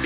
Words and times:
Ich 0.00 0.04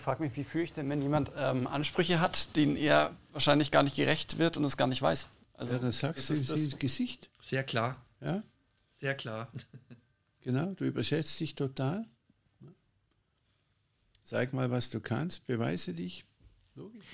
frage 0.00 0.22
mich, 0.22 0.36
wie 0.36 0.44
fühle 0.44 0.64
ich 0.64 0.74
denn, 0.74 0.90
wenn 0.90 1.00
jemand 1.00 1.32
ähm, 1.36 1.66
Ansprüche 1.66 2.20
hat, 2.20 2.54
denen 2.54 2.76
er 2.76 3.16
wahrscheinlich 3.32 3.70
gar 3.70 3.82
nicht 3.82 3.96
gerecht 3.96 4.36
wird 4.36 4.58
und 4.58 4.64
es 4.64 4.76
gar 4.76 4.88
nicht 4.88 5.00
weiß? 5.00 5.26
Also, 5.54 5.72
ja, 5.72 5.78
das 5.78 6.00
sagst 6.00 6.28
du 6.28 6.34
ins 6.34 6.78
Gesicht. 6.78 7.30
Sehr 7.40 7.62
klar. 7.62 8.04
Ja? 8.20 8.42
Sehr 8.92 9.14
klar. 9.14 9.50
Genau, 10.42 10.74
du 10.74 10.84
überschätzt 10.84 11.40
dich 11.40 11.54
total. 11.54 12.04
Zeig 14.22 14.52
mal, 14.52 14.70
was 14.70 14.90
du 14.90 15.00
kannst, 15.00 15.46
beweise 15.46 15.94
dich. 15.94 16.26
Logisch. 16.74 17.06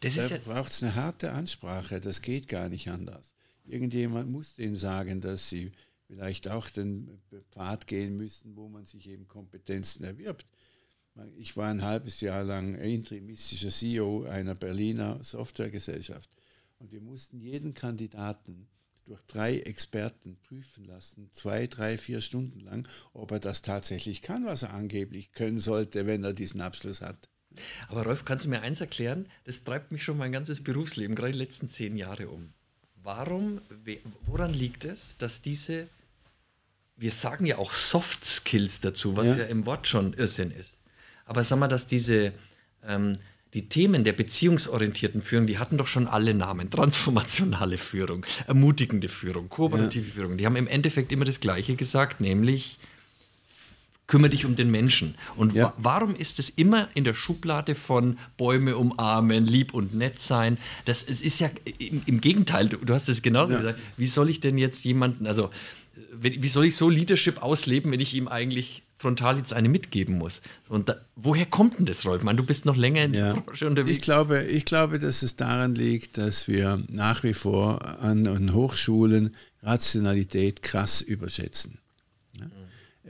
Das 0.00 0.14
da 0.14 0.26
ja 0.26 0.38
braucht 0.38 0.70
es 0.70 0.82
eine 0.82 0.94
harte 0.94 1.32
Ansprache, 1.32 2.00
das 2.00 2.22
geht 2.22 2.48
gar 2.48 2.68
nicht 2.68 2.88
anders. 2.88 3.34
Irgendjemand 3.64 4.30
muss 4.30 4.54
denen 4.54 4.76
sagen, 4.76 5.20
dass 5.20 5.50
sie 5.50 5.72
vielleicht 6.06 6.48
auch 6.48 6.68
den 6.70 7.20
Pfad 7.52 7.86
gehen 7.86 8.16
müssen, 8.16 8.56
wo 8.56 8.68
man 8.68 8.84
sich 8.84 9.08
eben 9.08 9.28
Kompetenzen 9.28 10.04
erwirbt. 10.04 10.46
Ich 11.36 11.56
war 11.56 11.68
ein 11.68 11.82
halbes 11.82 12.20
Jahr 12.20 12.44
lang 12.44 12.74
interimistischer 12.76 13.70
CEO 13.70 14.24
einer 14.24 14.54
Berliner 14.54 15.22
Softwaregesellschaft 15.22 16.30
und 16.78 16.92
wir 16.92 17.00
mussten 17.00 17.40
jeden 17.40 17.74
Kandidaten 17.74 18.68
durch 19.04 19.20
drei 19.22 19.58
Experten 19.58 20.36
prüfen 20.36 20.84
lassen, 20.84 21.30
zwei, 21.32 21.66
drei, 21.66 21.98
vier 21.98 22.20
Stunden 22.20 22.60
lang, 22.60 22.88
ob 23.12 23.32
er 23.32 23.40
das 23.40 23.60
tatsächlich 23.60 24.22
kann, 24.22 24.46
was 24.46 24.62
er 24.62 24.72
angeblich 24.72 25.32
können 25.32 25.58
sollte, 25.58 26.06
wenn 26.06 26.24
er 26.24 26.32
diesen 26.32 26.60
Abschluss 26.60 27.02
hat. 27.02 27.28
Aber 27.88 28.04
Rolf, 28.04 28.24
kannst 28.24 28.44
du 28.44 28.48
mir 28.48 28.62
eins 28.62 28.80
erklären? 28.80 29.26
Das 29.44 29.64
treibt 29.64 29.92
mich 29.92 30.02
schon 30.02 30.16
mein 30.16 30.32
ganzes 30.32 30.62
Berufsleben, 30.62 31.16
gerade 31.16 31.32
die 31.32 31.38
letzten 31.38 31.68
zehn 31.68 31.96
Jahre 31.96 32.28
um. 32.28 32.52
Warum, 33.02 33.60
woran 34.26 34.52
liegt 34.52 34.84
es, 34.84 35.14
dass 35.18 35.42
diese, 35.42 35.88
wir 36.96 37.12
sagen 37.12 37.46
ja 37.46 37.58
auch 37.58 37.72
Soft 37.72 38.24
Skills 38.24 38.80
dazu, 38.80 39.16
was 39.16 39.28
ja, 39.28 39.38
ja 39.38 39.44
im 39.44 39.66
Wort 39.66 39.88
schon 39.88 40.12
Irrsinn 40.14 40.50
ist. 40.50 40.76
Aber 41.24 41.42
sag 41.44 41.58
mal, 41.58 41.68
dass 41.68 41.86
diese 41.86 42.32
ähm, 42.86 43.14
die 43.54 43.68
Themen 43.68 44.04
der 44.04 44.12
beziehungsorientierten 44.12 45.22
Führung, 45.22 45.46
die 45.46 45.58
hatten 45.58 45.76
doch 45.76 45.86
schon 45.86 46.06
alle 46.06 46.34
Namen. 46.34 46.70
Transformationale 46.70 47.78
Führung, 47.78 48.24
ermutigende 48.46 49.08
Führung, 49.08 49.48
kooperative 49.48 50.06
ja. 50.06 50.14
Führung. 50.14 50.36
Die 50.36 50.46
haben 50.46 50.56
im 50.56 50.68
Endeffekt 50.68 51.12
immer 51.12 51.24
das 51.24 51.40
Gleiche 51.40 51.74
gesagt, 51.74 52.20
nämlich 52.20 52.78
kümmere 54.10 54.30
dich 54.30 54.44
um 54.44 54.56
den 54.56 54.70
Menschen. 54.70 55.14
Und 55.36 55.54
ja. 55.54 55.66
wa 55.66 55.74
warum 55.78 56.14
ist 56.14 56.38
es 56.38 56.50
immer 56.50 56.88
in 56.94 57.04
der 57.04 57.14
Schublade 57.14 57.74
von 57.74 58.18
Bäume 58.36 58.76
umarmen, 58.76 59.46
lieb 59.46 59.72
und 59.72 59.94
nett 59.94 60.20
sein? 60.20 60.58
Das 60.84 61.04
ist 61.04 61.38
ja 61.38 61.48
im, 61.78 62.02
im 62.04 62.20
Gegenteil, 62.20 62.68
du, 62.68 62.76
du, 62.76 62.92
hast 62.92 63.08
es 63.08 63.22
genauso 63.22 63.52
ja. 63.52 63.60
gesagt. 63.60 63.78
Wie 63.96 64.06
soll 64.06 64.28
ich 64.28 64.40
denn 64.40 64.58
jetzt 64.58 64.84
jemanden, 64.84 65.26
also 65.26 65.50
wie 66.20 66.48
soll 66.48 66.66
ich 66.66 66.76
so 66.76 66.88
Leadership 66.88 67.42
ausleben, 67.42 67.92
wenn 67.92 68.00
ich 68.00 68.14
ihm 68.14 68.26
eigentlich 68.26 68.82
frontal 68.96 69.38
jetzt 69.38 69.54
eine 69.54 69.70
mitgeben 69.70 70.18
muss. 70.18 70.42
Und 70.68 70.90
da, 70.90 70.96
woher 71.16 71.46
kommt 71.46 71.78
denn 71.78 71.86
das, 71.86 72.04
Rolf? 72.04 72.22
Man, 72.22 72.36
du 72.36 72.42
bist 72.42 72.66
noch 72.66 72.76
länger 72.76 73.04
in 73.04 73.14
der 73.14 73.32
Branche 73.32 73.66
unterwegs. 73.66 73.96
Ich 73.96 74.02
glaube, 74.02 74.42
ich 74.42 74.66
glaube, 74.66 74.98
dass 74.98 75.22
es 75.22 75.36
daran 75.36 75.74
liegt, 75.74 76.18
dass 76.18 76.48
wir 76.48 76.82
nach 76.88 77.22
wie 77.22 77.32
vor 77.32 78.02
an, 78.02 78.26
an 78.26 78.52
Hochschulen 78.52 79.34
Rationalität 79.62 80.62
krass 80.62 81.00
überschätzen. 81.00 81.78
Ja? 82.34 82.44
Mhm. 82.44 82.50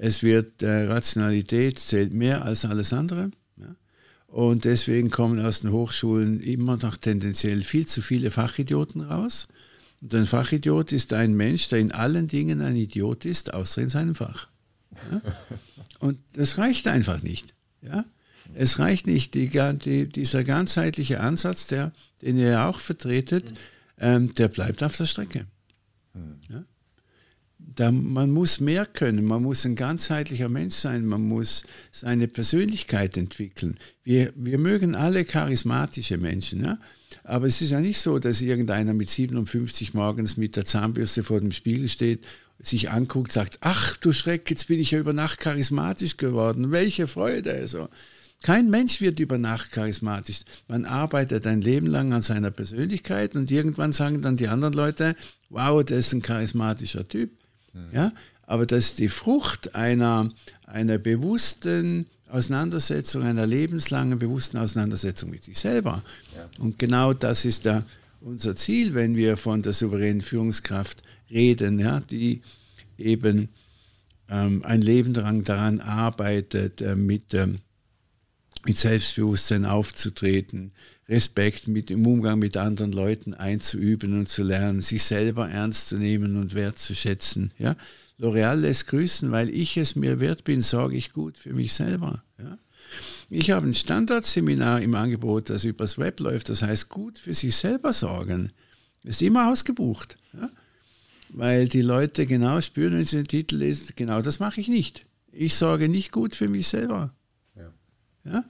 Es 0.02 0.22
wird, 0.22 0.62
äh, 0.62 0.86
Rationalität 0.86 1.78
zählt 1.78 2.14
mehr 2.14 2.42
als 2.42 2.64
alles 2.64 2.94
andere. 2.94 3.30
Ja? 3.58 3.76
Und 4.28 4.64
deswegen 4.64 5.10
kommen 5.10 5.38
aus 5.44 5.60
den 5.60 5.72
Hochschulen 5.72 6.40
immer 6.40 6.78
noch 6.78 6.96
tendenziell 6.96 7.62
viel 7.62 7.86
zu 7.86 8.00
viele 8.00 8.30
Fachidioten 8.30 9.02
raus. 9.02 9.46
Und 10.00 10.14
ein 10.14 10.26
Fachidiot 10.26 10.92
ist 10.92 11.12
ein 11.12 11.34
Mensch, 11.34 11.68
der 11.68 11.80
in 11.80 11.92
allen 11.92 12.28
Dingen 12.28 12.62
ein 12.62 12.76
Idiot 12.76 13.26
ist, 13.26 13.52
außer 13.52 13.82
in 13.82 13.90
seinem 13.90 14.14
Fach. 14.14 14.48
Ja? 15.12 15.20
Und 15.98 16.18
das 16.32 16.56
reicht 16.56 16.88
einfach 16.88 17.22
nicht. 17.22 17.52
Ja? 17.82 18.06
Es 18.54 18.78
reicht 18.78 19.06
nicht, 19.06 19.34
die, 19.34 19.50
die, 19.50 20.08
dieser 20.08 20.44
ganzheitliche 20.44 21.20
Ansatz, 21.20 21.66
der, 21.66 21.92
den 22.22 22.38
ihr 22.38 22.48
ja 22.48 22.70
auch 22.70 22.80
vertretet, 22.80 23.52
ähm, 23.98 24.34
der 24.34 24.48
bleibt 24.48 24.82
auf 24.82 24.96
der 24.96 25.04
Strecke. 25.04 25.44
Ja? 26.48 26.64
Da, 27.76 27.92
man 27.92 28.30
muss 28.30 28.60
mehr 28.60 28.84
können, 28.84 29.24
man 29.24 29.42
muss 29.42 29.64
ein 29.64 29.76
ganzheitlicher 29.76 30.48
Mensch 30.48 30.74
sein, 30.74 31.06
man 31.06 31.22
muss 31.22 31.62
seine 31.92 32.28
Persönlichkeit 32.28 33.16
entwickeln. 33.16 33.78
Wir, 34.02 34.32
wir 34.34 34.58
mögen 34.58 34.94
alle 34.94 35.24
charismatische 35.24 36.18
Menschen, 36.18 36.64
ja? 36.64 36.78
aber 37.24 37.46
es 37.46 37.62
ist 37.62 37.70
ja 37.70 37.80
nicht 37.80 37.98
so, 37.98 38.18
dass 38.18 38.40
irgendeiner 38.40 38.92
mit 38.92 39.08
57 39.08 39.94
morgens 39.94 40.36
mit 40.36 40.56
der 40.56 40.64
Zahnbürste 40.64 41.22
vor 41.22 41.40
dem 41.40 41.52
Spiegel 41.52 41.88
steht 41.88 42.26
sich 42.60 42.90
anguckt, 42.90 43.32
sagt, 43.32 43.58
ach 43.60 43.96
du 43.96 44.12
Schreck, 44.12 44.50
jetzt 44.50 44.68
bin 44.68 44.78
ich 44.78 44.90
ja 44.90 44.98
über 44.98 45.12
Nacht 45.12 45.40
charismatisch 45.40 46.16
geworden. 46.16 46.70
Welche 46.70 47.06
Freude. 47.06 47.52
Also, 47.52 47.88
kein 48.42 48.70
Mensch 48.70 49.00
wird 49.00 49.18
über 49.20 49.38
Nacht 49.38 49.72
charismatisch. 49.72 50.42
Man 50.68 50.84
arbeitet 50.84 51.46
ein 51.46 51.60
Leben 51.60 51.86
lang 51.86 52.12
an 52.12 52.22
seiner 52.22 52.50
Persönlichkeit 52.50 53.34
und 53.34 53.50
irgendwann 53.50 53.92
sagen 53.92 54.22
dann 54.22 54.36
die 54.36 54.48
anderen 54.48 54.74
Leute, 54.74 55.14
wow, 55.48 55.82
der 55.82 55.98
ist 55.98 56.12
ein 56.12 56.22
charismatischer 56.22 57.08
Typ. 57.08 57.30
Mhm. 57.72 57.88
Ja? 57.92 58.12
Aber 58.42 58.66
das 58.66 58.86
ist 58.86 58.98
die 58.98 59.08
Frucht 59.08 59.74
einer, 59.74 60.28
einer 60.66 60.98
bewussten 60.98 62.06
Auseinandersetzung, 62.28 63.22
einer 63.22 63.46
lebenslangen 63.46 64.18
bewussten 64.18 64.56
Auseinandersetzung 64.56 65.30
mit 65.30 65.44
sich 65.44 65.58
selber. 65.58 66.02
Ja. 66.36 66.48
Und 66.58 66.78
genau 66.78 67.12
das 67.12 67.44
ist 67.44 67.66
da 67.66 67.84
unser 68.20 68.54
Ziel, 68.56 68.94
wenn 68.94 69.16
wir 69.16 69.36
von 69.36 69.62
der 69.62 69.72
souveränen 69.72 70.20
Führungskraft 70.20 71.02
reden, 71.30 71.78
ja, 71.78 72.00
die 72.00 72.42
eben 72.98 73.48
ähm, 74.28 74.62
ein 74.64 74.82
Leben 74.82 75.12
daran, 75.12 75.44
daran 75.44 75.80
arbeitet, 75.80 76.80
äh, 76.80 76.96
mit, 76.96 77.34
ähm, 77.34 77.58
mit 78.64 78.78
Selbstbewusstsein 78.78 79.64
aufzutreten, 79.64 80.72
Respekt 81.10 81.68
mit 81.68 81.90
im 81.90 82.06
Umgang 82.06 82.38
mit 82.38 82.56
anderen 82.56 82.92
Leuten 82.92 83.34
einzuüben 83.34 84.18
und 84.18 84.28
zu 84.28 84.42
lernen, 84.42 84.80
sich 84.80 85.02
selber 85.02 85.50
ernst 85.50 85.88
zu 85.88 85.98
nehmen 85.98 86.36
und 86.36 86.54
wertzuschätzen. 86.54 87.52
Ja? 87.58 87.76
L'Oreal 88.18 88.54
lässt 88.54 88.86
grüßen, 88.86 89.30
weil 89.30 89.50
ich 89.50 89.76
es 89.76 89.96
mir 89.96 90.20
wert 90.20 90.44
bin, 90.44 90.62
sorge 90.62 90.96
ich 90.96 91.12
gut 91.12 91.36
für 91.36 91.52
mich 91.52 91.72
selber. 91.74 92.22
Ja? 92.38 92.58
Ich 93.28 93.50
habe 93.50 93.66
ein 93.66 93.74
Standardseminar 93.74 94.80
im 94.80 94.94
Angebot, 94.94 95.50
das 95.50 95.64
übers 95.64 95.98
Web 95.98 96.20
läuft, 96.20 96.48
das 96.48 96.62
heißt 96.62 96.88
gut 96.88 97.18
für 97.18 97.34
sich 97.34 97.54
selber 97.56 97.92
sorgen. 97.92 98.52
Ist 99.02 99.22
immer 99.22 99.50
ausgebucht. 99.50 100.16
Ja? 100.32 100.50
weil 101.32 101.68
die 101.68 101.82
Leute 101.82 102.26
genau 102.26 102.60
spüren, 102.60 102.94
wenn 102.94 103.04
sie 103.04 103.16
den 103.16 103.28
Titel 103.28 103.56
lesen, 103.56 103.92
genau 103.96 104.22
das 104.22 104.40
mache 104.40 104.60
ich 104.60 104.68
nicht. 104.68 105.06
Ich 105.32 105.54
sorge 105.54 105.88
nicht 105.88 106.12
gut 106.12 106.34
für 106.34 106.48
mich 106.48 106.68
selber. 106.68 107.14
Ja. 108.24 108.44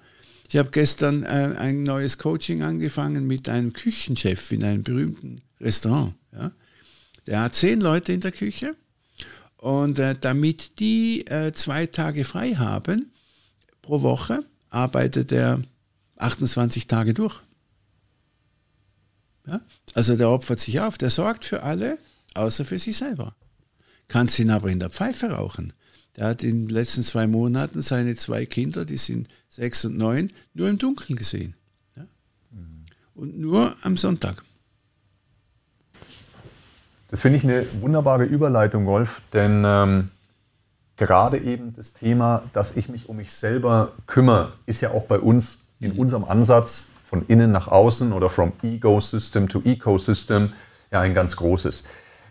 Ich 0.53 0.57
habe 0.57 0.73
gestern 0.73 1.23
äh, 1.23 1.55
ein 1.59 1.85
neues 1.85 2.19
Coaching 2.19 2.63
angefangen 2.63 3.25
mit 3.25 3.49
einem 3.49 3.73
Küchenchef 3.73 4.51
in 4.51 4.65
einem 4.65 4.83
berühmten 4.83 5.43
Restaurant. 5.61 6.15
Ja? 6.33 6.51
Der 7.29 7.43
hat 7.43 7.55
zehn 7.55 7.81
Leute 7.81 8.13
in 8.13 8.21
der 8.21 8.33
Küche 8.33 8.75
und 9.59 10.01
äh, 10.01 10.17
damit 10.21 10.81
die 10.81 11.25
äh, 11.29 11.53
zwei 11.53 11.87
Tage 11.87 12.25
frei 12.25 12.55
haben 12.57 13.13
pro 13.81 14.03
Woche, 14.03 14.45
arbeitet 14.71 15.31
er 15.31 15.63
28 16.17 16.89
Tage 16.89 17.15
durch. 17.15 17.41
Ja? 19.47 19.61
Also 19.95 20.17
der 20.17 20.31
opfert 20.31 20.59
sich 20.59 20.81
auf, 20.81 20.99
der 20.99 21.11
sorgt 21.11 21.45
für 21.45 21.63
alle 21.63 21.97
außer 22.35 22.65
für 22.65 22.81
sich 22.81 22.97
selber. 22.97 23.37
Kannst 24.09 24.37
ihn 24.41 24.51
aber 24.51 24.69
in 24.69 24.81
der 24.81 24.91
Pfeife 24.91 25.31
rauchen. 25.31 25.73
Der 26.17 26.27
hat 26.27 26.43
in 26.43 26.67
den 26.67 26.69
letzten 26.69 27.03
zwei 27.03 27.27
Monaten 27.27 27.83
seine 27.83 28.15
zwei 28.17 28.47
Kinder, 28.47 28.85
die 28.85 28.97
sind 28.97 29.29
sechs 29.49 29.85
und 29.85 29.97
neun, 29.97 30.33
nur 30.55 30.69
im 30.69 30.79
Dunkeln 30.79 31.17
gesehen. 31.17 31.55
Ja? 31.97 32.05
Und 33.15 33.39
nur 33.39 33.77
am 33.83 33.97
Sonntag. 33.97 34.43
Das 37.09 37.23
finde 37.23 37.39
ich 37.39 37.45
eine 37.45 37.67
wunderbare 37.81 38.25
Überleitung, 38.25 38.87
Wolf, 38.87 39.21
denn 39.33 39.65
ähm, 39.67 40.11
gerade 40.97 41.39
eben 41.39 41.75
das 41.75 41.93
Thema, 41.93 42.45
dass 42.53 42.77
ich 42.77 42.89
mich 42.89 43.09
um 43.09 43.17
mich 43.17 43.33
selber 43.33 43.93
kümmere, 44.07 44.53
ist 44.67 44.81
ja 44.81 44.91
auch 44.93 45.07
bei 45.07 45.19
uns 45.19 45.63
in 45.81 45.93
unserem 45.93 46.25
Ansatz 46.25 46.87
von 47.05 47.27
innen 47.27 47.51
nach 47.51 47.67
außen 47.67 48.13
oder 48.13 48.29
from 48.29 48.53
Ego-System 48.63 49.49
to 49.49 49.63
Ecosystem 49.65 50.53
ja 50.93 51.01
ein 51.01 51.15
ganz 51.15 51.35
großes. 51.37 51.85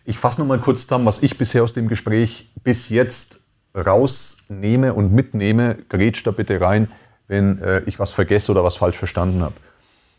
Ich 0.05 0.17
fasse 0.17 0.39
nur 0.39 0.47
mal 0.47 0.59
kurz 0.59 0.83
zusammen, 0.83 1.05
was 1.05 1.21
ich 1.21 1.37
bisher 1.37 1.63
aus 1.63 1.73
dem 1.73 1.89
Gespräch 1.89 2.49
bis 2.63 2.87
jetzt 2.87 3.38
rausnehme 3.75 4.93
und 4.93 5.13
mitnehme. 5.13 5.77
Grätsch 5.89 6.25
da 6.25 6.31
bitte 6.31 6.61
rein, 6.61 6.89
wenn 7.27 7.61
äh, 7.61 7.81
ich 7.81 7.99
was 7.99 8.11
vergesse 8.11 8.51
oder 8.51 8.63
was 8.63 8.77
falsch 8.77 8.97
verstanden 8.97 9.41
habe. 9.41 9.55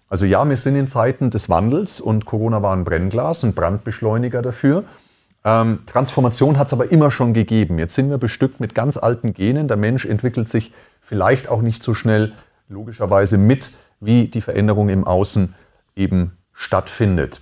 Also 0.08 0.25
ja, 0.25 0.49
wir 0.49 0.56
sind 0.56 0.75
in 0.75 0.88
Zeiten 0.88 1.31
des 1.31 1.49
Wandels 1.49 2.00
und 2.00 2.26
Corona 2.26 2.62
war 2.62 2.75
ein 2.75 2.85
Brennglas, 2.85 3.44
ein 3.44 3.55
Brandbeschleuniger 3.55 4.43
dafür. 4.43 4.85
Ähm, 5.44 5.81
Transformation 5.87 6.58
hat 6.58 6.67
es 6.67 6.73
aber 6.73 6.91
immer 6.91 7.11
schon 7.11 7.32
gegeben. 7.32 7.79
Jetzt 7.79 7.94
sind 7.94 8.11
wir 8.11 8.19
bestückt 8.19 8.61
mit 8.61 8.75
ganz 8.75 8.97
alten 8.97 9.32
Genen. 9.32 9.69
Der 9.69 9.76
Mensch 9.76 10.05
entwickelt 10.05 10.49
sich 10.49 10.73
vielleicht 11.00 11.49
auch 11.49 11.62
nicht 11.62 11.82
so 11.82 11.94
schnell, 11.94 12.32
logischerweise 12.69 13.38
mit, 13.38 13.70
wie 14.00 14.26
die 14.26 14.41
Veränderung 14.41 14.88
im 14.88 15.05
Außen 15.05 15.55
eben 15.96 16.37
stattfindet. 16.53 17.41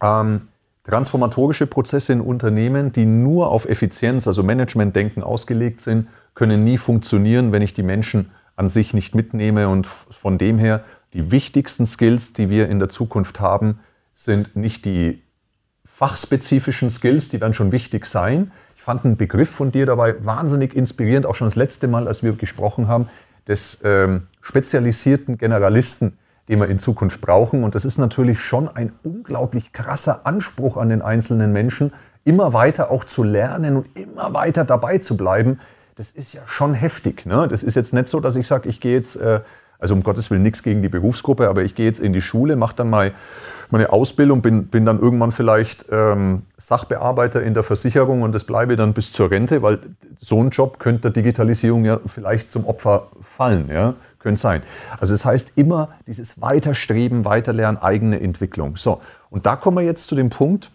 Ähm, 0.00 0.48
transformatorische 0.84 1.66
Prozesse 1.66 2.12
in 2.12 2.20
Unternehmen, 2.20 2.92
die 2.92 3.06
nur 3.06 3.48
auf 3.50 3.68
Effizienz, 3.68 4.26
also 4.26 4.42
Managementdenken 4.42 5.22
ausgelegt 5.22 5.80
sind, 5.80 6.08
können 6.34 6.64
nie 6.64 6.78
funktionieren, 6.78 7.52
wenn 7.52 7.62
ich 7.62 7.74
die 7.74 7.82
Menschen 7.82 8.30
an 8.56 8.68
sich 8.68 8.94
nicht 8.94 9.14
mitnehme. 9.14 9.68
Und 9.68 9.86
von 9.86 10.38
dem 10.38 10.58
her, 10.58 10.84
die 11.12 11.30
wichtigsten 11.30 11.86
Skills, 11.86 12.32
die 12.32 12.50
wir 12.50 12.68
in 12.68 12.78
der 12.78 12.88
Zukunft 12.88 13.40
haben, 13.40 13.80
sind 14.14 14.56
nicht 14.56 14.84
die 14.84 15.22
fachspezifischen 15.84 16.90
Skills, 16.90 17.28
die 17.28 17.40
werden 17.40 17.54
schon 17.54 17.70
wichtig 17.70 18.06
sein. 18.06 18.50
Ich 18.76 18.82
fand 18.82 19.04
einen 19.04 19.16
Begriff 19.16 19.50
von 19.50 19.70
dir 19.70 19.86
dabei 19.86 20.24
wahnsinnig 20.24 20.74
inspirierend, 20.74 21.26
auch 21.26 21.36
schon 21.36 21.46
das 21.46 21.54
letzte 21.54 21.86
Mal, 21.86 22.08
als 22.08 22.22
wir 22.22 22.32
gesprochen 22.32 22.88
haben, 22.88 23.08
des 23.46 23.82
ähm, 23.84 24.26
spezialisierten 24.40 25.38
Generalisten, 25.38 26.18
den 26.52 26.60
wir 26.60 26.68
in 26.68 26.78
Zukunft 26.78 27.22
brauchen. 27.22 27.64
Und 27.64 27.74
das 27.74 27.86
ist 27.86 27.96
natürlich 27.96 28.38
schon 28.40 28.68
ein 28.68 28.92
unglaublich 29.02 29.72
krasser 29.72 30.26
Anspruch 30.26 30.76
an 30.76 30.90
den 30.90 31.00
einzelnen 31.00 31.50
Menschen, 31.50 31.92
immer 32.24 32.52
weiter 32.52 32.90
auch 32.90 33.04
zu 33.04 33.22
lernen 33.22 33.78
und 33.78 33.86
immer 33.96 34.34
weiter 34.34 34.64
dabei 34.64 34.98
zu 34.98 35.16
bleiben. 35.16 35.60
Das 35.96 36.10
ist 36.10 36.34
ja 36.34 36.42
schon 36.46 36.74
heftig. 36.74 37.24
Ne? 37.24 37.48
Das 37.48 37.62
ist 37.62 37.74
jetzt 37.74 37.94
nicht 37.94 38.08
so, 38.08 38.20
dass 38.20 38.36
ich 38.36 38.46
sage, 38.46 38.68
ich 38.68 38.80
gehe 38.80 38.94
jetzt, 38.94 39.16
äh, 39.16 39.40
also 39.78 39.94
um 39.94 40.02
Gottes 40.02 40.30
Willen 40.30 40.42
nichts 40.42 40.62
gegen 40.62 40.82
die 40.82 40.90
Berufsgruppe, 40.90 41.48
aber 41.48 41.62
ich 41.64 41.74
gehe 41.74 41.86
jetzt 41.86 42.00
in 42.00 42.12
die 42.12 42.20
Schule, 42.20 42.54
mache 42.54 42.76
dann 42.76 42.90
mal 42.90 43.12
meine 43.70 43.90
Ausbildung, 43.90 44.42
bin, 44.42 44.66
bin 44.66 44.84
dann 44.84 45.00
irgendwann 45.00 45.32
vielleicht 45.32 45.86
ähm, 45.90 46.42
Sachbearbeiter 46.58 47.42
in 47.42 47.54
der 47.54 47.62
Versicherung 47.62 48.20
und 48.20 48.32
das 48.32 48.44
bleibe 48.44 48.76
dann 48.76 48.92
bis 48.92 49.10
zur 49.10 49.30
Rente, 49.30 49.62
weil 49.62 49.78
so 50.20 50.42
ein 50.42 50.50
Job 50.50 50.78
könnte 50.78 51.10
der 51.10 51.10
Digitalisierung 51.12 51.86
ja 51.86 51.98
vielleicht 52.06 52.52
zum 52.52 52.66
Opfer 52.66 53.08
fallen. 53.22 53.70
Ja? 53.72 53.94
Könnte 54.22 54.40
sein. 54.40 54.62
Also 55.00 55.14
das 55.14 55.24
heißt 55.24 55.52
immer 55.56 55.88
dieses 56.06 56.40
Weiterstreben, 56.40 57.24
Weiterlernen, 57.24 57.82
eigene 57.82 58.20
Entwicklung. 58.20 58.76
So, 58.76 59.00
und 59.30 59.46
da 59.46 59.56
kommen 59.56 59.78
wir 59.78 59.84
jetzt 59.84 60.06
zu 60.06 60.14
dem 60.14 60.30
Punkt, 60.30 60.70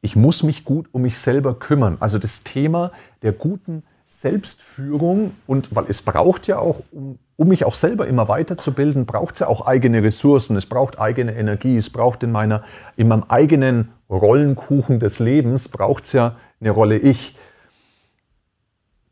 ich 0.00 0.14
muss 0.14 0.44
mich 0.44 0.64
gut 0.64 0.86
um 0.92 1.02
mich 1.02 1.18
selber 1.18 1.58
kümmern. 1.58 1.96
Also 1.98 2.18
das 2.18 2.44
Thema 2.44 2.92
der 3.22 3.32
guten 3.32 3.82
Selbstführung 4.06 5.32
und 5.48 5.74
weil 5.74 5.86
es 5.88 6.02
braucht 6.02 6.46
ja 6.46 6.58
auch, 6.58 6.82
um, 6.92 7.18
um 7.36 7.48
mich 7.48 7.64
auch 7.64 7.74
selber 7.74 8.06
immer 8.06 8.28
weiterzubilden, 8.28 9.06
braucht 9.06 9.34
es 9.34 9.40
ja 9.40 9.48
auch 9.48 9.66
eigene 9.66 10.02
Ressourcen, 10.04 10.56
es 10.56 10.66
braucht 10.66 11.00
eigene 11.00 11.34
Energie, 11.34 11.76
es 11.76 11.90
braucht 11.90 12.22
in, 12.22 12.30
meiner, 12.30 12.62
in 12.96 13.08
meinem 13.08 13.24
eigenen 13.28 13.92
Rollenkuchen 14.08 15.00
des 15.00 15.18
Lebens, 15.18 15.68
braucht 15.68 16.04
es 16.04 16.12
ja 16.12 16.36
eine 16.60 16.70
Rolle 16.70 16.96
Ich. 16.96 17.36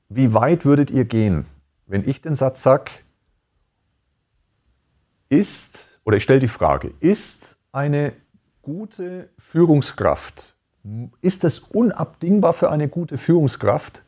Wie 0.08 0.34
weit 0.34 0.64
würdet 0.64 0.90
ihr 0.90 1.04
gehen, 1.04 1.46
wenn 1.92 2.08
ich 2.08 2.22
den 2.22 2.34
Satz 2.34 2.62
sage, 2.62 2.90
ist, 5.28 6.00
oder 6.04 6.16
ich 6.16 6.22
stelle 6.22 6.40
die 6.40 6.48
Frage, 6.48 6.94
ist 7.00 7.58
eine 7.70 8.14
gute 8.62 9.28
Führungskraft, 9.36 10.54
ist 11.20 11.44
es 11.44 11.58
unabdingbar 11.58 12.54
für 12.54 12.70
eine 12.70 12.88
gute 12.88 13.18
Führungskraft, 13.18 14.02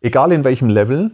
egal 0.00 0.32
in 0.32 0.42
welchem 0.42 0.68
Level, 0.68 1.12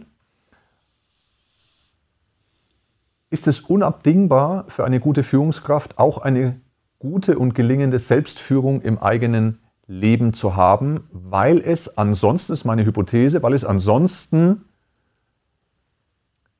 ist 3.29 3.45
es 3.45 3.59
unabdingbar 3.61 4.65
für 4.69 4.85
eine 4.85 4.99
gute 4.99 5.21
Führungskraft 5.21 5.99
auch 5.99 6.17
eine 6.17 6.59
gute 6.97 7.37
und 7.37 7.53
gelingende 7.53 7.99
Selbstführung 7.99 8.81
im 8.81 8.97
eigenen 8.97 9.59
Leben 9.85 10.33
zu 10.33 10.55
haben, 10.55 11.07
weil 11.11 11.59
es 11.59 11.95
ansonsten, 11.95 12.53
ist 12.53 12.65
meine 12.65 12.85
Hypothese, 12.85 13.43
weil 13.43 13.53
es 13.53 13.65
ansonsten 13.65 14.63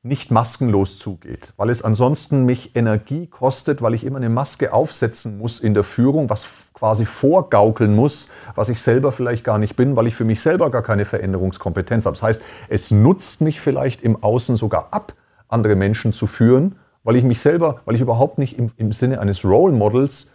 nicht 0.08 0.30
maskenlos 0.30 0.98
zugeht, 0.98 1.52
weil 1.56 1.70
es 1.70 1.82
ansonsten 1.82 2.44
mich 2.44 2.74
Energie 2.74 3.26
kostet, 3.26 3.82
weil 3.82 3.94
ich 3.94 4.04
immer 4.04 4.16
eine 4.16 4.28
Maske 4.28 4.72
aufsetzen 4.72 5.38
muss 5.38 5.60
in 5.60 5.74
der 5.74 5.84
Führung, 5.84 6.30
was 6.30 6.68
quasi 6.72 7.04
vorgaukeln 7.04 7.94
muss, 7.94 8.28
was 8.54 8.68
ich 8.68 8.80
selber 8.80 9.12
vielleicht 9.12 9.44
gar 9.44 9.58
nicht 9.58 9.76
bin, 9.76 9.94
weil 9.94 10.06
ich 10.06 10.14
für 10.14 10.24
mich 10.24 10.40
selber 10.40 10.70
gar 10.70 10.82
keine 10.82 11.04
Veränderungskompetenz 11.04 12.06
habe. 12.06 12.16
Das 12.16 12.22
heißt, 12.22 12.42
es 12.68 12.90
nutzt 12.90 13.40
mich 13.40 13.60
vielleicht 13.60 14.02
im 14.02 14.22
Außen 14.22 14.56
sogar 14.56 14.88
ab, 14.92 15.14
andere 15.48 15.76
Menschen 15.76 16.12
zu 16.12 16.26
führen, 16.26 16.76
weil 17.04 17.16
ich 17.16 17.24
mich 17.24 17.40
selber, 17.40 17.82
weil 17.84 17.94
ich 17.94 18.00
überhaupt 18.00 18.38
nicht 18.38 18.58
im, 18.58 18.70
im 18.76 18.92
Sinne 18.92 19.20
eines 19.20 19.44
Role 19.44 19.72
Models 19.72 20.32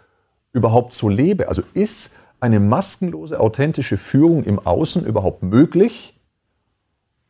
überhaupt 0.54 0.94
so 0.94 1.10
lebe. 1.10 1.48
Also 1.48 1.64
ist 1.74 2.16
eine 2.40 2.60
maskenlose, 2.60 3.40
authentische 3.40 3.98
Führung 3.98 4.44
im 4.44 4.60
Außen 4.60 5.06
überhaupt 5.06 5.44
möglich? 5.44 6.20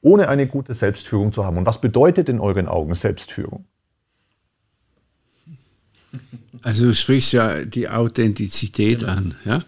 Ohne 0.04 0.28
eine 0.28 0.48
gute 0.48 0.74
Selbstführung 0.74 1.32
zu 1.34 1.46
haben. 1.46 1.58
Und 1.58 1.66
was 1.66 1.82
bedeutet 1.82 2.30
in 2.30 2.40
euren 2.40 2.68
Augen 2.68 2.94
Selbstführung? 2.94 3.66
Also 6.62 6.86
du 6.86 6.96
sprichst 6.96 7.34
ja 7.34 7.64
die 7.66 7.90
Authentizität 7.90 9.00
genau. 9.00 9.12
an. 9.14 9.36
Ja? 9.46 9.64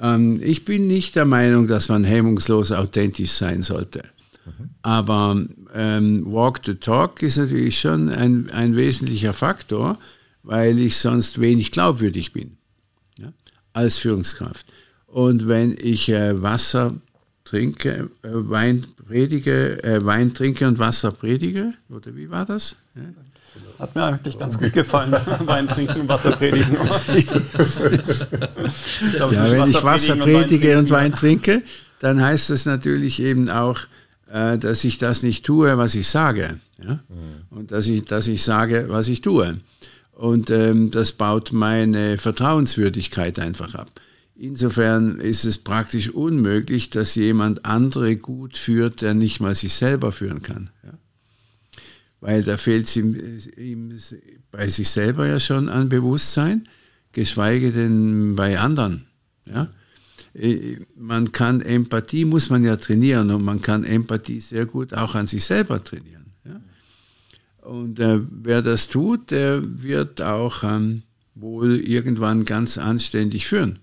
Ähm, 0.00 0.40
ich 0.42 0.64
bin 0.64 0.86
nicht 0.86 1.16
der 1.16 1.24
Meinung, 1.24 1.68
dass 1.68 1.88
man 1.88 2.04
hemmungslos 2.04 2.72
authentisch 2.72 3.30
sein 3.30 3.62
sollte. 3.62 4.04
Mhm. 4.44 4.70
Aber 4.82 5.42
ähm, 5.74 6.24
Walk 6.26 6.60
the 6.66 6.74
Talk 6.74 7.22
ist 7.22 7.38
natürlich 7.38 7.80
schon 7.80 8.08
ein, 8.08 8.50
ein 8.50 8.76
wesentlicher 8.76 9.32
Faktor, 9.32 9.98
weil 10.42 10.78
ich 10.80 10.96
sonst 10.96 11.40
wenig 11.40 11.70
glaubwürdig 11.70 12.32
bin 12.32 12.56
ja? 13.18 13.32
als 13.72 13.98
Führungskraft. 13.98 14.66
Und 15.06 15.46
wenn 15.46 15.76
ich 15.80 16.08
äh, 16.08 16.42
Wasser 16.42 16.94
trinke, 17.50 18.10
äh, 18.22 18.28
Wein 18.30 18.86
predige, 19.08 19.82
äh, 19.82 20.04
Wein 20.04 20.32
trinke 20.34 20.68
und 20.68 20.78
Wasser 20.78 21.10
predige? 21.10 21.74
Oder 21.88 22.14
wie 22.14 22.30
war 22.30 22.46
das? 22.46 22.76
Ja. 22.94 23.02
Hat 23.80 23.94
mir 23.94 24.04
eigentlich 24.04 24.38
ganz 24.38 24.56
gut 24.56 24.72
gefallen. 24.72 25.12
Wein 25.40 25.66
trinken 25.66 26.02
und 26.02 26.08
Wasser 26.08 26.32
predigen. 26.32 26.76
glaub, 29.16 29.32
ja, 29.32 29.50
wenn 29.50 29.68
ich 29.68 29.82
Wasser 29.82 30.16
predige 30.16 30.78
und 30.78 30.90
Wein, 30.90 31.12
trinke, 31.12 31.62
dann 31.98 32.20
heißt 32.20 32.50
das 32.50 32.66
natürlich 32.66 33.20
eben 33.20 33.48
auch, 33.48 33.80
äh, 34.30 34.58
dass 34.58 34.84
ich 34.84 34.98
das 34.98 35.22
nicht 35.22 35.44
tue, 35.44 35.76
was 35.76 35.94
ich 35.94 36.08
sage. 36.08 36.60
Ja? 36.78 37.00
Mhm. 37.08 37.58
Und 37.58 37.72
dass 37.72 37.88
ich, 37.88 38.04
dass 38.04 38.28
ich 38.28 38.44
sage, 38.44 38.84
was 38.88 39.08
ich 39.08 39.22
tue. 39.22 39.58
Und 40.12 40.50
ähm, 40.50 40.90
das 40.90 41.12
baut 41.12 41.50
meine 41.52 42.18
Vertrauenswürdigkeit 42.18 43.38
einfach 43.38 43.74
ab. 43.74 43.88
Insofern 44.42 45.20
ist 45.20 45.44
es 45.44 45.58
praktisch 45.58 46.08
unmöglich, 46.08 46.88
dass 46.88 47.14
jemand 47.14 47.66
andere 47.66 48.16
gut 48.16 48.56
führt, 48.56 49.02
der 49.02 49.12
nicht 49.12 49.38
mal 49.38 49.54
sich 49.54 49.74
selber 49.74 50.12
führen 50.12 50.40
kann. 50.40 50.70
Ja? 50.82 50.94
Weil 52.22 52.42
da 52.42 52.56
fehlt 52.56 52.86
es 52.86 52.96
ihm, 52.96 53.18
ihm, 53.58 53.92
bei 54.50 54.70
sich 54.70 54.88
selber 54.88 55.26
ja 55.26 55.40
schon 55.40 55.68
an 55.68 55.90
Bewusstsein, 55.90 56.66
geschweige 57.12 57.70
denn 57.70 58.34
bei 58.34 58.58
anderen. 58.58 59.04
Ja? 59.44 59.68
Äh, 60.32 60.78
man 60.96 61.32
kann 61.32 61.60
Empathie, 61.60 62.24
muss 62.24 62.48
man 62.48 62.64
ja 62.64 62.76
trainieren 62.76 63.30
und 63.32 63.44
man 63.44 63.60
kann 63.60 63.84
Empathie 63.84 64.40
sehr 64.40 64.64
gut 64.64 64.94
auch 64.94 65.14
an 65.14 65.26
sich 65.26 65.44
selber 65.44 65.84
trainieren. 65.84 66.32
Ja? 66.46 66.62
Und 67.68 68.00
äh, 68.00 68.20
wer 68.30 68.62
das 68.62 68.88
tut, 68.88 69.32
der 69.32 69.60
wird 69.82 70.22
auch 70.22 70.64
ähm, 70.64 71.02
wohl 71.34 71.78
irgendwann 71.78 72.46
ganz 72.46 72.78
anständig 72.78 73.46
führen. 73.46 73.80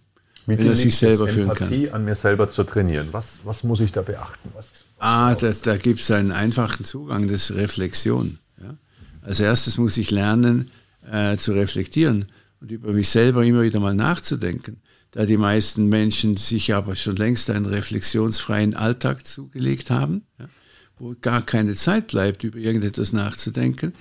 Wie 0.48 0.58
wenn 0.58 0.68
er 0.68 0.76
sich 0.78 0.96
selber 0.96 1.28
führen 1.28 1.50
kann. 1.50 1.68
Empathie 1.68 1.92
an 1.92 2.06
mir 2.06 2.16
selber 2.16 2.50
zu 2.50 2.64
trainieren. 2.64 3.10
Was, 3.12 3.40
was 3.44 3.64
muss 3.64 3.82
ich 3.82 3.92
da 3.92 4.02
beachten? 4.02 4.50
Was, 4.54 4.72
was 4.72 4.86
ah, 4.98 5.36
da, 5.36 5.52
da 5.52 5.78
gibt 5.78 6.00
es 6.00 6.10
einen 6.10 6.32
einfachen 6.32 6.86
Zugang, 6.86 7.28
das 7.28 7.50
ist 7.50 7.58
Reflexion. 7.58 8.40
Ja? 8.62 8.78
Als 9.22 9.42
erstes 9.42 9.78
muss 9.78 9.98
ich 9.98 10.10
lernen 10.10 10.72
äh, 11.12 11.36
zu 11.36 11.52
reflektieren 11.52 12.28
und 12.62 12.72
über 12.72 12.94
mich 12.94 13.10
selber 13.10 13.44
immer 13.44 13.62
wieder 13.62 13.82
mal 13.82 13.94
nachzudenken. 13.94 14.82
Da 15.12 15.26
die 15.26 15.38
meisten 15.38 15.88
Menschen 15.88 16.38
sich 16.38 16.74
aber 16.74 16.96
schon 16.96 17.18
längst 17.18 17.50
einen 17.50 17.66
reflexionsfreien 17.66 18.74
Alltag 18.74 19.26
zugelegt 19.26 19.90
haben, 19.90 20.24
ja, 20.40 20.48
wo 20.98 21.14
gar 21.22 21.46
keine 21.46 21.76
Zeit 21.76 22.08
bleibt, 22.08 22.44
über 22.46 22.58
irgendetwas 22.58 23.12
nachzudenken, 23.12 23.94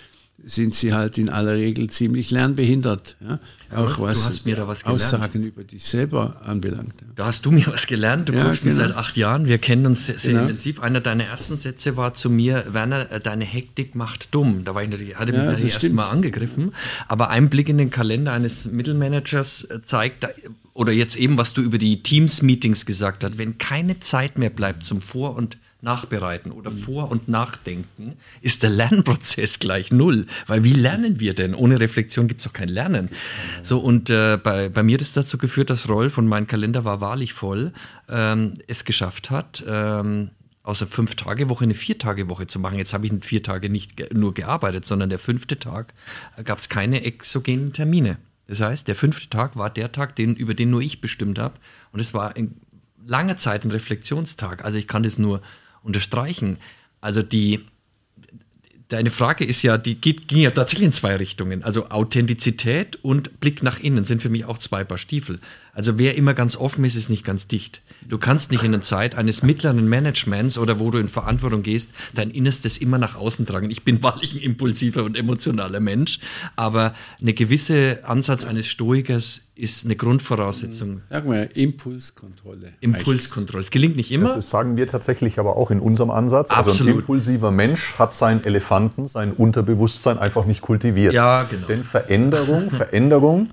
sind 0.44 0.74
sie 0.74 0.92
halt 0.92 1.18
in 1.18 1.28
aller 1.28 1.54
Regel 1.54 1.88
ziemlich 1.88 2.30
lernbehindert. 2.30 3.16
Ja? 3.20 3.40
Auch 3.74 3.98
was, 3.98 4.44
was 4.46 4.84
Aussagen 4.84 5.42
über 5.42 5.64
dich 5.64 5.84
selber 5.84 6.40
anbelangt. 6.44 6.94
Ja. 7.00 7.06
Da 7.16 7.26
hast 7.26 7.44
du 7.46 7.50
mir 7.50 7.66
was 7.66 7.86
gelernt. 7.86 8.28
Du 8.28 8.32
ja, 8.32 8.44
kommst 8.44 8.62
genau. 8.62 8.74
mir 8.74 8.80
seit 8.80 8.96
acht 8.96 9.16
Jahren. 9.16 9.46
Wir 9.46 9.58
kennen 9.58 9.86
uns 9.86 10.06
sehr, 10.06 10.18
sehr 10.18 10.32
genau. 10.32 10.44
intensiv. 10.44 10.80
Einer 10.80 11.00
deiner 11.00 11.24
ersten 11.24 11.56
Sätze 11.56 11.96
war 11.96 12.14
zu 12.14 12.30
mir, 12.30 12.64
Werner, 12.70 13.06
deine 13.18 13.44
Hektik 13.44 13.94
macht 13.94 14.34
dumm. 14.34 14.64
Da 14.64 14.74
war 14.74 14.82
ich 14.82 14.90
natürlich, 14.90 15.16
hatte 15.16 15.32
mich 15.32 15.42
natürlich 15.42 15.74
erst 15.74 15.92
mal 15.92 16.08
angegriffen. 16.08 16.72
Aber 17.08 17.30
ein 17.30 17.50
Blick 17.50 17.68
in 17.68 17.78
den 17.78 17.90
Kalender 17.90 18.32
eines 18.32 18.66
Mittelmanagers 18.66 19.64
äh, 19.64 19.82
zeigt, 19.82 20.28
oder 20.74 20.92
jetzt 20.92 21.16
eben, 21.16 21.38
was 21.38 21.54
du 21.54 21.62
über 21.62 21.78
die 21.78 22.02
Teams-Meetings 22.02 22.84
gesagt 22.84 23.24
hast, 23.24 23.38
wenn 23.38 23.58
keine 23.58 23.98
Zeit 23.98 24.38
mehr 24.38 24.50
bleibt 24.50 24.84
zum 24.84 25.00
Vor- 25.00 25.34
und 25.34 25.56
Nachbereiten 25.86 26.52
oder 26.52 26.70
mhm. 26.70 26.76
Vor- 26.76 27.10
und 27.10 27.28
Nachdenken, 27.28 28.18
ist 28.42 28.62
der 28.62 28.70
Lernprozess 28.70 29.58
gleich 29.58 29.90
null. 29.90 30.26
Weil 30.46 30.64
wie 30.64 30.74
lernen 30.74 31.18
wir 31.20 31.32
denn? 31.32 31.54
Ohne 31.54 31.80
Reflexion 31.80 32.28
gibt 32.28 32.40
es 32.42 32.46
doch 32.46 32.52
kein 32.52 32.68
Lernen. 32.68 33.08
So, 33.62 33.78
und 33.78 34.10
äh, 34.10 34.36
bei, 34.36 34.68
bei 34.68 34.82
mir 34.82 34.94
hat 34.94 35.00
es 35.00 35.12
dazu 35.12 35.38
geführt, 35.38 35.70
dass 35.70 35.88
Rolf, 35.88 36.18
und 36.18 36.26
mein 36.26 36.46
Kalender 36.46 36.84
war 36.84 37.00
wahrlich 37.00 37.32
voll, 37.32 37.72
ähm, 38.10 38.54
es 38.66 38.84
geschafft 38.84 39.30
hat, 39.30 39.64
ähm, 39.66 40.30
aus 40.62 40.82
einer 40.82 40.90
Fünf-Tage-Woche 40.90 41.64
eine 41.64 41.74
Vier-Tage-Woche 41.74 42.48
zu 42.48 42.58
machen. 42.58 42.76
Jetzt 42.76 42.92
habe 42.92 43.06
ich 43.06 43.12
in 43.12 43.22
vier 43.22 43.42
Tage 43.42 43.70
nicht 43.70 44.12
nur 44.12 44.34
gearbeitet, 44.34 44.84
sondern 44.84 45.08
der 45.08 45.20
fünfte 45.20 45.58
Tag 45.58 45.94
gab 46.44 46.58
es 46.58 46.68
keine 46.68 47.04
exogenen 47.04 47.72
Termine. 47.72 48.18
Das 48.48 48.60
heißt, 48.60 48.88
der 48.88 48.96
fünfte 48.96 49.30
Tag 49.30 49.56
war 49.56 49.70
der 49.70 49.92
Tag, 49.92 50.16
den, 50.16 50.34
über 50.34 50.54
den 50.54 50.70
nur 50.70 50.80
ich 50.80 51.00
bestimmt 51.00 51.38
habe. 51.38 51.54
Und 51.92 52.00
es 52.00 52.14
war 52.14 52.36
in 52.36 52.56
langer 53.06 53.36
Zeit 53.36 53.64
ein 53.64 53.70
Reflexionstag. 53.70 54.64
Also 54.64 54.76
ich 54.78 54.88
kann 54.88 55.04
das 55.04 55.18
nur 55.18 55.40
unterstreichen. 55.86 56.58
Also 57.00 57.22
die, 57.22 57.64
deine 58.88 59.10
Frage 59.10 59.44
ist 59.44 59.62
ja, 59.62 59.78
die 59.78 59.94
geht, 59.94 60.28
ging 60.28 60.38
ja 60.38 60.50
tatsächlich 60.50 60.86
in 60.86 60.92
zwei 60.92 61.16
Richtungen. 61.16 61.62
Also 61.62 61.88
Authentizität 61.88 62.96
und 63.02 63.40
Blick 63.40 63.62
nach 63.62 63.80
innen 63.80 64.04
sind 64.04 64.22
für 64.22 64.28
mich 64.28 64.44
auch 64.44 64.58
zwei 64.58 64.84
Paar 64.84 64.98
Stiefel. 64.98 65.40
Also 65.76 65.98
wer 65.98 66.16
immer 66.16 66.32
ganz 66.32 66.56
offen 66.56 66.86
ist, 66.86 66.96
ist 66.96 67.10
nicht 67.10 67.22
ganz 67.22 67.48
dicht. 67.48 67.82
Du 68.08 68.16
kannst 68.16 68.50
nicht 68.50 68.62
in 68.62 68.72
der 68.72 68.80
Zeit 68.80 69.14
eines 69.14 69.42
mittleren 69.42 69.86
Managements 69.86 70.56
oder 70.56 70.80
wo 70.80 70.90
du 70.90 70.96
in 70.96 71.08
Verantwortung 71.08 71.62
gehst, 71.62 71.90
dein 72.14 72.30
Innerstes 72.30 72.78
immer 72.78 72.96
nach 72.96 73.14
außen 73.14 73.44
tragen. 73.44 73.68
Ich 73.68 73.84
bin 73.84 74.02
wahrlich 74.02 74.32
ein 74.32 74.40
impulsiver 74.40 75.04
und 75.04 75.18
emotionaler 75.18 75.80
Mensch, 75.80 76.18
aber 76.56 76.94
eine 77.20 77.34
gewisse 77.34 77.98
Ansatz 78.04 78.46
eines 78.46 78.66
Stoikers 78.68 79.48
ist 79.54 79.84
eine 79.84 79.96
Grundvoraussetzung. 79.96 81.02
Sag 81.10 81.26
mal, 81.26 81.46
Impulskontrolle. 81.52 82.72
Impulskontrolle. 82.80 83.62
Es 83.62 83.70
gelingt 83.70 83.96
nicht 83.96 84.10
immer. 84.10 84.34
Das 84.34 84.48
sagen 84.48 84.78
wir 84.78 84.88
tatsächlich 84.88 85.38
aber 85.38 85.58
auch 85.58 85.70
in 85.70 85.80
unserem 85.80 86.10
Ansatz. 86.10 86.52
Absolut. 86.52 86.80
Also 86.80 86.84
ein 86.84 86.98
impulsiver 87.00 87.50
Mensch 87.50 87.92
hat 87.98 88.14
seinen 88.14 88.42
Elefanten, 88.44 89.06
sein 89.06 89.32
Unterbewusstsein 89.32 90.16
einfach 90.16 90.46
nicht 90.46 90.62
kultiviert. 90.62 91.12
Ja, 91.12 91.42
genau. 91.42 91.66
Denn 91.66 91.84
Veränderung, 91.84 92.70
Veränderung 92.70 93.48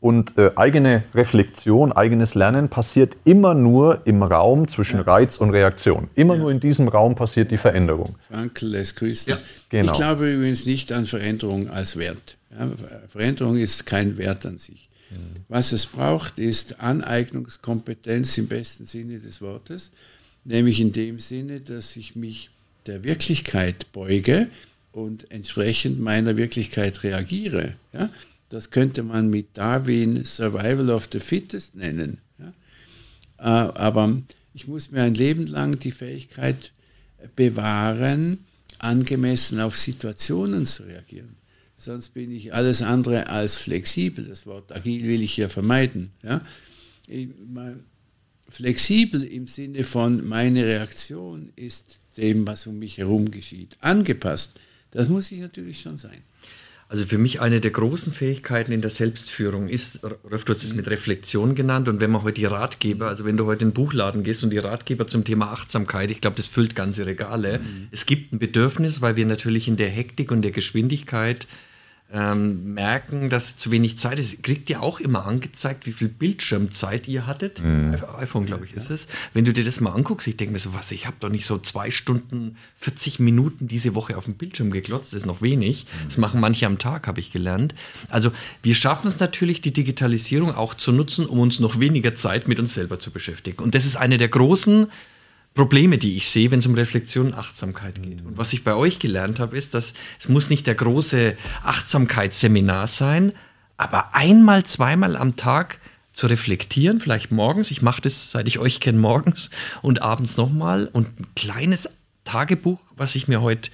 und 0.00 0.38
äh, 0.38 0.52
eigene 0.54 1.02
Reflexion, 1.14 1.92
eigenes 1.92 2.34
Lernen 2.34 2.68
passiert 2.68 3.16
immer 3.24 3.54
nur 3.54 4.02
im 4.04 4.22
Raum 4.22 4.68
zwischen 4.68 5.00
Reiz 5.00 5.36
und 5.38 5.50
Reaktion. 5.50 6.08
Immer 6.14 6.36
nur 6.36 6.50
in 6.50 6.60
diesem 6.60 6.86
Raum 6.88 7.16
passiert 7.16 7.50
die 7.50 7.56
Veränderung. 7.56 8.14
Frankel 8.28 8.68
lässt 8.68 8.96
grüßen. 8.96 9.32
Ja, 9.32 9.38
genau. 9.68 9.92
Ich 9.92 9.98
glaube 9.98 10.32
übrigens 10.32 10.66
nicht 10.66 10.92
an 10.92 11.06
Veränderung 11.06 11.68
als 11.68 11.96
Wert. 11.96 12.36
Ja, 12.56 12.68
Veränderung 13.08 13.56
ist 13.56 13.86
kein 13.86 14.16
Wert 14.18 14.46
an 14.46 14.58
sich. 14.58 14.88
Was 15.48 15.72
es 15.72 15.86
braucht, 15.86 16.38
ist 16.38 16.80
Aneignungskompetenz 16.80 18.36
im 18.38 18.46
besten 18.46 18.84
Sinne 18.84 19.18
des 19.18 19.40
Wortes, 19.40 19.90
nämlich 20.44 20.80
in 20.80 20.92
dem 20.92 21.18
Sinne, 21.18 21.60
dass 21.60 21.96
ich 21.96 22.14
mich 22.14 22.50
der 22.86 23.04
Wirklichkeit 23.04 23.90
beuge 23.92 24.48
und 24.92 25.30
entsprechend 25.30 26.00
meiner 26.00 26.36
Wirklichkeit 26.36 27.02
reagiere. 27.02 27.74
Ja? 27.92 28.10
Das 28.48 28.70
könnte 28.70 29.02
man 29.02 29.28
mit 29.28 29.56
Darwin 29.56 30.24
Survival 30.24 30.90
of 30.90 31.08
the 31.12 31.20
Fittest 31.20 31.74
nennen. 31.74 32.18
Ja? 32.38 32.52
Äh, 33.38 33.72
Aber 33.72 34.16
ich 34.54 34.66
muss 34.66 34.90
mir 34.90 35.02
ein 35.02 35.14
Leben 35.14 35.46
lang 35.46 35.78
die 35.78 35.92
Fähigkeit 35.92 36.72
bewahren, 37.36 38.38
angemessen 38.78 39.60
auf 39.60 39.76
Situationen 39.76 40.66
zu 40.66 40.84
reagieren. 40.84 41.36
Sonst 41.76 42.14
bin 42.14 42.32
ich 42.32 42.54
alles 42.54 42.82
andere 42.82 43.28
als 43.28 43.56
flexibel. 43.56 44.24
Das 44.24 44.46
Wort 44.46 44.72
agil 44.72 45.04
will 45.04 45.22
ich 45.22 45.34
hier 45.34 45.48
vermeiden. 45.48 46.10
Ja? 46.22 46.40
Flexibel 48.50 49.22
im 49.22 49.46
Sinne 49.46 49.84
von 49.84 50.26
meine 50.26 50.64
Reaktion 50.64 51.52
ist 51.54 52.00
dem, 52.16 52.46
was 52.46 52.66
um 52.66 52.78
mich 52.78 52.98
herum 52.98 53.30
geschieht, 53.30 53.76
angepasst. 53.80 54.58
Das 54.90 55.08
muss 55.08 55.30
ich 55.30 55.38
natürlich 55.38 55.80
schon 55.80 55.98
sein. 55.98 56.22
Also 56.90 57.04
für 57.04 57.18
mich 57.18 57.42
eine 57.42 57.60
der 57.60 57.70
großen 57.70 58.14
Fähigkeiten 58.14 58.72
in 58.72 58.80
der 58.80 58.90
Selbstführung 58.90 59.68
ist, 59.68 60.02
Rolf, 60.02 60.44
du 60.44 60.54
hast 60.54 60.64
es 60.64 60.74
mit 60.74 60.88
Reflexion 60.88 61.54
genannt 61.54 61.86
und 61.86 62.00
wenn 62.00 62.10
man 62.10 62.22
heute 62.22 62.40
die 62.40 62.46
Ratgeber, 62.46 63.08
also 63.08 63.26
wenn 63.26 63.36
du 63.36 63.44
heute 63.44 63.66
in 63.66 63.70
den 63.70 63.74
Buchladen 63.74 64.22
gehst 64.22 64.42
und 64.42 64.50
die 64.50 64.58
Ratgeber 64.58 65.06
zum 65.06 65.22
Thema 65.22 65.52
Achtsamkeit, 65.52 66.10
ich 66.10 66.22
glaube, 66.22 66.36
das 66.36 66.46
füllt 66.46 66.74
ganze 66.74 67.04
Regale. 67.04 67.60
Es 67.90 68.06
gibt 68.06 68.32
ein 68.32 68.38
Bedürfnis, 68.38 69.02
weil 69.02 69.16
wir 69.16 69.26
natürlich 69.26 69.68
in 69.68 69.76
der 69.76 69.90
Hektik 69.90 70.30
und 70.30 70.40
der 70.40 70.50
Geschwindigkeit 70.50 71.46
ähm, 72.12 72.72
merken, 72.72 73.28
dass 73.28 73.58
zu 73.58 73.70
wenig 73.70 73.98
Zeit 73.98 74.18
ist. 74.18 74.42
Kriegt 74.42 74.70
ihr 74.70 74.82
auch 74.82 74.98
immer 74.98 75.26
angezeigt, 75.26 75.86
wie 75.86 75.92
viel 75.92 76.08
Bildschirmzeit 76.08 77.06
ihr 77.06 77.26
hattet? 77.26 77.62
iPhone, 78.18 78.46
glaube 78.46 78.64
ich, 78.64 78.74
ist 78.74 78.90
es. 78.90 79.08
Wenn 79.34 79.44
du 79.44 79.52
dir 79.52 79.64
das 79.64 79.80
mal 79.80 79.92
anguckst, 79.92 80.26
ich 80.26 80.36
denke 80.36 80.52
mir 80.52 80.58
so, 80.58 80.72
was, 80.72 80.90
ich 80.90 81.06
habe 81.06 81.16
doch 81.20 81.28
nicht 81.28 81.44
so 81.44 81.58
zwei 81.58 81.90
Stunden, 81.90 82.56
40 82.76 83.20
Minuten 83.20 83.68
diese 83.68 83.94
Woche 83.94 84.16
auf 84.16 84.24
dem 84.24 84.34
Bildschirm 84.34 84.70
geklotzt, 84.70 85.12
das 85.12 85.22
ist 85.22 85.26
noch 85.26 85.42
wenig. 85.42 85.86
Das 86.06 86.16
machen 86.16 86.40
manche 86.40 86.66
am 86.66 86.78
Tag, 86.78 87.06
habe 87.06 87.20
ich 87.20 87.30
gelernt. 87.30 87.74
Also 88.08 88.32
wir 88.62 88.74
schaffen 88.74 89.08
es 89.08 89.20
natürlich, 89.20 89.60
die 89.60 89.72
Digitalisierung 89.72 90.54
auch 90.54 90.74
zu 90.74 90.92
nutzen, 90.92 91.26
um 91.26 91.40
uns 91.40 91.60
noch 91.60 91.78
weniger 91.78 92.14
Zeit 92.14 92.48
mit 92.48 92.58
uns 92.58 92.72
selber 92.72 92.98
zu 92.98 93.10
beschäftigen. 93.10 93.62
Und 93.62 93.74
das 93.74 93.84
ist 93.84 93.96
eine 93.96 94.16
der 94.16 94.28
großen 94.28 94.86
Probleme, 95.58 95.98
die 95.98 96.16
ich 96.16 96.28
sehe, 96.28 96.52
wenn 96.52 96.60
es 96.60 96.66
um 96.66 96.76
Reflexion 96.76 97.26
und 97.26 97.34
Achtsamkeit 97.34 98.00
geht. 98.00 98.24
Und 98.24 98.38
was 98.38 98.52
ich 98.52 98.62
bei 98.62 98.76
euch 98.76 99.00
gelernt 99.00 99.40
habe, 99.40 99.56
ist, 99.56 99.74
dass 99.74 99.92
es 100.16 100.28
muss 100.28 100.50
nicht 100.50 100.68
der 100.68 100.76
große 100.76 101.36
Achtsamkeitsseminar 101.64 102.86
sein, 102.86 103.32
aber 103.76 104.14
einmal, 104.14 104.62
zweimal 104.62 105.16
am 105.16 105.34
Tag 105.34 105.80
zu 106.12 106.28
reflektieren, 106.28 107.00
vielleicht 107.00 107.32
morgens, 107.32 107.72
ich 107.72 107.82
mache 107.82 108.00
das, 108.00 108.30
seit 108.30 108.46
ich 108.46 108.60
euch 108.60 108.78
kenne, 108.78 108.98
morgens 108.98 109.50
und 109.82 110.00
abends 110.00 110.36
nochmal 110.36 110.88
und 110.92 111.08
ein 111.18 111.26
kleines 111.34 111.88
Tagebuch, 112.22 112.78
was 112.96 113.16
ich 113.16 113.26
mir 113.26 113.40
heute 113.40 113.72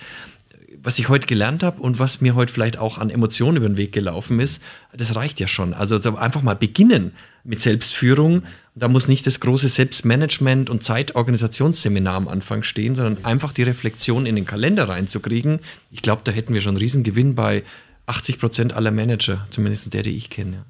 was 0.82 0.98
ich 0.98 1.08
heute 1.08 1.26
gelernt 1.26 1.62
habe 1.62 1.80
und 1.80 1.98
was 1.98 2.20
mir 2.20 2.34
heute 2.34 2.52
vielleicht 2.52 2.76
auch 2.76 2.98
an 2.98 3.08
Emotionen 3.08 3.56
über 3.56 3.66
den 3.66 3.78
Weg 3.78 3.92
gelaufen 3.92 4.38
ist, 4.38 4.60
das 4.92 5.16
reicht 5.16 5.40
ja 5.40 5.48
schon. 5.48 5.72
Also 5.72 5.96
einfach 6.16 6.42
mal 6.42 6.56
beginnen 6.56 7.12
mit 7.42 7.62
Selbstführung. 7.62 8.42
Da 8.76 8.88
muss 8.88 9.06
nicht 9.06 9.26
das 9.26 9.38
große 9.38 9.68
Selbstmanagement 9.68 10.68
und 10.68 10.82
Zeitorganisationsseminar 10.82 12.16
am 12.16 12.28
Anfang 12.28 12.64
stehen, 12.64 12.96
sondern 12.96 13.24
einfach 13.24 13.52
die 13.52 13.62
Reflexion 13.62 14.26
in 14.26 14.34
den 14.34 14.46
Kalender 14.46 14.88
reinzukriegen. 14.88 15.60
Ich 15.92 16.02
glaube, 16.02 16.22
da 16.24 16.32
hätten 16.32 16.54
wir 16.54 16.60
schon 16.60 16.70
einen 16.70 16.78
riesen 16.78 17.04
Gewinn 17.04 17.36
bei 17.36 17.62
80 18.06 18.40
Prozent 18.40 18.72
aller 18.74 18.90
Manager, 18.90 19.46
zumindest 19.50 19.94
der, 19.94 20.02
die 20.02 20.16
ich 20.16 20.28
kenne. 20.28 20.64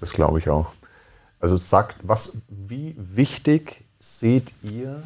Das 0.00 0.12
glaube 0.12 0.38
ich 0.38 0.48
auch. 0.48 0.72
Also 1.40 1.56
sagt, 1.56 1.96
was, 2.02 2.38
wie 2.48 2.96
wichtig 2.96 3.82
seht 4.00 4.54
ihr 4.62 5.02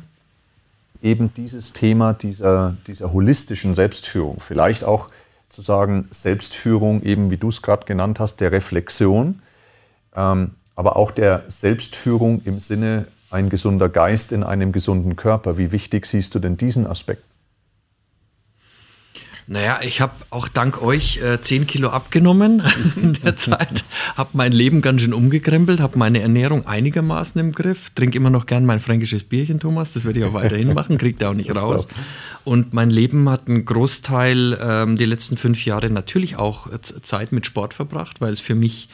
eben 1.03 1.35
dieses 1.35 1.73
Thema 1.73 2.13
dieser, 2.15 2.77
dieser 2.87 3.13
holistischen 3.13 3.75
Selbstführung? 3.75 4.39
Vielleicht 4.41 4.85
auch 4.85 5.09
zu 5.49 5.63
sagen, 5.63 6.09
Selbstführung, 6.11 7.03
eben 7.03 7.31
wie 7.31 7.37
du 7.37 7.49
es 7.49 7.63
gerade 7.63 7.87
genannt 7.87 8.21
hast, 8.21 8.41
der 8.41 8.53
Reflexion, 8.53 9.43
ähm, 10.15 10.53
aber 10.77 10.97
auch 10.97 11.11
der 11.11 11.45
Selbstführung 11.49 12.43
im 12.45 12.61
Sinne 12.61 13.07
ein 13.31 13.49
gesunder 13.49 13.89
Geist 13.89 14.31
in 14.31 14.45
einem 14.45 14.71
gesunden 14.71 15.17
Körper. 15.17 15.59
Wie 15.59 15.73
wichtig 15.73 16.07
siehst 16.07 16.35
du 16.35 16.39
denn 16.39 16.57
diesen 16.57 16.87
Aspekt? 16.87 17.25
Naja, 19.49 19.79
ich 19.83 20.01
habe 20.01 20.13
auch 20.31 20.49
dank 20.49 20.83
euch 20.83 21.19
äh, 21.19 21.41
10 21.41 21.69
Kilo 21.69 21.91
abgenommen 21.91 22.65
in 22.97 23.13
der 23.13 23.37
Zeit, 23.37 23.85
habe 24.17 24.31
mein 24.33 24.51
Leben 24.51 24.83
ganz 24.83 25.03
schön 25.03 25.15
umgekrempelt, 25.15 25.81
habe 25.81 25.97
meine 25.99 26.21
Ernährung 26.21 26.67
einigermaßen 26.67 27.41
im 27.41 27.53
Griff, 27.53 27.91
trinke 27.91 28.19
immer 28.19 28.31
noch 28.31 28.47
gern 28.47 28.67
mein 28.67 28.81
fränkisches 28.81 29.23
Bierchen, 29.23 29.61
Thomas, 29.61 29.93
das 29.93 30.05
werde 30.05 30.19
ich 30.19 30.25
auch 30.25 30.33
weiterhin 30.33 30.75
machen, 30.75 30.99
kriegt 30.99 31.23
er 31.23 31.31
auch 31.31 31.35
nicht 31.35 31.55
raus. 31.55 31.87
Und 32.43 32.75
mein 32.75 32.91
Leben 32.91 33.29
hat 33.29 33.47
einen 33.47 33.65
Großteil 33.65 34.59
ähm, 34.61 34.97
die 34.97 35.05
letzten 35.05 35.37
fünf 35.37 35.65
Jahre 35.65 35.91
natürlich 35.91 36.37
auch 36.37 36.67
äh, 36.73 36.81
Zeit 36.81 37.31
mit 37.31 37.47
Sport 37.47 37.73
verbracht, 37.73 38.21
weil 38.21 38.33
es 38.33 38.41
für 38.41 38.57
mich 38.57 38.89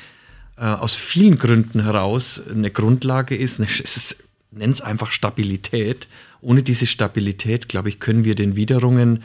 äh, 0.63 0.67
aus 0.67 0.95
vielen 0.95 1.39
Gründen 1.39 1.83
heraus 1.83 2.41
eine 2.49 2.71
Grundlage 2.71 3.35
ist, 3.35 3.59
eine, 3.59 3.69
es 3.69 4.17
es 4.57 4.81
einfach 4.81 5.11
Stabilität. 5.11 6.07
Ohne 6.41 6.63
diese 6.63 6.87
Stabilität, 6.87 7.69
glaube 7.69 7.89
ich, 7.89 7.99
können 7.99 8.25
wir 8.25 8.37
den 8.37 8.55
Widerungen 8.55 9.25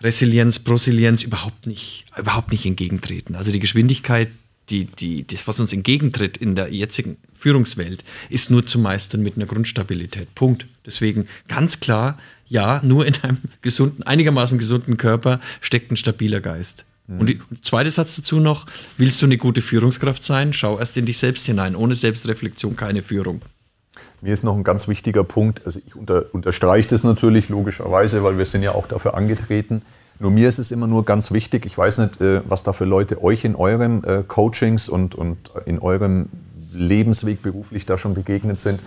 Resilienz, 0.00 0.58
Prosilienz 0.58 1.22
überhaupt 1.22 1.66
nicht, 1.66 2.06
überhaupt 2.16 2.50
nicht 2.50 2.64
entgegentreten. 2.64 3.34
Also 3.34 3.52
die 3.52 3.58
Geschwindigkeit, 3.58 4.30
die, 4.70 4.86
die, 4.86 5.26
das, 5.26 5.46
was 5.46 5.60
uns 5.60 5.74
entgegentritt 5.74 6.38
in 6.38 6.54
der 6.54 6.72
jetzigen 6.72 7.18
Führungswelt, 7.34 8.02
ist 8.30 8.50
nur 8.50 8.64
zu 8.64 8.78
meistern 8.78 9.22
mit 9.22 9.36
einer 9.36 9.46
Grundstabilität. 9.46 10.34
Punkt. 10.34 10.66
Deswegen 10.86 11.28
ganz 11.48 11.80
klar, 11.80 12.18
ja, 12.46 12.80
nur 12.82 13.04
in 13.04 13.14
einem 13.22 13.38
gesunden, 13.60 14.02
einigermaßen 14.04 14.58
gesunden 14.58 14.96
Körper 14.96 15.40
steckt 15.60 15.92
ein 15.92 15.96
stabiler 15.96 16.40
Geist. 16.40 16.86
Und 17.18 17.28
die, 17.28 17.40
zweiter 17.62 17.90
Satz 17.90 18.16
dazu 18.16 18.38
noch, 18.38 18.66
willst 18.96 19.20
du 19.20 19.26
eine 19.26 19.36
gute 19.36 19.62
Führungskraft 19.62 20.22
sein, 20.22 20.52
schau 20.52 20.78
erst 20.78 20.96
in 20.96 21.06
dich 21.06 21.18
selbst 21.18 21.46
hinein. 21.46 21.74
Ohne 21.74 21.94
Selbstreflexion 21.94 22.76
keine 22.76 23.02
Führung. 23.02 23.42
Mir 24.22 24.34
ist 24.34 24.44
noch 24.44 24.54
ein 24.54 24.64
ganz 24.64 24.86
wichtiger 24.86 25.24
Punkt, 25.24 25.62
also 25.64 25.80
ich 25.84 25.96
unter, 25.96 26.26
unterstreiche 26.32 26.88
das 26.88 27.04
natürlich 27.04 27.48
logischerweise, 27.48 28.22
weil 28.22 28.36
wir 28.36 28.44
sind 28.44 28.62
ja 28.62 28.72
auch 28.72 28.86
dafür 28.86 29.14
angetreten. 29.14 29.82
Nur 30.18 30.30
mir 30.30 30.48
ist 30.48 30.58
es 30.58 30.70
immer 30.70 30.86
nur 30.86 31.06
ganz 31.06 31.32
wichtig, 31.32 31.64
ich 31.64 31.76
weiß 31.76 31.98
nicht, 31.98 32.20
äh, 32.20 32.42
was 32.46 32.62
da 32.62 32.74
für 32.74 32.84
Leute 32.84 33.22
euch 33.22 33.44
in 33.44 33.56
euren 33.56 34.04
äh, 34.04 34.22
Coachings 34.28 34.90
und, 34.90 35.14
und 35.14 35.38
in 35.64 35.78
eurem 35.78 36.28
Lebensweg 36.72 37.42
beruflich 37.42 37.86
da 37.86 37.96
schon 37.96 38.14
begegnet 38.14 38.60
sind, 38.60 38.80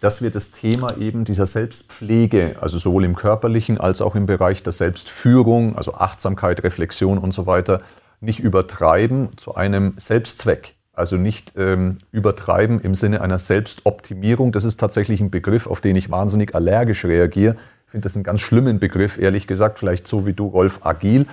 dass 0.00 0.22
wir 0.22 0.30
das 0.30 0.50
Thema 0.50 0.98
eben 0.98 1.24
dieser 1.24 1.46
Selbstpflege, 1.46 2.56
also 2.60 2.78
sowohl 2.78 3.04
im 3.04 3.16
körperlichen 3.16 3.78
als 3.78 4.00
auch 4.00 4.14
im 4.14 4.26
Bereich 4.26 4.62
der 4.62 4.72
Selbstführung, 4.72 5.76
also 5.76 5.94
Achtsamkeit, 5.94 6.62
Reflexion 6.62 7.18
und 7.18 7.32
so 7.32 7.46
weiter, 7.46 7.82
nicht 8.20 8.40
übertreiben 8.40 9.36
zu 9.36 9.54
einem 9.54 9.94
Selbstzweck. 9.96 10.74
Also 10.92 11.16
nicht 11.16 11.52
ähm, 11.56 11.98
übertreiben 12.10 12.80
im 12.80 12.94
Sinne 12.94 13.20
einer 13.20 13.38
Selbstoptimierung. 13.38 14.52
Das 14.52 14.64
ist 14.64 14.80
tatsächlich 14.80 15.20
ein 15.20 15.30
Begriff, 15.30 15.66
auf 15.66 15.82
den 15.82 15.94
ich 15.94 16.10
wahnsinnig 16.10 16.54
allergisch 16.54 17.04
reagiere. 17.04 17.56
Ich 17.84 17.90
finde 17.90 18.06
das 18.06 18.16
einen 18.16 18.24
ganz 18.24 18.40
schlimmen 18.40 18.78
Begriff, 18.78 19.18
ehrlich 19.18 19.46
gesagt, 19.46 19.78
vielleicht 19.78 20.08
so 20.08 20.26
wie 20.26 20.32
du, 20.32 20.46
Rolf, 20.46 20.80
agil. 20.82 21.26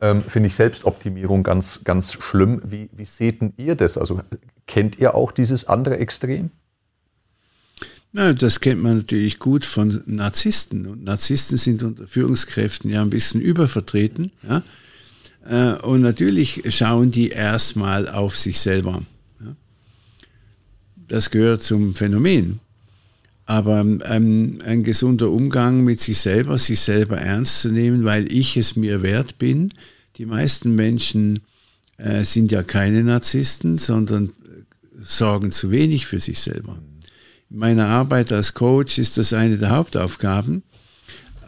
ähm, 0.00 0.22
finde 0.22 0.46
ich 0.46 0.54
Selbstoptimierung 0.54 1.42
ganz, 1.42 1.84
ganz 1.84 2.14
schlimm. 2.14 2.62
Wie, 2.64 2.88
wie 2.92 3.04
seht 3.04 3.40
ihr 3.58 3.74
das? 3.74 3.98
Also 3.98 4.20
kennt 4.66 4.98
ihr 4.98 5.14
auch 5.14 5.32
dieses 5.32 5.68
andere 5.68 5.98
Extrem? 5.98 6.50
Na, 8.12 8.32
das 8.32 8.58
kennt 8.58 8.82
man 8.82 8.96
natürlich 8.98 9.38
gut 9.38 9.64
von 9.64 10.02
Narzissten. 10.06 10.86
Und 10.86 11.04
Narzissten 11.04 11.56
sind 11.56 11.82
unter 11.82 12.08
Führungskräften 12.08 12.90
ja 12.90 13.02
ein 13.02 13.10
bisschen 13.10 13.40
übervertreten. 13.40 14.32
Ja? 14.48 14.62
Äh, 15.48 15.80
und 15.82 16.00
natürlich 16.00 16.62
schauen 16.70 17.12
die 17.12 17.28
erstmal 17.28 18.08
auf 18.08 18.36
sich 18.36 18.58
selber. 18.58 19.02
Das 20.96 21.30
gehört 21.30 21.62
zum 21.62 21.94
Phänomen. 21.94 22.60
Aber 23.46 23.80
ähm, 23.80 24.58
ein 24.64 24.84
gesunder 24.84 25.28
Umgang 25.30 25.82
mit 25.82 26.00
sich 26.00 26.18
selber, 26.18 26.56
sich 26.58 26.80
selber 26.80 27.18
ernst 27.18 27.62
zu 27.62 27.70
nehmen, 27.70 28.04
weil 28.04 28.32
ich 28.32 28.56
es 28.56 28.76
mir 28.76 29.02
wert 29.02 29.38
bin. 29.38 29.70
Die 30.18 30.26
meisten 30.26 30.76
Menschen 30.76 31.40
äh, 31.96 32.22
sind 32.22 32.52
ja 32.52 32.62
keine 32.62 33.02
Narzissten, 33.02 33.78
sondern 33.78 34.26
äh, 34.26 34.30
sorgen 35.00 35.50
zu 35.50 35.72
wenig 35.72 36.06
für 36.06 36.20
sich 36.20 36.38
selber 36.38 36.80
meiner 37.50 37.88
Arbeit 37.88 38.32
als 38.32 38.54
Coach 38.54 38.98
ist 38.98 39.18
das 39.18 39.32
eine 39.32 39.58
der 39.58 39.70
Hauptaufgaben, 39.70 40.62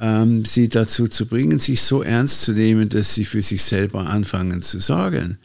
ähm, 0.00 0.44
sie 0.44 0.68
dazu 0.68 1.08
zu 1.08 1.26
bringen, 1.26 1.60
sich 1.60 1.80
so 1.82 2.02
ernst 2.02 2.42
zu 2.42 2.52
nehmen, 2.52 2.88
dass 2.88 3.14
sie 3.14 3.24
für 3.24 3.42
sich 3.42 3.62
selber 3.62 4.06
anfangen 4.06 4.60
zu 4.62 4.80
sorgen. 4.80 5.38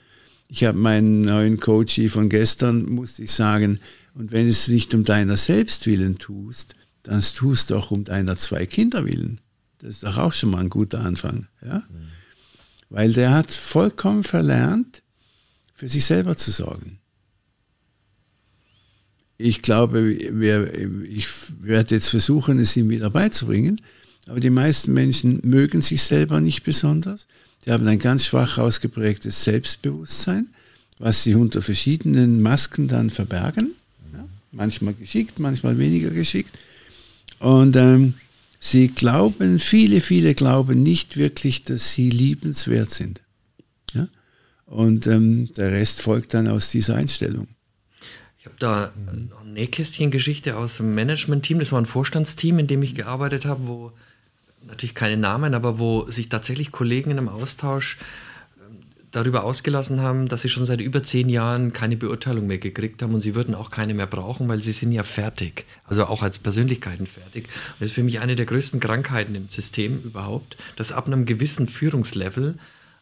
Ich 0.50 0.64
habe 0.64 0.78
meinen 0.78 1.22
neuen 1.22 1.60
Coach 1.60 2.02
von 2.10 2.30
gestern, 2.30 2.86
musste 2.86 3.24
ich 3.24 3.32
sagen, 3.32 3.80
und 4.16 4.32
wenn 4.32 4.48
es 4.48 4.68
nicht 4.68 4.94
um 4.96 5.04
deiner 5.04 5.38
selbst 5.38 5.86
willen 5.86 6.18
tust, 6.18 6.76
dann 7.04 7.22
tust 7.22 7.70
du 7.70 7.76
auch 7.76 7.92
um 7.92 8.04
deiner 8.04 8.36
zwei 8.38 8.66
Kinder 8.66 9.06
willen. 9.06 9.40
Das 9.78 9.90
ist 9.90 10.04
doch 10.04 10.18
auch 10.18 10.34
schon 10.34 10.50
mal 10.50 10.62
ein 10.62 10.70
guter 10.70 11.02
Anfang. 11.02 11.48
Ja? 11.64 11.78
Mhm. 11.78 12.08
Weil 12.90 13.14
der 13.14 13.32
hat 13.32 13.52
vollkommen 13.52 14.24
verlernt, 14.24 15.04
für 15.76 15.88
sich 15.88 16.06
selber 16.06 16.36
zu 16.36 16.50
sorgen 16.50 16.97
ich 19.38 19.62
glaube, 19.62 20.18
wir, 20.32 20.74
ich 21.04 21.28
werde 21.62 21.96
jetzt 21.96 22.10
versuchen, 22.10 22.60
es 22.60 22.76
ihm 22.76 22.90
wieder 22.90 23.10
beizubringen. 23.10 23.82
Aber 24.28 24.40
die 24.40 24.50
meisten 24.50 24.94
Menschen 24.94 25.40
mögen 25.44 25.82
sich 25.82 26.02
selber 26.02 26.42
nicht 26.42 26.64
besonders. 26.64 27.28
Die 27.66 27.72
haben 27.72 27.88
ein 27.88 28.00
ganz 28.00 28.26
schwach 28.26 28.58
ausgeprägtes 28.58 29.44
Selbstbewusstsein, 29.44 30.48
was 30.98 31.24
sie 31.24 31.36
unter 31.36 31.62
verschiedenen 31.62 32.42
Masken 32.42 32.88
dann 32.88 33.10
verbergen. 33.10 33.74
Ja, 34.14 34.28
manchmal 34.52 34.96
geschickt, 34.96 35.40
manchmal 35.40 35.78
weniger 35.78 36.10
geschickt. 36.10 36.58
Und 37.40 37.76
ähm, 37.76 38.16
sie 38.60 38.88
glauben, 38.88 39.60
viele, 39.60 40.02
viele 40.02 40.34
glauben 40.34 40.82
nicht 40.82 41.16
wirklich, 41.16 41.64
dass 41.64 41.94
sie 41.94 42.10
liebenswert 42.10 42.90
sind. 42.90 43.22
Ja? 43.94 44.08
Und 44.66 45.06
ähm, 45.06 45.54
der 45.56 45.72
Rest 45.72 46.02
folgt 46.02 46.34
dann 46.34 46.48
aus 46.48 46.72
dieser 46.72 46.96
Einstellung 46.96 47.48
habe 48.48 48.56
da 48.60 48.92
mhm. 48.96 49.30
eine 49.42 49.52
Nähkästchen-Geschichte 49.52 50.58
aus 50.58 50.78
dem 50.78 50.96
Management-Team. 50.96 51.60
Das 51.60 51.72
war 51.72 51.82
ein 51.82 51.86
Vorstandsteam, 51.86 52.60
in 52.60 52.68
dem 52.68 52.82
ich 52.84 52.96
gearbeitet 52.96 53.46
habe, 53.46 53.68
wo 53.68 53.92
natürlich 54.66 54.96
keine 54.96 55.18
Namen, 55.18 55.54
aber 55.54 55.80
wo 55.80 56.10
sich 56.10 56.30
tatsächlich 56.30 56.72
Kollegen 56.72 57.12
in 57.12 57.18
einem 57.18 57.30
Austausch 57.30 57.98
ähm, 58.60 58.78
darüber 59.12 59.44
ausgelassen 59.44 60.02
haben, 60.02 60.28
dass 60.28 60.42
sie 60.42 60.50
schon 60.50 60.66
seit 60.66 60.82
über 60.82 61.04
zehn 61.04 61.30
Jahren 61.30 61.74
keine 61.74 61.96
Beurteilung 61.96 62.48
mehr 62.48 62.58
gekriegt 62.58 63.02
haben 63.02 63.14
und 63.14 63.22
sie 63.22 63.36
würden 63.36 63.56
auch 63.56 63.72
keine 63.72 63.94
mehr 63.94 64.08
brauchen, 64.08 64.48
weil 64.48 64.62
sie 64.62 64.74
sind 64.74 64.92
ja 64.92 65.04
fertig, 65.04 65.66
also 65.86 66.06
auch 66.06 66.22
als 66.22 66.40
Persönlichkeiten 66.40 67.08
fertig. 67.08 67.46
Und 67.46 67.76
das 67.80 67.90
ist 67.90 67.96
für 67.96 68.04
mich 68.04 68.20
eine 68.20 68.36
der 68.36 68.46
größten 68.46 68.80
Krankheiten 68.80 69.36
im 69.36 69.48
System 69.48 70.02
überhaupt, 70.04 70.58
dass 70.76 70.92
ab 70.92 71.08
einem 71.08 71.26
gewissen 71.26 71.68
Führungslevel 71.68 72.56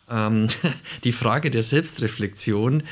ähm, 0.10 0.48
die 1.04 1.14
Frage 1.14 1.50
der 1.50 1.64
Selbstreflexion 1.64 2.84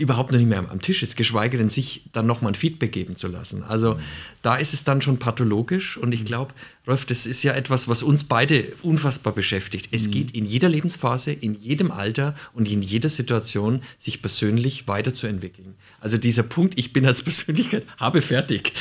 überhaupt 0.00 0.32
noch 0.32 0.38
nicht 0.38 0.48
mehr 0.48 0.58
am 0.70 0.80
Tisch 0.80 1.02
ist, 1.02 1.16
geschweige 1.16 1.58
denn 1.58 1.68
sich 1.68 2.04
dann 2.12 2.26
nochmal 2.26 2.52
ein 2.52 2.56
Feedback 2.56 2.92
geben 2.92 3.16
zu 3.16 3.28
lassen. 3.28 3.62
Also 3.62 3.94
mhm. 3.94 4.00
da 4.42 4.56
ist 4.56 4.74
es 4.74 4.84
dann 4.84 5.02
schon 5.02 5.18
pathologisch 5.18 5.96
und 5.96 6.14
ich 6.14 6.24
glaube, 6.24 6.54
Rolf, 6.86 7.04
das 7.04 7.26
ist 7.26 7.42
ja 7.42 7.52
etwas, 7.52 7.88
was 7.88 8.02
uns 8.02 8.24
beide 8.24 8.72
unfassbar 8.82 9.34
beschäftigt. 9.34 9.90
Es 9.92 10.06
mhm. 10.06 10.12
geht 10.12 10.30
in 10.30 10.46
jeder 10.46 10.70
Lebensphase, 10.70 11.30
in 11.30 11.54
jedem 11.54 11.90
Alter 11.90 12.34
und 12.54 12.70
in 12.70 12.80
jeder 12.80 13.10
Situation, 13.10 13.82
sich 13.98 14.22
persönlich 14.22 14.88
weiterzuentwickeln. 14.88 15.74
Also 16.00 16.16
dieser 16.16 16.42
Punkt, 16.42 16.78
ich 16.78 16.94
bin 16.94 17.04
als 17.04 17.22
Persönlichkeit, 17.30 17.84
habe 17.98 18.22
fertig. 18.22 18.72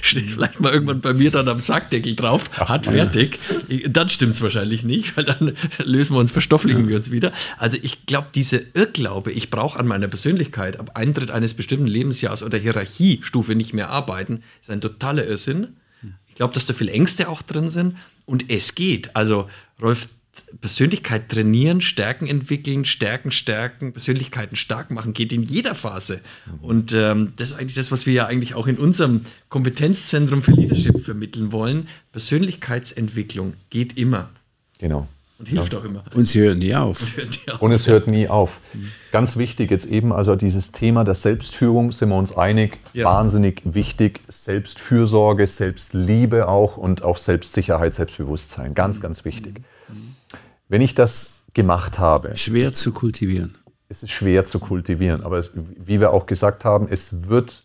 Steht 0.00 0.30
vielleicht 0.30 0.60
mal 0.60 0.72
irgendwann 0.72 1.02
bei 1.02 1.12
mir 1.12 1.30
dann 1.30 1.48
am 1.48 1.60
Sackdeckel 1.60 2.16
drauf, 2.16 2.50
hat 2.58 2.86
fertig. 2.86 3.38
Dann 3.88 4.08
stimmt 4.08 4.34
es 4.34 4.40
wahrscheinlich 4.40 4.82
nicht, 4.82 5.14
weil 5.16 5.24
dann 5.24 5.52
lösen 5.84 6.14
wir 6.14 6.20
uns, 6.20 6.30
verstofflichen 6.30 6.88
wir 6.88 6.96
uns 6.96 7.10
wieder. 7.10 7.30
Also 7.58 7.76
ich 7.82 8.06
glaube, 8.06 8.28
diese 8.34 8.64
Irrglaube, 8.72 9.30
ich 9.30 9.50
brauche 9.50 9.78
an 9.78 9.86
meiner 9.86 10.08
Persönlichkeit 10.08 10.80
ab 10.80 10.92
Eintritt 10.94 11.30
eines 11.30 11.52
bestimmten 11.52 11.86
Lebensjahres 11.86 12.42
oder 12.42 12.56
Hierarchiestufe 12.56 13.54
nicht 13.54 13.74
mehr 13.74 13.90
arbeiten, 13.90 14.42
ist 14.62 14.70
ein 14.70 14.80
totaler 14.80 15.26
Irrsinn. 15.26 15.76
Ich 16.34 16.38
glaube, 16.38 16.52
dass 16.52 16.66
da 16.66 16.74
viele 16.74 16.90
Ängste 16.90 17.28
auch 17.28 17.42
drin 17.42 17.70
sind. 17.70 17.96
Und 18.26 18.50
es 18.50 18.74
geht. 18.74 19.14
Also, 19.14 19.48
Rolf, 19.80 20.08
Persönlichkeit 20.60 21.28
trainieren, 21.28 21.80
Stärken 21.80 22.26
entwickeln, 22.26 22.84
Stärken 22.84 23.30
stärken, 23.30 23.92
Persönlichkeiten 23.92 24.56
stark 24.56 24.90
machen, 24.90 25.12
geht 25.12 25.32
in 25.32 25.44
jeder 25.44 25.76
Phase. 25.76 26.20
Und 26.60 26.92
ähm, 26.92 27.34
das 27.36 27.50
ist 27.50 27.54
eigentlich 27.54 27.76
das, 27.76 27.92
was 27.92 28.04
wir 28.04 28.14
ja 28.14 28.26
eigentlich 28.26 28.54
auch 28.54 28.66
in 28.66 28.76
unserem 28.76 29.20
Kompetenzzentrum 29.48 30.42
für 30.42 30.50
Leadership 30.50 31.04
vermitteln 31.04 31.52
wollen. 31.52 31.86
Persönlichkeitsentwicklung 32.10 33.54
geht 33.70 33.96
immer. 33.96 34.30
Genau. 34.78 35.06
Und 35.44 35.48
hilft 35.50 35.72
ja. 35.72 35.78
auch 35.78 35.84
immer. 35.84 36.04
Und 36.14 36.26
sie 36.26 36.40
hört 36.40 36.58
nie 36.58 36.74
auf. 36.74 37.00
Und, 37.00 37.30
nie 37.30 37.52
auf. 37.52 37.62
Und 37.62 37.72
es 37.72 37.86
hört 37.86 38.06
nie 38.06 38.28
auf. 38.28 38.60
Ganz 39.12 39.36
wichtig 39.36 39.70
jetzt 39.70 39.86
eben, 39.86 40.12
also 40.12 40.36
dieses 40.36 40.72
Thema 40.72 41.04
der 41.04 41.14
Selbstführung, 41.14 41.92
sind 41.92 42.08
wir 42.08 42.16
uns 42.16 42.36
einig, 42.36 42.78
ja. 42.94 43.04
wahnsinnig 43.04 43.62
wichtig. 43.64 44.20
Selbstfürsorge, 44.28 45.46
Selbstliebe 45.46 46.48
auch 46.48 46.76
und 46.76 47.02
auch 47.02 47.18
Selbstsicherheit, 47.18 47.94
Selbstbewusstsein. 47.94 48.74
Ganz, 48.74 49.00
ganz 49.00 49.24
wichtig. 49.24 49.60
Wenn 50.68 50.80
ich 50.80 50.94
das 50.94 51.44
gemacht 51.52 51.98
habe. 51.98 52.36
Schwer 52.36 52.72
zu 52.72 52.92
kultivieren. 52.92 53.54
Es 53.88 54.02
ist 54.02 54.10
schwer 54.10 54.44
zu 54.44 54.58
kultivieren, 54.58 55.22
aber 55.22 55.38
es, 55.38 55.52
wie 55.54 56.00
wir 56.00 56.12
auch 56.12 56.26
gesagt 56.26 56.64
haben, 56.64 56.88
es 56.90 57.28
wird, 57.28 57.62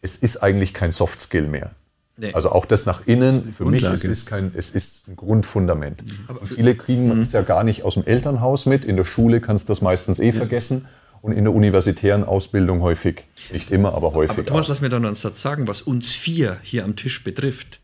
es 0.00 0.16
ist 0.16 0.38
eigentlich 0.38 0.74
kein 0.74 0.90
Soft 0.90 1.20
Skill 1.20 1.46
mehr. 1.46 1.70
Nee. 2.16 2.32
Also 2.32 2.52
auch 2.52 2.64
das 2.64 2.86
nach 2.86 3.06
innen, 3.06 3.46
das 3.46 3.56
für 3.56 3.64
Grundlage. 3.64 3.94
mich, 3.94 4.04
es 4.04 4.10
ist, 4.10 4.26
kein, 4.26 4.52
es 4.56 4.70
ist 4.70 5.08
ein 5.08 5.16
Grundfundament. 5.16 6.04
Aber 6.28 6.46
viele 6.46 6.76
kriegen 6.76 7.12
mhm. 7.12 7.22
es 7.22 7.32
ja 7.32 7.42
gar 7.42 7.64
nicht 7.64 7.82
aus 7.82 7.94
dem 7.94 8.04
Elternhaus 8.04 8.66
mit. 8.66 8.84
In 8.84 8.96
der 8.96 9.04
Schule 9.04 9.40
kannst 9.40 9.68
du 9.68 9.72
das 9.72 9.80
meistens 9.82 10.20
eh 10.20 10.26
ja. 10.26 10.32
vergessen 10.32 10.86
und 11.22 11.32
in 11.32 11.44
der 11.44 11.52
universitären 11.52 12.22
Ausbildung 12.22 12.82
häufig. 12.82 13.24
Nicht 13.50 13.72
immer, 13.72 13.94
aber 13.94 14.12
häufig. 14.12 14.38
Aber 14.38 14.46
Thomas, 14.46 14.66
auch. 14.66 14.68
lass 14.68 14.80
mir 14.80 14.90
da 14.90 15.00
noch 15.00 15.08
einen 15.08 15.16
Satz 15.16 15.42
sagen, 15.42 15.66
was 15.66 15.82
uns 15.82 16.14
vier 16.14 16.58
hier 16.62 16.84
am 16.84 16.94
Tisch 16.94 17.24
betrifft. 17.24 17.80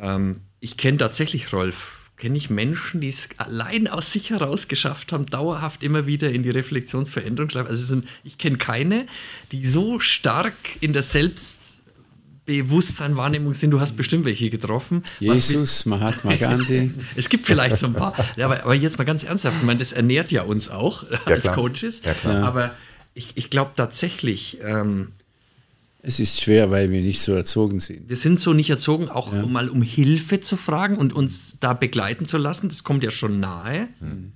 Ähm, 0.00 0.42
ich 0.60 0.76
kenne 0.76 0.98
tatsächlich, 0.98 1.52
Rolf, 1.52 2.02
kenne 2.16 2.36
ich 2.36 2.50
Menschen, 2.50 3.00
die 3.00 3.08
es 3.08 3.30
allein 3.38 3.88
aus 3.88 4.12
sich 4.12 4.30
heraus 4.30 4.68
geschafft 4.68 5.12
haben, 5.12 5.26
dauerhaft 5.26 5.82
immer 5.82 6.06
wieder 6.06 6.30
in 6.30 6.44
die 6.44 6.50
Reflexionsveränderung 6.50 7.50
zu 7.50 7.58
Also 7.58 8.00
ich 8.22 8.38
kenne 8.38 8.58
keine, 8.58 9.06
die 9.50 9.66
so 9.66 9.98
stark 9.98 10.54
in 10.80 10.92
der 10.92 11.02
Selbst 11.02 11.71
Bewusstsein, 12.44 13.16
Wahrnehmung 13.16 13.54
sind. 13.54 13.70
Du 13.70 13.80
hast 13.80 13.96
bestimmt 13.96 14.24
welche 14.24 14.50
getroffen. 14.50 15.04
Jesus, 15.20 15.86
Mahatma 15.86 16.34
Gandhi. 16.34 16.92
es 17.16 17.28
gibt 17.28 17.46
vielleicht 17.46 17.76
so 17.76 17.86
ein 17.86 17.94
paar. 17.94 18.14
Ja, 18.36 18.46
aber, 18.46 18.64
aber, 18.64 18.74
jetzt 18.74 18.98
mal 18.98 19.04
ganz 19.04 19.22
ernsthaft, 19.22 19.58
ich 19.60 19.62
meine, 19.62 19.78
das 19.78 19.92
ernährt 19.92 20.32
ja 20.32 20.42
uns 20.42 20.68
auch 20.68 21.04
ja, 21.08 21.18
als 21.26 21.44
klar. 21.44 21.54
Coaches. 21.54 22.02
Ja, 22.24 22.42
aber 22.42 22.74
ich, 23.14 23.32
ich 23.36 23.48
glaube 23.48 23.72
tatsächlich. 23.76 24.58
Ähm, 24.62 25.12
es 26.04 26.18
ist 26.18 26.40
schwer, 26.40 26.72
weil 26.72 26.90
wir 26.90 27.00
nicht 27.00 27.20
so 27.20 27.32
erzogen 27.32 27.78
sind. 27.78 28.08
Wir 28.08 28.16
sind 28.16 28.40
so 28.40 28.52
nicht 28.52 28.70
erzogen, 28.70 29.08
auch 29.08 29.32
ja. 29.32 29.44
um 29.44 29.52
mal 29.52 29.68
um 29.68 29.82
Hilfe 29.82 30.40
zu 30.40 30.56
fragen 30.56 30.96
und 30.98 31.12
uns 31.12 31.58
da 31.60 31.74
begleiten 31.74 32.26
zu 32.26 32.38
lassen. 32.38 32.68
Das 32.68 32.82
kommt 32.82 33.04
ja 33.04 33.12
schon 33.12 33.38
nahe. 33.38 33.88
Mhm. 34.00 34.32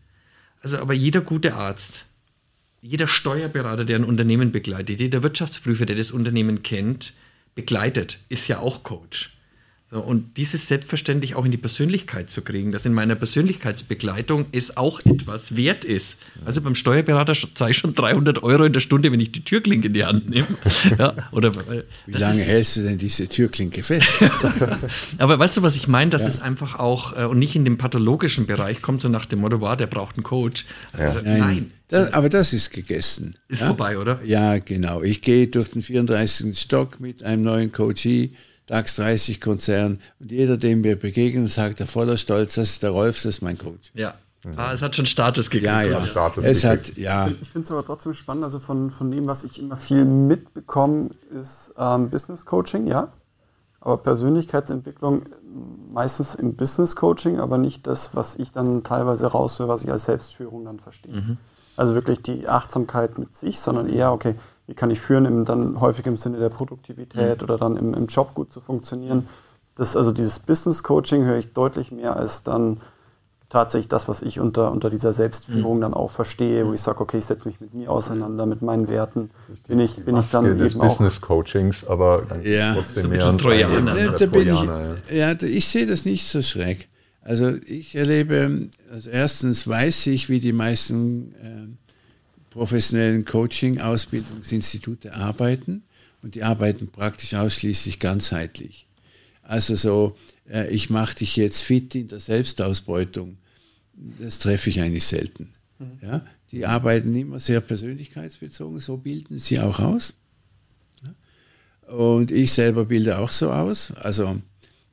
Also, 0.60 0.78
aber 0.78 0.94
jeder 0.94 1.22
gute 1.22 1.54
Arzt, 1.54 2.04
jeder 2.80 3.08
Steuerberater, 3.08 3.84
der 3.84 3.96
ein 3.96 4.04
Unternehmen 4.04 4.52
begleitet, 4.52 5.00
jeder 5.00 5.24
Wirtschaftsprüfer, 5.24 5.86
der 5.86 5.96
das 5.96 6.12
Unternehmen 6.12 6.62
kennt, 6.62 7.14
begleitet, 7.56 8.20
ist 8.28 8.46
ja 8.46 8.60
auch 8.60 8.84
Coach. 8.84 9.32
So, 9.88 10.00
und 10.00 10.36
dieses 10.36 10.66
selbstverständlich 10.66 11.36
auch 11.36 11.44
in 11.44 11.52
die 11.52 11.56
Persönlichkeit 11.56 12.28
zu 12.28 12.42
kriegen, 12.42 12.72
dass 12.72 12.84
in 12.86 12.92
meiner 12.92 13.14
Persönlichkeitsbegleitung 13.14 14.46
es 14.50 14.76
auch 14.76 14.98
etwas 15.04 15.54
wert 15.54 15.84
ist. 15.84 16.18
Also 16.44 16.60
beim 16.60 16.74
Steuerberater 16.74 17.34
zahle 17.54 17.70
ich 17.70 17.78
schon 17.78 17.94
300 17.94 18.42
Euro 18.42 18.64
in 18.64 18.72
der 18.72 18.80
Stunde, 18.80 19.12
wenn 19.12 19.20
ich 19.20 19.30
die 19.30 19.44
Türklinke 19.44 19.86
in 19.86 19.94
die 19.94 20.04
Hand 20.04 20.28
nehme. 20.28 20.48
Ja, 20.98 21.14
oder, 21.32 21.52
Wie 22.06 22.18
lange 22.18 22.42
hältst 22.42 22.76
du 22.76 22.82
denn 22.82 22.98
diese 22.98 23.28
Türklinke 23.28 23.82
fest? 23.82 24.08
Aber 25.18 25.38
weißt 25.38 25.56
du, 25.56 25.62
was 25.62 25.76
ich 25.76 25.88
meine? 25.88 26.10
Dass 26.10 26.22
ja. 26.22 26.28
es 26.28 26.40
einfach 26.40 26.78
auch 26.78 27.16
äh, 27.16 27.24
und 27.24 27.38
nicht 27.38 27.54
in 27.54 27.64
den 27.64 27.76
pathologischen 27.76 28.46
Bereich 28.46 28.82
kommt, 28.82 29.02
so 29.02 29.08
nach 29.08 29.26
dem 29.26 29.40
Motto, 29.40 29.60
wow, 29.60 29.76
der 29.76 29.86
braucht 29.86 30.16
einen 30.16 30.24
Coach. 30.24 30.64
Also, 30.92 31.20
nein. 31.22 31.38
nein. 31.38 31.72
Das, 31.88 32.12
aber 32.12 32.28
das 32.28 32.52
ist 32.52 32.72
gegessen. 32.72 33.36
Ist 33.48 33.62
vorbei, 33.62 33.98
oder? 33.98 34.20
Ja, 34.24 34.58
genau. 34.58 35.02
Ich 35.02 35.22
gehe 35.22 35.46
durch 35.46 35.70
den 35.70 35.82
34. 35.82 36.58
Stock 36.58 36.98
mit 36.98 37.22
einem 37.22 37.42
neuen 37.42 37.72
Coachie 37.72 38.34
DAX 38.66 38.96
30 38.96 39.40
Konzern 39.40 40.00
und 40.18 40.32
jeder, 40.32 40.56
dem 40.56 40.82
wir 40.82 40.96
begegnen, 40.96 41.46
sagt 41.46 41.80
er 41.80 41.86
voller 41.86 42.16
Stolz, 42.16 42.56
das 42.56 42.70
ist 42.70 42.82
der 42.82 42.90
Rolf, 42.90 43.16
das 43.16 43.36
ist 43.36 43.42
mein 43.42 43.56
Coach. 43.56 43.92
Ja. 43.94 44.14
Ah, 44.56 44.72
es 44.72 44.82
hat 44.82 44.94
schon 44.94 45.06
Status 45.06 45.50
gegeben. 45.50 45.72
Ja, 45.72 45.82
ja. 45.82 46.06
Status 46.06 46.44
es 46.44 46.62
gekriegt. 46.62 46.88
hat, 46.88 46.96
ja. 46.96 47.28
Ich 47.28 47.48
finde 47.48 47.64
es 47.64 47.70
aber 47.72 47.84
trotzdem 47.84 48.14
spannend, 48.14 48.44
also 48.44 48.58
von, 48.58 48.90
von 48.90 49.10
dem, 49.10 49.26
was 49.26 49.44
ich 49.44 49.58
immer 49.58 49.76
viel 49.76 50.04
mitbekomme, 50.04 51.10
ist 51.36 51.74
ähm, 51.78 52.10
Business 52.10 52.44
Coaching, 52.44 52.86
ja. 52.86 53.12
Aber 53.80 53.98
Persönlichkeitsentwicklung 53.98 55.22
meistens 55.92 56.34
im 56.34 56.54
Business 56.54 56.96
Coaching, 56.96 57.38
aber 57.38 57.58
nicht 57.58 57.86
das, 57.86 58.14
was 58.14 58.36
ich 58.36 58.52
dann 58.52 58.82
teilweise 58.82 59.28
raushöre, 59.28 59.68
was 59.68 59.84
ich 59.84 59.90
als 59.90 60.04
Selbstführung 60.04 60.64
dann 60.64 60.80
verstehe. 60.80 61.38
Also 61.76 61.94
wirklich 61.94 62.22
die 62.22 62.48
Achtsamkeit 62.48 63.18
mit 63.18 63.34
sich, 63.36 63.60
sondern 63.60 63.88
eher, 63.88 64.12
okay, 64.12 64.34
wie 64.66 64.74
kann 64.74 64.90
ich 64.90 65.00
führen, 65.00 65.24
im, 65.26 65.44
dann 65.44 65.80
häufig 65.80 66.06
im 66.06 66.16
Sinne 66.16 66.38
der 66.38 66.48
Produktivität 66.48 67.42
oder 67.42 67.56
dann 67.58 67.76
im, 67.76 67.94
im 67.94 68.06
Job 68.06 68.34
gut 68.34 68.50
zu 68.50 68.60
funktionieren. 68.60 69.28
Das, 69.76 69.94
also 69.96 70.10
dieses 70.12 70.38
Business 70.38 70.82
Coaching 70.82 71.24
höre 71.24 71.36
ich 71.38 71.52
deutlich 71.52 71.92
mehr 71.92 72.16
als 72.16 72.42
dann 72.42 72.78
tatsächlich 73.48 73.88
das, 73.88 74.08
was 74.08 74.22
ich 74.22 74.40
unter, 74.40 74.72
unter 74.72 74.90
dieser 74.90 75.12
Selbstführung 75.12 75.80
dann 75.80 75.94
auch 75.94 76.10
verstehe, 76.10 76.66
wo 76.66 76.72
ich 76.72 76.80
sage, 76.80 77.00
okay, 77.00 77.18
ich 77.18 77.26
setze 77.26 77.46
mich 77.46 77.60
mit 77.60 77.74
mir 77.74 77.92
auseinander, 77.92 78.44
mit 78.44 78.60
meinen 78.60 78.88
Werten, 78.88 79.30
bin 79.68 79.78
ich, 79.78 80.04
bin 80.04 80.16
ich 80.16 80.30
dann 80.30 80.46
eben 80.60 80.80
auch 80.80 80.88
Business 80.88 81.20
Coachings, 81.20 81.86
aber 81.86 82.22
Ja. 82.42 82.74
trotzdem 82.74 83.04
So 83.04 83.08
ein 83.08 83.16
mehr 83.16 83.26
ein- 83.28 83.38
Trojaner, 83.38 83.76
ein- 83.76 83.84
ne? 83.84 83.90
ein 83.92 84.14
da 84.18 84.26
bin 84.26 84.48
ich, 84.48 84.58
Trojaner, 84.58 84.94
ja. 85.12 85.32
ich 85.42 85.68
sehe 85.68 85.86
das 85.86 86.04
nicht 86.06 86.26
so 86.26 86.42
schräg. 86.42 86.88
Also 87.26 87.56
ich 87.66 87.96
erlebe, 87.96 88.68
also 88.88 89.10
erstens 89.10 89.66
weiß 89.66 90.06
ich, 90.06 90.28
wie 90.28 90.38
die 90.38 90.52
meisten 90.52 91.34
ähm, 91.42 91.78
professionellen 92.50 93.24
Coaching-Ausbildungsinstitute 93.24 95.12
arbeiten 95.12 95.82
und 96.22 96.36
die 96.36 96.44
arbeiten 96.44 96.86
praktisch 96.86 97.34
ausschließlich 97.34 97.98
ganzheitlich. 97.98 98.86
Also 99.42 99.74
so, 99.74 100.16
äh, 100.48 100.70
ich 100.70 100.88
mache 100.88 101.16
dich 101.16 101.34
jetzt 101.34 101.62
fit 101.62 101.96
in 101.96 102.06
der 102.06 102.20
Selbstausbeutung, 102.20 103.38
das 103.92 104.38
treffe 104.38 104.70
ich 104.70 104.80
eigentlich 104.80 105.04
selten. 105.04 105.52
Ja? 106.02 106.24
Die 106.52 106.64
arbeiten 106.64 107.12
immer 107.16 107.40
sehr 107.40 107.60
persönlichkeitsbezogen, 107.60 108.78
so 108.78 108.98
bilden 108.98 109.40
sie 109.40 109.58
auch 109.58 109.80
aus. 109.80 110.14
Und 111.88 112.30
ich 112.30 112.52
selber 112.52 112.84
bilde 112.84 113.18
auch 113.18 113.32
so 113.32 113.50
aus. 113.50 113.90
Also 113.96 114.40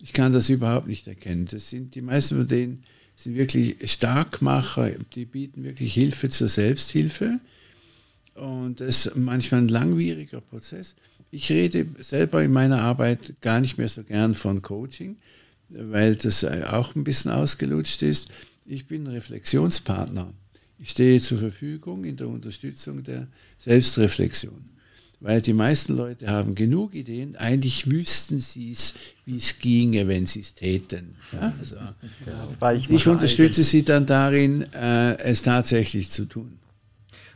ich 0.03 0.11
kann 0.11 0.33
das 0.33 0.49
überhaupt 0.49 0.87
nicht 0.87 1.07
erkennen. 1.07 1.47
Das 1.49 1.69
sind 1.69 1.95
die 1.95 2.01
meisten 2.01 2.35
von 2.35 2.47
denen 2.47 2.83
sind 3.15 3.35
wirklich 3.37 3.77
Starkmacher, 3.89 4.91
die 5.15 5.23
bieten 5.23 5.63
wirklich 5.63 5.93
Hilfe 5.93 6.29
zur 6.29 6.49
Selbsthilfe. 6.49 7.39
Und 8.35 8.81
das 8.81 9.05
ist 9.05 9.15
manchmal 9.15 9.61
ein 9.61 9.67
langwieriger 9.69 10.41
Prozess. 10.41 10.95
Ich 11.31 11.49
rede 11.49 11.85
selber 11.99 12.43
in 12.43 12.51
meiner 12.51 12.81
Arbeit 12.81 13.35
gar 13.39 13.61
nicht 13.61 13.77
mehr 13.77 13.87
so 13.87 14.03
gern 14.03 14.35
von 14.35 14.61
Coaching, 14.61 15.15
weil 15.69 16.17
das 16.17 16.43
auch 16.43 16.95
ein 16.95 17.05
bisschen 17.05 17.31
ausgelutscht 17.31 18.01
ist. 18.01 18.29
Ich 18.65 18.87
bin 18.87 19.07
Reflexionspartner. 19.07 20.33
Ich 20.79 20.89
stehe 20.89 21.21
zur 21.21 21.37
Verfügung 21.37 22.03
in 22.03 22.17
der 22.17 22.27
Unterstützung 22.27 23.03
der 23.03 23.27
Selbstreflexion. 23.57 24.72
Weil 25.23 25.41
die 25.41 25.53
meisten 25.53 25.95
Leute 25.95 26.27
haben 26.27 26.53
genug 26.53 26.93
Ideen, 26.93 27.37
eigentlich 27.37 27.89
wüssten 27.89 28.39
sie 28.39 28.73
es, 28.73 28.93
wie 29.25 29.37
es 29.37 29.57
ginge, 29.57 30.05
wenn 30.09 30.25
sie 30.25 30.41
es 30.41 30.53
täten. 30.53 31.15
Ja, 31.31 31.53
also, 31.57 31.77
weil 32.59 32.75
ich, 32.75 32.89
ich 32.89 33.07
unterstütze 33.07 33.63
sie 33.63 33.83
dann 33.83 34.05
darin, 34.05 34.65
äh, 34.73 35.17
es 35.19 35.41
tatsächlich 35.41 36.11
zu 36.11 36.25
tun. 36.25 36.59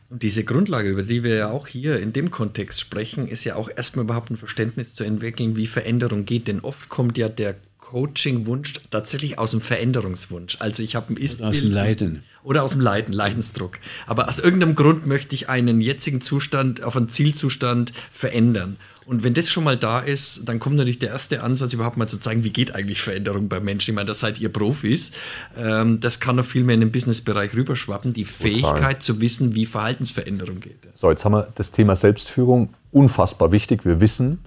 Und 0.10 0.22
diese 0.24 0.44
Grundlage, 0.44 0.90
über 0.90 1.04
die 1.04 1.24
wir 1.24 1.36
ja 1.36 1.50
auch 1.50 1.68
hier 1.68 2.02
in 2.02 2.12
dem 2.12 2.30
Kontext 2.30 2.82
sprechen, 2.82 3.26
ist 3.26 3.46
ja 3.46 3.56
auch 3.56 3.70
erstmal 3.74 4.04
überhaupt 4.04 4.32
ein 4.32 4.38
Verständnis 4.38 4.94
zu 4.94 5.06
entwickeln, 5.06 5.56
wie 5.56 5.66
Veränderung 5.66 6.26
geht. 6.26 6.50
Denn 6.50 6.60
oft 6.60 6.90
kommt 6.90 7.18
ja 7.18 7.30
der 7.30 7.56
Coaching-Wunsch 7.78 8.74
tatsächlich 8.90 9.40
aus 9.40 9.52
dem 9.52 9.62
Veränderungswunsch. 9.62 10.58
Also 10.60 10.84
ich 10.84 10.98
habe 10.98 11.14
ein 11.14 11.18
ist 11.18 11.42
aus 11.42 11.62
dem 11.62 11.72
Leiden. 11.72 12.24
Oder 12.48 12.64
aus 12.64 12.72
dem 12.72 12.80
Leiden, 12.80 13.14
Leidensdruck. 13.14 13.80
Aber 14.06 14.30
aus 14.30 14.40
irgendeinem 14.40 14.76
Grund 14.76 15.06
möchte 15.06 15.36
ich 15.36 15.50
einen 15.50 15.82
jetzigen 15.82 16.22
Zustand 16.22 16.82
auf 16.82 16.96
einen 16.96 17.10
Zielzustand 17.10 17.92
verändern. 18.10 18.78
Und 19.06 19.22
wenn 19.26 19.34
das 19.34 19.50
schon 19.50 19.66
mal 19.66 19.76
da 19.76 20.00
ist, 20.00 20.48
dann 20.48 20.58
kommt 20.58 20.78
natürlich 20.78 21.00
der 21.00 21.10
erste 21.10 21.44
Ansatz, 21.44 21.74
überhaupt 21.74 21.98
mal 21.98 22.08
zu 22.08 22.22
zeigen, 22.22 22.46
wie 22.46 22.52
geht 22.52 22.74
eigentlich 22.74 23.02
Veränderung 23.02 23.50
bei 23.50 23.60
Menschen. 23.60 23.92
Ich 23.92 23.96
meine, 23.96 24.06
das 24.06 24.22
seid 24.22 24.40
ihr 24.40 24.48
Profis. 24.48 25.12
Ähm, 25.58 26.00
das 26.00 26.22
kann 26.22 26.38
noch 26.38 26.46
viel 26.46 26.64
mehr 26.64 26.76
in 26.76 26.80
den 26.80 26.92
Businessbereich 26.94 27.54
rüberschwappen. 27.54 28.14
Die 28.14 28.24
Fähigkeit 28.24 29.04
zu 29.04 29.20
wissen, 29.20 29.54
wie 29.54 29.66
Verhaltensveränderung 29.66 30.62
geht. 30.62 30.88
So, 30.96 31.12
jetzt 31.12 31.26
haben 31.26 31.34
wir 31.34 31.50
das 31.56 31.74
Thema 31.74 31.98
Selbstführung, 31.98 32.74
unfassbar 32.94 33.52
wichtig. 33.52 33.84
Wir 33.84 34.00
wissen, 34.00 34.40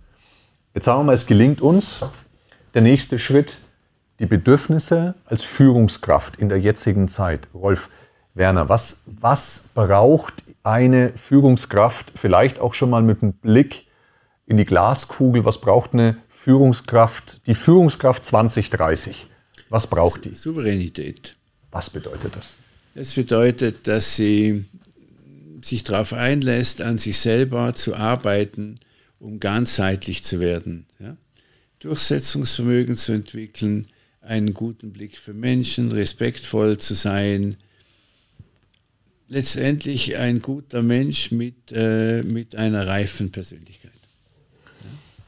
jetzt 0.75 0.87
sagen 0.87 1.01
wir 1.01 1.05
mal, 1.05 1.13
es 1.13 1.27
gelingt 1.27 1.61
uns, 1.61 2.01
der 2.73 2.81
nächste 2.81 3.19
Schritt, 3.19 3.59
die 4.21 4.27
Bedürfnisse 4.27 5.15
als 5.25 5.43
Führungskraft 5.43 6.37
in 6.37 6.51
der 6.51 6.61
jetzigen 6.61 7.09
Zeit. 7.09 7.49
Rolf 7.55 7.89
Werner, 8.35 8.69
was, 8.69 9.05
was 9.07 9.65
braucht 9.75 10.45
eine 10.63 11.13
Führungskraft, 11.17 12.13
vielleicht 12.15 12.59
auch 12.61 12.75
schon 12.75 12.91
mal 12.91 13.03
mit 13.03 13.23
einem 13.23 13.33
Blick 13.33 13.87
in 14.47 14.59
die 14.59 14.67
Glaskugel, 14.67 15.45
was 15.45 15.61
braucht 15.61 15.95
eine 15.95 16.19
Führungskraft, 16.29 17.41
die 17.47 17.55
Führungskraft 17.55 18.25
2030? 18.25 19.27
Was 19.71 19.87
braucht 19.87 20.27
die? 20.27 20.35
Souveränität. 20.35 21.37
Was 21.71 21.89
bedeutet 21.89 22.37
das? 22.37 22.57
Das 22.95 23.15
bedeutet, 23.15 23.87
dass 23.87 24.17
sie 24.17 24.67
sich 25.63 25.85
darauf 25.85 26.13
einlässt, 26.13 26.83
an 26.83 26.99
sich 26.99 27.19
selber 27.19 27.75
zu 27.75 27.95
arbeiten, 27.95 28.81
um 29.19 29.41
ganzheitlich 29.41 30.25
zu 30.25 30.41
werden. 30.41 30.87
Ja? 30.99 31.17
Durchsetzungsvermögen 31.79 32.97
zu 32.97 33.13
entwickeln, 33.13 33.87
einen 34.31 34.55
guten 34.55 34.93
Blick 34.93 35.19
für 35.19 35.35
Menschen, 35.35 35.91
respektvoll 35.91 36.79
zu 36.79 36.95
sein, 36.95 37.57
letztendlich 39.29 40.17
ein 40.17 40.41
guter 40.41 40.83
Mensch 40.83 41.33
mit, 41.33 41.73
äh, 41.73 42.23
mit 42.23 42.55
einer 42.55 42.87
reifen 42.87 43.33
Persönlichkeit. 43.33 43.91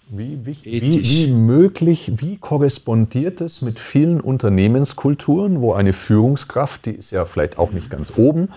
Wie, 0.09 0.39
wie, 0.45 0.57
wie, 0.63 0.77
Ethisch. 0.77 1.09
wie 1.11 1.33
möglich, 1.33 2.13
wie 2.17 2.37
korrespondiert 2.37 3.41
es 3.41 3.61
mit 3.61 3.81
vielen 3.81 4.21
Unternehmenskulturen, 4.21 5.61
wo 5.61 5.73
eine 5.73 5.95
Führungskraft, 5.95 6.87
die 6.87 6.93
ist 6.93 7.11
ja 7.11 7.25
vielleicht 7.25 7.59
auch 7.59 7.73
nicht 7.73 7.91
ganz 7.91 8.13
oben, 8.17 8.51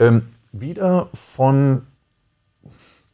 ähm, 0.00 0.22
wieder 0.52 1.10
von 1.14 1.82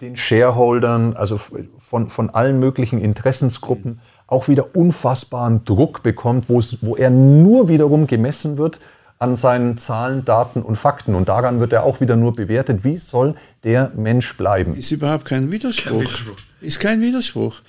den 0.01 0.17
Shareholdern, 0.17 1.15
also 1.15 1.39
von, 1.39 2.09
von 2.09 2.31
allen 2.31 2.59
möglichen 2.61 3.01
Interessensgruppen, 3.01 4.01
auch 4.33 4.49
wieder 4.49 4.75
unfassbaren 4.75 5.64
Druck 5.64 6.03
bekommt, 6.03 6.49
wo, 6.49 6.59
es, 6.59 6.79
wo 6.81 6.97
er 6.97 7.11
nur 7.11 7.68
wiederum 7.68 8.07
gemessen 8.07 8.57
wird 8.57 8.81
an 9.18 9.37
seinen 9.37 9.79
Zahlen, 9.79 10.25
Daten 10.25 10.62
und 10.62 10.77
Fakten. 10.77 11.14
Und 11.14 11.29
daran 11.29 11.61
wird 11.61 11.73
er 11.73 11.85
auch 11.85 12.01
wieder 12.01 12.16
nur 12.16 12.33
bewertet, 12.33 12.83
wie 12.83 12.97
soll 12.97 13.37
der 13.62 13.92
Mensch 13.95 14.37
bleiben. 14.37 14.75
Ist 14.77 14.90
überhaupt 14.90 15.27
kein 15.27 15.53
Widerspruch. 15.53 16.01
Widerspruch. 16.01 16.37
Ist 16.61 16.81
kein 16.81 17.01
Widerspruch. 17.01 17.61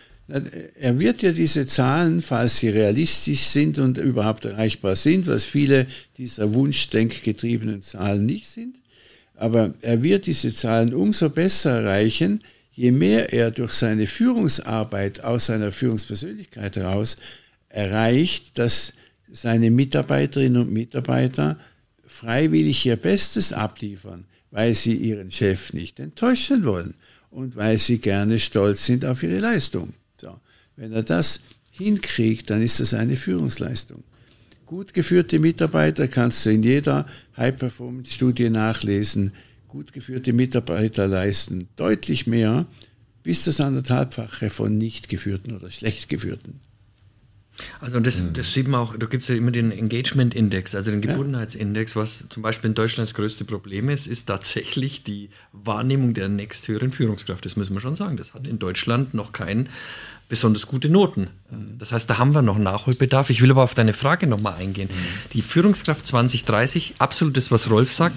Er 0.80 1.00
wird 1.00 1.22
ja 1.22 1.34
diese 1.34 1.68
Zahlen, 1.68 2.22
falls 2.22 2.58
sie 2.58 2.70
realistisch 2.70 3.42
sind 3.42 3.78
und 3.78 3.98
überhaupt 3.98 4.46
erreichbar 4.46 4.96
sind, 4.96 5.28
was 5.28 5.44
viele 5.44 5.86
dieser 6.18 6.54
wunschdenkgetriebenen 6.54 7.82
Zahlen 7.82 8.26
nicht 8.26 8.48
sind, 8.48 8.78
aber 9.36 9.74
er 9.82 10.02
wird 10.02 10.26
diese 10.26 10.56
Zahlen 10.56 10.94
umso 10.94 11.30
besser 11.30 11.82
erreichen, 11.82 12.40
je 12.74 12.92
mehr 12.92 13.34
er 13.34 13.52
durch 13.52 13.74
seine 13.74 14.08
Führungsarbeit 14.08 15.24
aus 15.24 15.46
seiner 15.46 15.72
Führungspersönlichkeit 15.72 16.76
heraus 16.76 17.18
erreicht, 17.70 18.58
dass 18.58 18.94
seine 19.32 19.72
Mitarbeiterinnen 19.72 20.62
und 20.62 20.72
Mitarbeiter 20.72 21.58
freiwillig 22.06 22.86
ihr 22.86 22.96
Bestes 22.96 23.54
abliefern, 23.54 24.26
weil 24.52 24.76
sie 24.76 24.96
ihren 24.96 25.32
Chef 25.32 25.74
nicht 25.74 26.00
enttäuschen 26.00 26.66
wollen 26.66 26.94
und 27.32 27.56
weil 27.56 27.80
sie 27.80 27.98
gerne 27.98 28.40
stolz 28.40 28.86
sind 28.86 29.06
auf 29.06 29.24
ihre 29.24 29.40
Leistung. 29.40 29.94
So. 30.22 30.40
Wenn 30.76 30.94
er 30.94 31.04
das 31.04 31.40
hinkriegt, 31.72 32.50
dann 32.50 32.62
ist 32.62 32.80
das 32.80 32.94
eine 32.94 33.16
Führungsleistung. 33.16 34.04
Gut 34.66 34.94
geführte 34.94 35.40
Mitarbeiter 35.40 36.08
kannst 36.08 36.46
du 36.46 36.52
in 36.52 36.64
jeder 36.64 37.06
High-Performance-Studie 37.38 38.50
nachlesen. 38.50 39.32
Gut 39.74 39.92
geführte 39.92 40.34
Mitarbeiter 40.34 41.08
leisten 41.08 41.68
deutlich 41.78 42.28
mehr, 42.28 42.68
bis 43.24 43.46
das 43.46 43.60
anderthalbfache 43.60 44.52
von 44.52 44.78
nicht 44.78 45.10
geführten 45.10 45.52
oder 45.56 45.72
schlecht 45.72 46.10
geführten. 46.10 46.60
Also 47.80 48.00
das, 48.00 48.22
das 48.34 48.54
sieht 48.54 48.68
man 48.68 48.80
auch, 48.80 48.98
da 48.98 49.06
gibt 49.06 49.24
es 49.24 49.30
ja 49.30 49.36
immer 49.36 49.52
den 49.52 49.72
Engagement-Index, 49.72 50.74
also 50.74 50.90
den 50.90 51.02
Gebundenheitsindex, 51.02 51.96
was 51.96 52.26
zum 52.30 52.42
Beispiel 52.42 52.70
in 52.70 52.76
Deutschland 52.76 53.08
das 53.08 53.14
größte 53.14 53.46
Problem 53.46 53.90
ist, 53.90 54.08
ist 54.08 54.26
tatsächlich 54.26 55.04
die 55.04 55.30
Wahrnehmung 55.52 56.14
der 56.14 56.30
nächsthöheren 56.30 56.92
Führungskraft. 56.92 57.46
Das 57.46 57.56
müssen 57.56 57.74
wir 57.74 57.80
schon 57.80 57.96
sagen. 57.96 58.18
Das 58.18 58.34
hat 58.34 58.48
in 58.48 58.58
Deutschland 58.58 59.14
noch 59.14 59.34
kein 59.34 59.70
besonders 60.30 60.66
gute 60.66 60.90
Noten. 60.90 61.28
Das 61.78 61.92
heißt, 61.92 62.10
da 62.10 62.18
haben 62.18 62.34
wir 62.34 62.42
noch 62.42 62.58
Nachholbedarf. 62.58 63.30
Ich 63.30 63.42
will 63.42 63.52
aber 63.52 63.64
auf 63.64 63.76
deine 63.76 63.94
Frage 63.94 64.26
nochmal 64.26 64.56
eingehen. 64.56 64.90
Die 65.34 65.44
Führungskraft 65.44 66.08
2030, 66.08 66.96
absolut 66.98 67.38
das, 67.38 67.52
was 67.52 67.70
Rolf 67.70 67.92
sagt. 67.92 68.16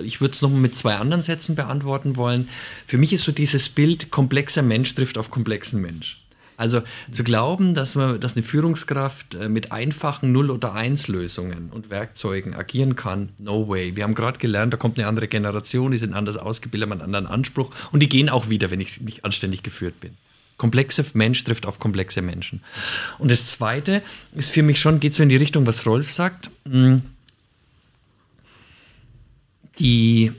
Ich 0.00 0.20
würde 0.20 0.32
es 0.32 0.42
nochmal 0.42 0.60
mit 0.60 0.76
zwei 0.76 0.94
anderen 0.94 1.24
Sätzen 1.24 1.56
beantworten 1.56 2.14
wollen. 2.14 2.48
Für 2.86 2.98
mich 2.98 3.12
ist 3.12 3.24
so 3.24 3.32
dieses 3.32 3.68
Bild, 3.68 4.12
komplexer 4.12 4.62
Mensch 4.62 4.94
trifft 4.94 5.18
auf 5.18 5.30
komplexen 5.30 5.80
Mensch. 5.80 6.20
Also 6.56 6.82
zu 7.10 7.22
glauben, 7.22 7.74
dass 7.74 7.94
man, 7.94 8.18
dass 8.20 8.34
eine 8.34 8.42
Führungskraft 8.42 9.34
äh, 9.34 9.48
mit 9.48 9.72
einfachen 9.72 10.32
Null- 10.32 10.50
oder 10.50 10.72
Eins-Lösungen 10.72 11.70
und 11.70 11.90
Werkzeugen 11.90 12.54
agieren 12.54 12.96
kann, 12.96 13.30
no 13.38 13.68
way. 13.68 13.94
Wir 13.94 14.04
haben 14.04 14.14
gerade 14.14 14.38
gelernt, 14.38 14.72
da 14.72 14.76
kommt 14.76 14.98
eine 14.98 15.06
andere 15.06 15.28
Generation, 15.28 15.92
die 15.92 15.98
sind 15.98 16.14
anders 16.14 16.36
ausgebildet, 16.36 16.88
haben 16.88 17.00
einen 17.00 17.14
anderen 17.14 17.26
Anspruch 17.26 17.70
und 17.92 18.02
die 18.02 18.08
gehen 18.08 18.28
auch 18.28 18.48
wieder, 18.48 18.70
wenn 18.70 18.80
ich 18.80 19.00
nicht 19.00 19.24
anständig 19.24 19.62
geführt 19.62 20.00
bin. 20.00 20.16
Komplexe 20.56 21.04
Mensch 21.12 21.44
trifft 21.44 21.66
auf 21.66 21.78
komplexe 21.78 22.22
Menschen. 22.22 22.62
Und 23.18 23.30
das 23.30 23.46
Zweite 23.46 24.02
ist 24.34 24.50
für 24.50 24.62
mich 24.62 24.80
schon, 24.80 25.00
geht 25.00 25.12
so 25.12 25.22
in 25.22 25.28
die 25.28 25.36
Richtung, 25.36 25.66
was 25.66 25.84
Rolf 25.84 26.10
sagt. 26.10 26.50
Hm. 26.66 27.02
Die, 29.78 30.32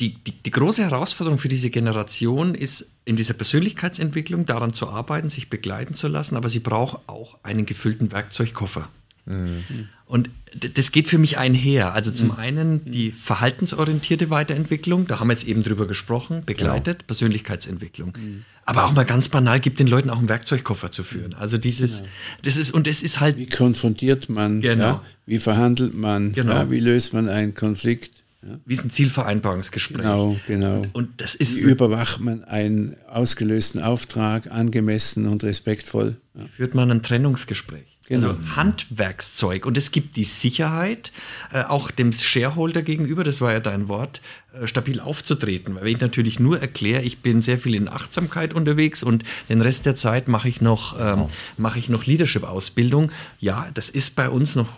die, 0.00 0.14
die, 0.14 0.32
die 0.32 0.50
große 0.50 0.82
Herausforderung 0.82 1.38
für 1.38 1.48
diese 1.48 1.70
Generation 1.70 2.54
ist, 2.54 2.92
in 3.04 3.16
dieser 3.16 3.34
Persönlichkeitsentwicklung 3.34 4.44
daran 4.44 4.72
zu 4.72 4.88
arbeiten, 4.88 5.28
sich 5.28 5.48
begleiten 5.48 5.94
zu 5.94 6.08
lassen, 6.08 6.36
aber 6.36 6.48
sie 6.48 6.60
braucht 6.60 7.00
auch 7.08 7.38
einen 7.42 7.66
gefüllten 7.66 8.12
Werkzeugkoffer. 8.12 8.88
Mhm. 9.26 9.64
Und 10.06 10.30
das 10.54 10.92
geht 10.92 11.08
für 11.08 11.18
mich 11.18 11.36
einher. 11.36 11.92
Also 11.92 12.12
zum 12.12 12.28
mhm. 12.28 12.34
einen 12.36 12.84
die 12.84 13.10
verhaltensorientierte 13.10 14.30
Weiterentwicklung, 14.30 15.08
da 15.08 15.18
haben 15.18 15.28
wir 15.28 15.32
jetzt 15.32 15.48
eben 15.48 15.64
drüber 15.64 15.86
gesprochen, 15.86 16.44
begleitet, 16.46 16.98
genau. 16.98 17.06
Persönlichkeitsentwicklung. 17.08 18.12
Mhm. 18.16 18.44
Aber 18.64 18.84
auch 18.84 18.92
mal 18.92 19.04
ganz 19.04 19.28
banal, 19.28 19.60
gibt 19.60 19.80
den 19.80 19.86
Leuten 19.86 20.10
auch 20.10 20.18
einen 20.18 20.28
Werkzeugkoffer 20.28 20.92
zu 20.92 21.02
führen. 21.02 21.34
Also 21.34 21.58
dieses, 21.58 21.98
genau. 21.98 22.08
das 22.42 22.56
ist, 22.56 22.72
und 22.72 22.86
das 22.86 23.02
ist 23.02 23.20
halt. 23.20 23.36
Wie 23.36 23.48
konfrontiert 23.48 24.28
man? 24.28 24.60
Genau. 24.60 24.84
Ja? 24.84 25.02
Wie 25.26 25.38
verhandelt 25.38 25.94
man? 25.94 26.32
Genau. 26.32 26.52
Ja? 26.52 26.70
Wie 26.70 26.80
löst 26.80 27.12
man 27.12 27.28
einen 27.28 27.54
Konflikt? 27.54 28.15
Ja. 28.46 28.60
Wie 28.64 28.74
ist 28.74 28.84
ein 28.84 28.90
Zielvereinbarungsgespräch? 28.90 30.02
Genau, 30.02 30.36
genau. 30.46 30.78
Und, 30.80 30.94
und 30.94 31.20
das 31.20 31.34
ist 31.34 31.56
Wie 31.56 31.60
überwacht 31.60 32.20
man 32.20 32.44
einen 32.44 32.96
ausgelösten 33.08 33.82
Auftrag 33.82 34.50
angemessen 34.50 35.26
und 35.26 35.42
respektvoll? 35.42 36.16
Ja. 36.34 36.46
Führt 36.46 36.74
man 36.74 36.90
ein 36.90 37.02
Trennungsgespräch? 37.02 37.96
Genau. 38.08 38.28
Also 38.28 38.38
Handwerkszeug. 38.54 39.66
Und 39.66 39.76
es 39.76 39.90
gibt 39.90 40.16
die 40.16 40.24
Sicherheit, 40.24 41.10
äh, 41.52 41.64
auch 41.64 41.90
dem 41.90 42.12
Shareholder 42.12 42.82
gegenüber, 42.82 43.24
das 43.24 43.40
war 43.40 43.52
ja 43.52 43.58
dein 43.58 43.88
Wort, 43.88 44.20
äh, 44.52 44.68
stabil 44.68 45.00
aufzutreten. 45.00 45.74
Weil 45.74 45.82
wenn 45.82 45.92
ich 45.96 46.00
natürlich 46.00 46.38
nur 46.38 46.60
erkläre, 46.60 47.02
ich 47.02 47.18
bin 47.18 47.42
sehr 47.42 47.58
viel 47.58 47.74
in 47.74 47.88
Achtsamkeit 47.88 48.54
unterwegs 48.54 49.02
und 49.02 49.24
den 49.48 49.60
Rest 49.60 49.86
der 49.86 49.96
Zeit 49.96 50.28
mache 50.28 50.48
ich 50.48 50.60
noch, 50.60 50.94
ähm, 50.94 50.98
genau. 50.98 51.30
mache 51.56 51.80
ich 51.80 51.88
noch 51.88 52.06
Leadership-Ausbildung. 52.06 53.10
Ja, 53.40 53.70
das 53.74 53.88
ist 53.88 54.14
bei 54.14 54.30
uns 54.30 54.54
noch 54.54 54.68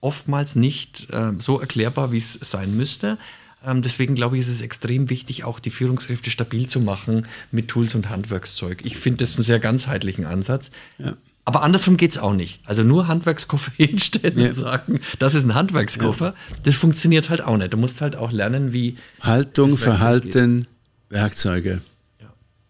oftmals 0.00 0.56
nicht 0.56 1.08
äh, 1.12 1.32
so 1.38 1.60
erklärbar, 1.60 2.12
wie 2.12 2.18
es 2.18 2.34
sein 2.34 2.76
müsste. 2.76 3.18
Ähm, 3.64 3.82
deswegen 3.82 4.14
glaube 4.14 4.36
ich, 4.36 4.42
ist 4.42 4.48
es 4.48 4.62
extrem 4.62 5.10
wichtig, 5.10 5.44
auch 5.44 5.60
die 5.60 5.70
Führungskräfte 5.70 6.30
stabil 6.30 6.66
zu 6.66 6.80
machen 6.80 7.26
mit 7.50 7.68
Tools 7.68 7.94
und 7.94 8.08
Handwerkszeug. 8.08 8.82
Ich 8.84 8.96
finde 8.96 9.18
das 9.18 9.36
einen 9.36 9.44
sehr 9.44 9.60
ganzheitlichen 9.60 10.24
Ansatz. 10.24 10.70
Ja. 10.98 11.14
Aber 11.44 11.62
andersrum 11.62 11.96
geht 11.96 12.12
es 12.12 12.18
auch 12.18 12.32
nicht. 12.32 12.60
Also 12.64 12.82
nur 12.82 13.08
Handwerkskoffer 13.08 13.72
hinstellen 13.76 14.38
ja. 14.38 14.48
und 14.48 14.54
sagen, 14.54 15.00
das 15.18 15.34
ist 15.34 15.44
ein 15.44 15.54
Handwerkskoffer, 15.54 16.26
ja. 16.26 16.56
das 16.62 16.74
funktioniert 16.74 17.28
halt 17.28 17.42
auch 17.42 17.56
nicht. 17.56 17.72
Du 17.72 17.76
musst 17.76 18.00
halt 18.00 18.16
auch 18.16 18.32
lernen, 18.32 18.72
wie. 18.72 18.96
Haltung, 19.20 19.76
Verhalten, 19.76 20.60
geht. 20.60 20.68
Werkzeuge. 21.10 21.82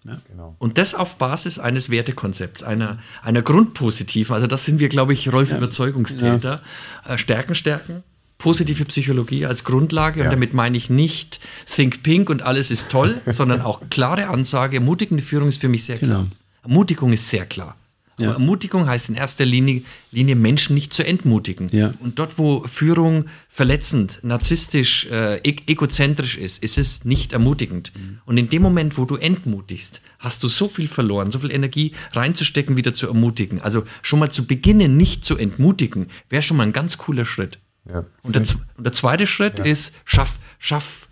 Ja. 0.04 0.18
Genau. 0.28 0.56
Und 0.58 0.78
das 0.78 0.94
auf 0.94 1.16
Basis 1.16 1.58
eines 1.58 1.90
Wertekonzepts, 1.90 2.62
einer, 2.62 2.98
einer 3.22 3.42
grundpositiven, 3.42 4.34
also 4.34 4.46
das 4.46 4.64
sind 4.64 4.80
wir, 4.80 4.88
glaube 4.88 5.12
ich, 5.12 5.30
Rolf, 5.32 5.50
ja. 5.50 5.58
Überzeugungstäter. 5.58 6.62
Ja. 7.06 7.14
Äh, 7.14 7.18
Stärken, 7.18 7.54
Stärken, 7.54 8.02
positive 8.38 8.84
Psychologie 8.86 9.46
als 9.46 9.64
Grundlage. 9.64 10.24
Und 10.24 10.32
damit 10.32 10.54
meine 10.54 10.76
ich 10.76 10.88
nicht 10.90 11.40
Think 11.66 12.02
Pink 12.02 12.30
und 12.30 12.42
alles 12.42 12.70
ist 12.70 12.88
toll, 12.88 13.20
sondern 13.26 13.60
auch 13.60 13.82
klare 13.90 14.28
Ansage. 14.28 14.76
Ermutigende 14.76 15.22
Führung 15.22 15.48
ist 15.48 15.60
für 15.60 15.68
mich 15.68 15.84
sehr 15.84 15.98
klar. 15.98 16.20
Genau. 16.22 16.30
Ermutigung 16.62 17.12
ist 17.12 17.28
sehr 17.28 17.46
klar. 17.46 17.76
Ja. 18.18 18.32
Ermutigung 18.32 18.86
heißt 18.86 19.08
in 19.08 19.14
erster 19.14 19.46
Linie, 19.46 19.82
Linie, 20.10 20.36
Menschen 20.36 20.74
nicht 20.74 20.92
zu 20.92 21.06
entmutigen. 21.06 21.68
Ja. 21.72 21.92
Und 22.00 22.18
dort, 22.18 22.38
wo 22.38 22.62
Führung 22.64 23.26
verletzend, 23.48 24.20
narzisstisch, 24.22 25.06
äh, 25.06 25.36
e 25.38 25.56
egozentrisch 25.66 26.36
ist, 26.36 26.62
ist 26.62 26.76
es 26.76 27.04
nicht 27.04 27.32
ermutigend. 27.32 27.92
Mhm. 27.96 28.18
Und 28.26 28.36
in 28.36 28.48
dem 28.48 28.62
Moment, 28.62 28.98
wo 28.98 29.06
du 29.06 29.16
entmutigst, 29.16 30.02
hast 30.18 30.42
du 30.42 30.48
so 30.48 30.68
viel 30.68 30.86
verloren, 30.86 31.30
so 31.30 31.38
viel 31.38 31.50
Energie 31.50 31.92
reinzustecken, 32.12 32.76
wieder 32.76 32.92
zu 32.92 33.06
ermutigen. 33.06 33.60
Also 33.60 33.84
schon 34.02 34.18
mal 34.18 34.30
zu 34.30 34.46
beginnen, 34.46 34.96
nicht 34.96 35.24
zu 35.24 35.36
entmutigen, 35.36 36.08
wäre 36.28 36.42
schon 36.42 36.58
mal 36.58 36.64
ein 36.64 36.72
ganz 36.72 36.98
cooler 36.98 37.24
Schritt. 37.24 37.58
Ja. 37.88 38.04
Und, 38.22 38.34
der, 38.34 38.42
und, 38.76 38.84
der, 38.84 38.92
zweite 38.92 39.26
Schritt 39.26 39.58
ist, 39.58 39.94
schaff, 40.04 40.38
schaff 40.58 41.08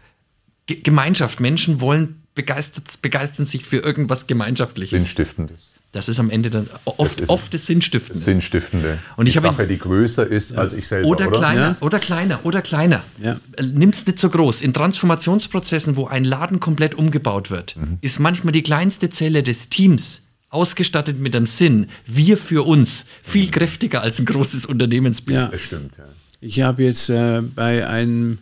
Gemeinschaft. 0.67 1.41
Menschen 1.41 1.81
wollen 1.81 2.23
begeistert, 2.35 3.01
begeistern 3.01 3.47
sich 3.47 3.65
für 3.65 3.79
irgendwas 3.79 4.27
Gemeinschaftliches. 4.27 4.91
Sinnstiftendes. 5.05 5.73
Das 5.93 6.09
ist 6.09 6.21
am 6.21 6.29
Ende 6.29 6.51
dann 6.51 6.69
oft 6.85 7.21
das, 7.21 7.29
oft 7.31 7.55
das 7.55 7.65
Sinnstiftende. 7.65 8.21
Sinnstiftende. 8.21 8.99
Und 9.17 9.27
ich 9.27 9.33
die 9.33 9.39
Sache, 9.39 9.67
die 9.67 9.79
größer 9.79 10.27
ist 10.27 10.51
ja. 10.51 10.59
als 10.59 10.75
ich 10.75 10.87
selber. 10.87 11.09
Oder, 11.09 11.29
oder? 11.29 11.39
kleiner, 11.39 11.61
ja. 11.61 11.77
oder 11.81 11.99
kleiner, 11.99 12.41
oder 12.45 12.61
kleiner. 12.61 13.05
Ja. 13.23 13.41
Nimm 13.61 13.89
es 13.91 14.07
nicht 14.07 14.19
so 14.19 14.29
groß. 14.29 14.61
In 14.61 14.75
Transformationsprozessen, 14.75 15.97
wo 15.97 16.07
ein 16.07 16.25
Laden 16.25 16.61
komplett 16.61 16.95
umgebaut 16.95 17.51
wird, 17.51 17.77
mhm. 17.77 17.99
ist 18.03 18.19
manchmal 18.19 18.53
die 18.53 18.63
kleinste 18.63 19.09
Zelle 19.09 19.43
des 19.43 19.71
Teams 19.71 20.25
ausgestattet 20.51 21.19
mit 21.19 21.35
einem 21.35 21.47
Sinn. 21.47 21.87
Wir 22.07 22.37
für 22.37 22.67
uns 22.67 23.07
viel 23.23 23.47
mhm. 23.47 23.53
kräftiger 23.53 24.03
als 24.03 24.19
ein 24.19 24.27
großes 24.27 24.67
Unternehmensbild. 24.67 25.39
Ja, 25.39 25.49
das 25.49 25.63
stimmt. 25.63 25.93
Ja. 25.97 26.05
Ich 26.41 26.61
habe 26.61 26.85
jetzt 26.85 27.09
äh, 27.09 27.41
bei 27.43 27.87
einem 27.87 28.39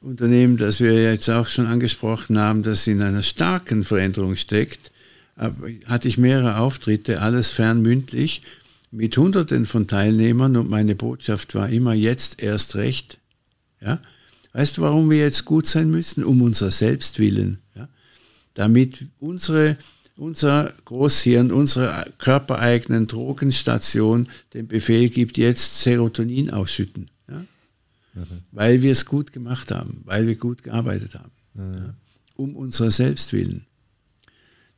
Unternehmen, 0.00 0.56
das 0.56 0.80
wir 0.80 0.94
jetzt 0.94 1.28
auch 1.28 1.46
schon 1.46 1.66
angesprochen 1.66 2.38
haben, 2.38 2.62
das 2.62 2.86
in 2.86 3.02
einer 3.02 3.22
starken 3.22 3.84
Veränderung 3.84 4.36
steckt, 4.36 4.90
hatte 5.36 6.08
ich 6.08 6.18
mehrere 6.18 6.58
Auftritte, 6.58 7.20
alles 7.20 7.50
fernmündlich, 7.50 8.42
mit 8.90 9.16
Hunderten 9.16 9.66
von 9.66 9.86
Teilnehmern 9.86 10.56
und 10.56 10.70
meine 10.70 10.94
Botschaft 10.94 11.54
war 11.54 11.68
immer 11.68 11.92
jetzt 11.92 12.42
erst 12.42 12.76
recht. 12.76 13.18
Ja? 13.80 14.00
Weißt 14.52 14.78
du, 14.78 14.82
warum 14.82 15.10
wir 15.10 15.18
jetzt 15.18 15.44
gut 15.44 15.66
sein 15.66 15.90
müssen? 15.90 16.24
Um 16.24 16.40
unser 16.40 16.70
Selbst 16.70 17.18
willen. 17.18 17.58
Ja? 17.74 17.88
Damit 18.54 19.06
unsere, 19.18 19.76
unser 20.16 20.72
Großhirn, 20.86 21.52
unsere 21.52 22.06
körpereigenen 22.18 23.06
Drogenstation 23.06 24.28
den 24.54 24.66
Befehl 24.66 25.10
gibt, 25.10 25.36
jetzt 25.36 25.82
Serotonin 25.82 26.50
ausschütten. 26.50 27.10
Ja? 27.28 27.44
Mhm. 28.14 28.24
Weil 28.52 28.80
wir 28.80 28.92
es 28.92 29.04
gut 29.04 29.32
gemacht 29.32 29.72
haben, 29.72 30.00
weil 30.04 30.26
wir 30.26 30.36
gut 30.36 30.62
gearbeitet 30.62 31.16
haben. 31.16 31.32
Mhm. 31.52 31.74
Ja? 31.74 31.94
Um 32.36 32.56
unser 32.56 32.90
Selbst 32.90 33.34
willen. 33.34 33.65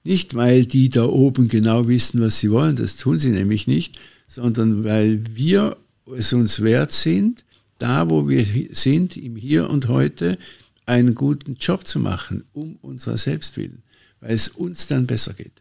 Nicht, 0.09 0.35
weil 0.35 0.65
die 0.65 0.89
da 0.89 1.05
oben 1.05 1.49
genau 1.49 1.87
wissen, 1.87 2.23
was 2.23 2.39
sie 2.39 2.51
wollen, 2.51 2.77
das 2.77 2.97
tun 2.97 3.19
sie 3.19 3.29
nämlich 3.29 3.67
nicht, 3.67 4.01
sondern 4.27 4.83
weil 4.83 5.21
wir 5.35 5.77
es 6.17 6.33
uns 6.33 6.63
wert 6.63 6.93
sind, 6.93 7.45
da 7.79 8.09
wo 8.09 8.27
wir 8.27 8.43
sind, 8.73 9.19
im 9.19 9.37
Hier 9.37 9.69
und 9.69 9.87
Heute, 9.87 10.39
einen 10.87 11.15
guten 11.15 11.57
Job 11.61 11.87
zu 11.87 11.99
machen, 11.99 12.45
um 12.55 12.79
unserer 12.81 13.19
selbst 13.19 13.59
willen, 13.59 13.83
weil 14.23 14.31
es 14.31 14.49
uns 14.49 14.87
dann 14.87 15.07
besser 15.07 15.35
geht. 15.35 15.53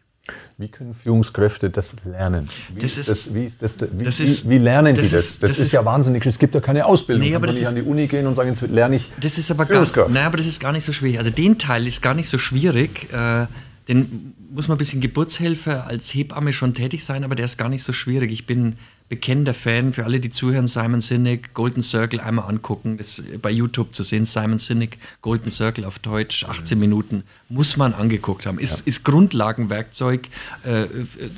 Wie 0.56 0.68
können 0.68 0.94
Führungskräfte 0.94 1.68
das 1.68 1.94
lernen? 2.06 2.48
Wie, 2.74 2.80
das 2.80 2.96
ist, 2.96 3.10
das, 3.10 3.34
wie, 3.34 3.44
ist 3.44 3.62
das, 3.62 3.76
wie, 3.80 4.02
das 4.02 4.18
ist, 4.18 4.48
wie, 4.48 4.56
lernen 4.56 4.94
die 4.94 5.02
das? 5.02 5.12
Ist, 5.12 5.42
das, 5.42 5.50
ist, 5.50 5.58
ist, 5.58 5.72
ja 5.72 5.84
wahnsinnig. 5.84 6.24
Es 6.24 6.38
gibt 6.38 6.54
ja 6.54 6.62
keine 6.62 6.86
Ausbildung. 6.86 7.28
Nee, 7.28 7.34
aber 7.34 7.48
das 7.48 7.58
nicht 7.58 7.68
an 7.68 7.76
die 7.76 7.82
Uni 7.82 8.06
gehen 8.06 8.26
und 8.26 8.34
sagen, 8.34 8.48
jetzt 8.48 8.62
lerne 8.62 8.96
ich 8.96 9.12
das 9.20 9.36
ist 9.36 9.50
aber 9.50 9.66
gar, 9.66 9.86
Naja, 10.08 10.26
aber 10.26 10.38
das 10.38 10.46
ist 10.46 10.58
gar 10.58 10.72
nicht 10.72 10.84
so 10.84 10.94
schwierig. 10.94 11.18
Also 11.18 11.30
den 11.30 11.58
Teil 11.58 11.86
ist 11.86 12.00
gar 12.00 12.14
nicht 12.14 12.30
so 12.30 12.38
schwierig. 12.38 13.12
Äh, 13.12 13.46
den 13.88 14.34
muss 14.50 14.68
man 14.68 14.76
ein 14.76 14.78
bisschen 14.78 15.00
Geburtshelfer 15.00 15.86
als 15.86 16.12
Hebamme 16.14 16.52
schon 16.52 16.74
tätig 16.74 17.04
sein, 17.04 17.24
aber 17.24 17.34
der 17.34 17.46
ist 17.46 17.56
gar 17.56 17.70
nicht 17.70 17.82
so 17.82 17.92
schwierig. 17.92 18.30
Ich 18.32 18.46
bin 18.46 18.76
bekennender 19.08 19.54
Fan. 19.54 19.92
Für 19.92 20.04
alle, 20.04 20.20
die 20.20 20.30
zuhören, 20.30 20.66
Simon 20.66 21.00
Sinek, 21.00 21.54
Golden 21.54 21.82
Circle 21.82 22.20
einmal 22.20 22.48
angucken. 22.48 22.98
Das 22.98 23.18
ist 23.18 23.42
bei 23.42 23.50
YouTube 23.50 23.94
zu 23.94 24.02
sehen. 24.02 24.24
Simon 24.24 24.58
Sinek, 24.58 24.98
Golden 25.22 25.50
Circle 25.50 25.84
auf 25.84 25.98
Deutsch, 25.98 26.44
18 26.44 26.78
Minuten. 26.78 27.24
Muss 27.48 27.76
man 27.76 27.94
angeguckt 27.94 28.46
haben. 28.46 28.58
Ist, 28.58 28.80
ja. 28.80 28.86
ist 28.86 29.04
Grundlagenwerkzeug, 29.04 30.28
äh, 30.64 30.86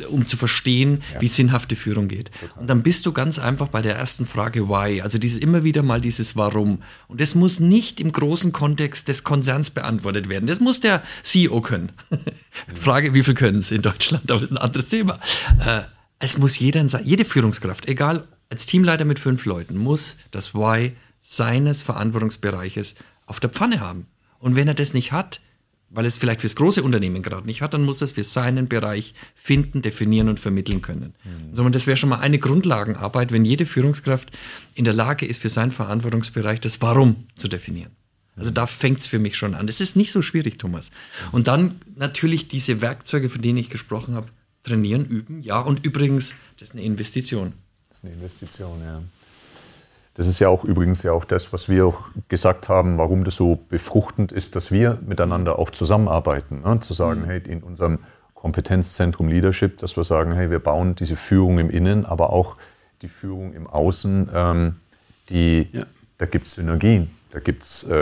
um 0.09 0.27
zu 0.27 0.37
verstehen, 0.37 1.03
ja. 1.15 1.21
wie 1.21 1.29
sinnhafte 1.29 1.77
Führung 1.77 2.09
geht. 2.09 2.33
Total. 2.33 2.61
Und 2.61 2.71
dann 2.71 2.83
bist 2.83 3.07
du 3.07 3.13
ganz 3.13 3.39
einfach 3.39 3.69
bei 3.69 3.83
der 3.83 3.97
ersten 3.97 4.27
Frage, 4.27 4.69
why? 4.69 5.01
Also 5.01 5.19
dieses, 5.19 5.39
immer 5.39 5.63
wieder 5.63 5.83
mal 5.83 6.01
dieses 6.01 6.37
Warum. 6.37 6.83
Und 7.07 7.21
das 7.21 7.35
muss 7.35 7.61
nicht 7.61 8.01
im 8.01 8.11
großen 8.11 8.53
Kontext 8.53 9.07
des 9.09 9.23
Konzerns 9.23 9.71
beantwortet 9.71 10.29
werden. 10.29 10.47
Das 10.47 10.59
muss 10.59 10.81
der 10.81 11.03
CEO 11.23 11.61
können. 11.61 11.93
Frage, 12.75 13.15
wie 13.15 13.23
viel 13.23 13.35
können 13.35 13.61
es 13.61 13.71
in 13.71 13.83
Deutschland? 13.83 14.31
Aber 14.31 14.41
das 14.41 14.51
ist 14.51 14.57
ein 14.57 14.63
anderes 14.63 14.89
Thema. 14.89 15.21
Äh, 15.65 15.83
es 16.21 16.39
muss 16.39 16.59
jeder, 16.59 16.85
jede 17.03 17.25
Führungskraft, 17.25 17.89
egal 17.89 18.29
als 18.51 18.67
Teamleiter 18.67 19.05
mit 19.05 19.19
fünf 19.19 19.45
Leuten, 19.47 19.77
muss 19.77 20.17
das 20.31 20.55
Why 20.55 20.93
seines 21.21 21.83
Verantwortungsbereiches 21.83 22.95
auf 23.27 23.41
der 23.41 23.51
Pfanne 23.51 23.81
haben. 23.81 24.07
Und 24.39 24.55
wenn 24.55 24.69
er 24.69 24.75
das 24.75 24.95
nicht 24.95 25.13
hat, 25.13 25.41
weil 25.89 26.05
es 26.05 26.17
vielleicht 26.17 26.41
fürs 26.41 26.55
große 26.55 26.83
Unternehmen 26.83 27.23
gerade 27.23 27.47
nicht 27.47 27.63
hat, 27.63 27.75
dann 27.75 27.83
muss 27.83 28.01
er 28.01 28.07
es 28.07 28.13
für 28.13 28.23
seinen 28.23 28.69
Bereich 28.69 29.15
finden, 29.35 29.83
definieren 29.83 30.29
und 30.29 30.39
vermitteln 30.39 30.83
können. 30.83 31.15
Mhm. 31.25 31.73
Das 31.73 31.87
wäre 31.87 31.97
schon 31.97 32.11
mal 32.11 32.21
eine 32.21 32.39
Grundlagenarbeit, 32.39 33.33
wenn 33.33 33.45
jede 33.45 33.67
Führungskraft 33.67 34.31
in 34.75 34.85
der 34.85 34.95
Lage 34.95 35.27
ist, 35.27 35.43
für 35.43 35.49
seinen 35.49 35.73
Verantwortungsbereich 35.73 36.61
das 36.61 36.81
Warum 36.81 37.27
zu 37.35 37.49
definieren. 37.49 37.91
Also 38.37 38.51
da 38.51 38.67
fängt 38.67 39.01
es 39.01 39.07
für 39.07 39.19
mich 39.19 39.37
schon 39.37 39.55
an. 39.55 39.67
Das 39.67 39.81
ist 39.81 39.97
nicht 39.97 40.13
so 40.13 40.23
schwierig, 40.23 40.59
Thomas. 40.59 40.91
Und 41.33 41.49
dann 41.49 41.81
natürlich 41.97 42.47
diese 42.47 42.81
Werkzeuge, 42.81 43.29
von 43.29 43.43
denen 43.43 43.59
ich 43.59 43.69
gesprochen 43.69 44.15
habe, 44.15 44.29
trainieren, 44.63 45.05
üben, 45.05 45.43
ja. 45.43 45.61
Und 45.61 45.85
übrigens, 45.85 46.35
das 46.59 46.71
ist 46.71 46.75
eine 46.75 46.85
Investition. 46.85 47.53
Das 47.89 47.99
ist 47.99 48.05
eine 48.05 48.15
Investition, 48.15 48.81
ja. 48.85 49.03
Das 50.15 50.27
ist 50.27 50.39
ja 50.39 50.49
auch 50.49 50.65
übrigens 50.65 51.03
ja 51.03 51.13
auch 51.13 51.25
das, 51.25 51.53
was 51.53 51.69
wir 51.69 51.87
auch 51.87 52.09
gesagt 52.29 52.69
haben, 52.69 52.99
warum 52.99 53.25
das 53.25 53.37
so 53.37 53.59
befruchtend 53.69 54.33
ist, 54.33 54.57
dass 54.57 54.71
wir 54.71 54.99
miteinander 55.07 55.59
auch 55.59 55.71
zusammenarbeiten. 55.71 56.63
Ne? 56.63 56.81
Zu 56.81 56.95
sagen, 56.95 57.23
mhm. 57.23 57.27
hey, 57.27 57.43
in 57.47 57.63
unserem 57.63 58.01
Kompetenzzentrum 58.35 59.29
Leadership, 59.29 59.79
dass 59.79 59.97
wir 59.97 60.05
sagen, 60.05 60.33
hey, 60.33 60.51
wir 60.51 60.59
bauen 60.59 60.95
diese 60.95 61.17
Führung 61.17 61.59
im 61.59 61.71
Innen, 61.71 62.05
aber 62.05 62.31
auch 62.31 62.57
die 63.03 63.09
Führung 63.09 63.55
im 63.55 63.67
Außen, 63.67 64.31
ähm, 64.35 64.77
die, 65.29 65.69
ja. 65.73 65.85
da 66.19 66.27
gibt 66.27 66.47
es 66.49 66.55
Synergien. 66.55 67.11
Da 67.33 67.39
gibt 67.39 67.63
es 67.63 67.85
äh, 67.85 67.95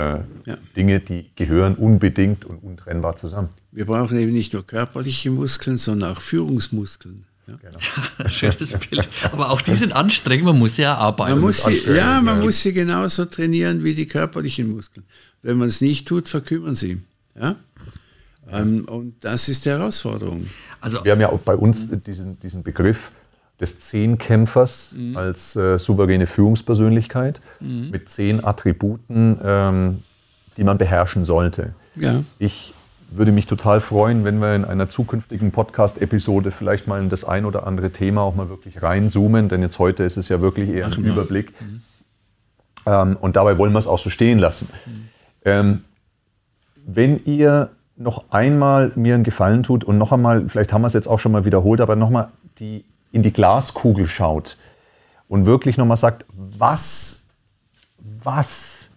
ja. 0.46 0.56
Dinge, 0.76 1.00
die 1.00 1.30
gehören 1.36 1.74
unbedingt 1.74 2.44
und 2.44 2.62
untrennbar 2.62 3.16
zusammen. 3.16 3.50
Wir 3.72 3.84
brauchen 3.84 4.18
eben 4.18 4.32
nicht 4.32 4.54
nur 4.54 4.66
körperliche 4.66 5.30
Muskeln, 5.30 5.76
sondern 5.76 6.16
auch 6.16 6.20
Führungsmuskeln. 6.20 7.24
Ja? 7.46 7.56
Genau. 7.56 8.28
Schönes 8.28 8.72
Bild. 8.78 9.08
Aber 9.30 9.50
auch 9.50 9.60
die 9.60 9.74
sind 9.74 9.92
anstrengend, 9.92 10.46
man 10.46 10.58
muss 10.58 10.78
ja 10.78 10.94
arbeiten. 10.94 11.32
Man 11.32 11.40
muss 11.40 11.62
sie, 11.62 11.78
ja, 11.86 12.20
man 12.22 12.38
ja. 12.38 12.44
muss 12.44 12.62
sie 12.62 12.72
genauso 12.72 13.26
trainieren 13.26 13.84
wie 13.84 13.94
die 13.94 14.06
körperlichen 14.06 14.70
Muskeln. 14.74 15.04
Wenn 15.42 15.58
man 15.58 15.68
es 15.68 15.80
nicht 15.80 16.08
tut, 16.08 16.28
verkümmern 16.28 16.74
sie. 16.74 17.00
Ja? 17.38 17.56
Ähm, 18.50 18.86
und 18.86 19.22
das 19.24 19.48
ist 19.48 19.66
die 19.66 19.70
Herausforderung. 19.70 20.46
Also, 20.80 21.04
Wir 21.04 21.12
haben 21.12 21.20
ja 21.20 21.30
auch 21.30 21.40
bei 21.40 21.54
uns 21.54 21.90
diesen, 22.02 22.40
diesen 22.40 22.62
Begriff 22.62 23.10
des 23.60 23.80
Zehnkämpfers 23.80 24.94
mhm. 24.96 25.16
als 25.16 25.56
äh, 25.56 25.78
souveräne 25.78 26.26
Führungspersönlichkeit 26.26 27.40
mhm. 27.60 27.90
mit 27.90 28.08
zehn 28.08 28.44
Attributen, 28.44 29.38
ähm, 29.42 30.02
die 30.56 30.64
man 30.64 30.78
beherrschen 30.78 31.24
sollte. 31.24 31.74
Ja. 31.96 32.22
Ich 32.38 32.74
würde 33.10 33.32
mich 33.32 33.46
total 33.46 33.80
freuen, 33.80 34.24
wenn 34.24 34.38
wir 34.40 34.54
in 34.54 34.64
einer 34.64 34.88
zukünftigen 34.88 35.50
Podcast-Episode 35.50 36.50
vielleicht 36.50 36.86
mal 36.86 37.00
in 37.02 37.08
das 37.08 37.24
ein 37.24 37.44
oder 37.44 37.66
andere 37.66 37.90
Thema 37.90 38.20
auch 38.20 38.34
mal 38.34 38.48
wirklich 38.48 38.82
reinzoomen, 38.82 39.48
denn 39.48 39.62
jetzt 39.62 39.78
heute 39.78 40.04
ist 40.04 40.16
es 40.16 40.28
ja 40.28 40.40
wirklich 40.40 40.68
eher 40.68 40.86
ein 40.86 41.04
Überblick. 41.04 41.52
Mhm. 41.60 41.82
Ähm, 42.86 43.16
und 43.20 43.36
dabei 43.36 43.58
wollen 43.58 43.72
wir 43.72 43.78
es 43.78 43.86
auch 43.86 43.98
so 43.98 44.10
stehen 44.10 44.38
lassen. 44.38 44.68
Mhm. 44.86 45.08
Ähm, 45.44 45.84
wenn 46.86 47.24
ihr 47.24 47.70
noch 47.96 48.30
einmal 48.30 48.92
mir 48.94 49.14
einen 49.14 49.24
Gefallen 49.24 49.62
tut 49.62 49.84
und 49.84 49.98
noch 49.98 50.12
einmal, 50.12 50.48
vielleicht 50.48 50.72
haben 50.72 50.82
wir 50.82 50.86
es 50.86 50.92
jetzt 50.92 51.08
auch 51.08 51.18
schon 51.18 51.32
mal 51.32 51.44
wiederholt, 51.44 51.80
aber 51.80 51.96
nochmal 51.96 52.28
die, 52.58 52.84
in 53.12 53.22
die 53.22 53.32
Glaskugel 53.32 54.06
schaut 54.06 54.56
und 55.28 55.46
wirklich 55.46 55.76
nochmal 55.76 55.96
sagt, 55.96 56.24
was, 56.34 57.28
was 57.98 58.88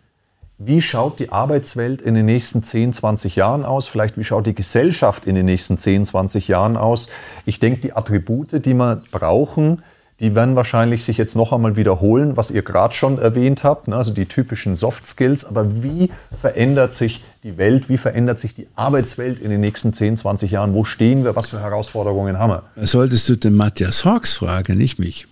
wie 0.64 0.82
schaut 0.82 1.20
die 1.20 1.32
Arbeitswelt 1.32 2.04
in 2.04 2.14
den 2.14 2.28
nächsten 2.28 2.64
10, 2.64 2.94
20 2.94 3.36
Jahren 3.36 3.66
aus? 3.66 3.88
Vielleicht, 3.88 4.16
wie 4.20 4.24
schaut 4.24 4.46
die 4.46 4.54
Gesellschaft 4.54 5.26
in 5.26 5.34
den 5.34 5.48
nächsten 5.48 5.80
10, 5.80 6.06
20 6.06 6.48
Jahren 6.48 6.78
aus? 6.78 7.10
Ich 7.48 7.60
denke, 7.60 7.82
die 7.82 7.94
Attribute, 7.94 8.64
die 8.64 8.76
wir 8.76 9.02
brauchen, 9.10 9.82
die 10.22 10.36
werden 10.36 10.56
wahrscheinlich 10.56 11.04
sich 11.04 11.18
jetzt 11.18 11.36
noch 11.36 11.52
einmal 11.52 11.76
wiederholen, 11.76 12.38
was 12.38 12.52
ihr 12.52 12.62
gerade 12.62 12.94
schon 12.94 13.18
erwähnt 13.18 13.64
habt, 13.64 13.88
ne? 13.88 13.96
also 13.96 14.14
die 14.14 14.28
typischen 14.28 14.76
Soft 14.76 15.08
Skills. 15.08 15.44
Aber 15.44 15.84
wie 15.84 16.12
verändert 16.40 16.94
sich 16.94 17.24
die 17.44 17.58
Welt, 17.58 17.90
wie 17.90 17.98
verändert 17.98 18.40
sich 18.40 18.54
die 18.54 18.68
Arbeitswelt 18.76 19.42
in 19.42 19.50
den 19.50 19.60
nächsten 19.62 19.94
10, 19.94 20.18
20 20.18 20.52
Jahren? 20.52 20.76
Wo 20.76 20.86
stehen 20.86 21.24
wir? 21.24 21.36
Was 21.36 21.50
für 21.50 21.60
Herausforderungen 21.60 22.38
haben 22.38 22.62
wir? 22.76 22.86
Solltest 22.86 23.28
du 23.30 23.36
den 23.36 23.56
Matthias 23.56 24.06
Hawks 24.06 24.36
fragen, 24.36 24.78
nicht 24.78 24.98
mich. 24.98 25.28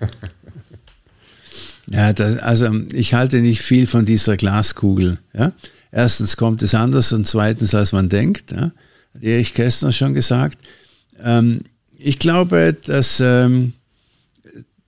Ja, 1.90 2.14
das, 2.14 2.38
also 2.38 2.70
ich 2.94 3.12
halte 3.12 3.40
nicht 3.40 3.60
viel 3.60 3.86
von 3.86 4.06
dieser 4.06 4.38
Glaskugel. 4.38 5.18
Ja? 5.34 5.52
Erstens 5.92 6.38
kommt 6.38 6.62
es 6.62 6.74
anders 6.74 7.12
und 7.12 7.26
zweitens, 7.26 7.74
als 7.74 7.92
man 7.92 8.08
denkt. 8.08 8.52
Ja? 8.52 8.72
Hat 9.14 9.22
Erich 9.22 9.52
Kästner 9.52 9.92
schon 9.92 10.14
gesagt. 10.14 10.58
Ähm, 11.22 11.60
ich 11.98 12.18
glaube, 12.18 12.74
dass 12.86 13.20
ähm, 13.20 13.74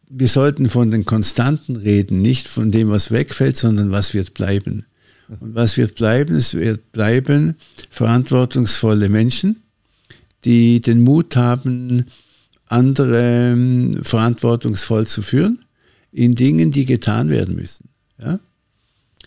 wir 0.09 0.29
sollten 0.29 0.69
von 0.69 0.91
den 0.91 1.05
Konstanten 1.05 1.77
reden, 1.77 2.23
nicht 2.23 2.49
von 2.49 2.71
dem, 2.71 2.91
was 2.91 3.11
wegfällt, 3.11 3.57
sondern 3.57 3.91
was 3.91 4.15
wird 4.15 4.35
bleiben. 4.35 4.85
Und 5.41 5.55
was 5.55 5.77
wird 5.77 5.97
bleiben? 5.97 6.37
Es 6.37 6.55
wird 6.55 6.93
bleiben 6.93 7.57
verantwortungsvolle 7.91 9.09
Menschen, 9.09 9.63
die 10.45 10.81
den 10.81 11.01
Mut 11.01 11.35
haben, 11.35 12.07
andere 12.69 13.53
ähm, 13.53 14.01
verantwortungsvoll 14.03 15.07
zu 15.07 15.23
führen 15.23 15.59
in 16.13 16.35
Dingen, 16.35 16.73
die 16.73 16.85
getan 16.85 17.29
werden 17.29 17.57
müssen. 17.57 17.89
Ja? 18.21 18.39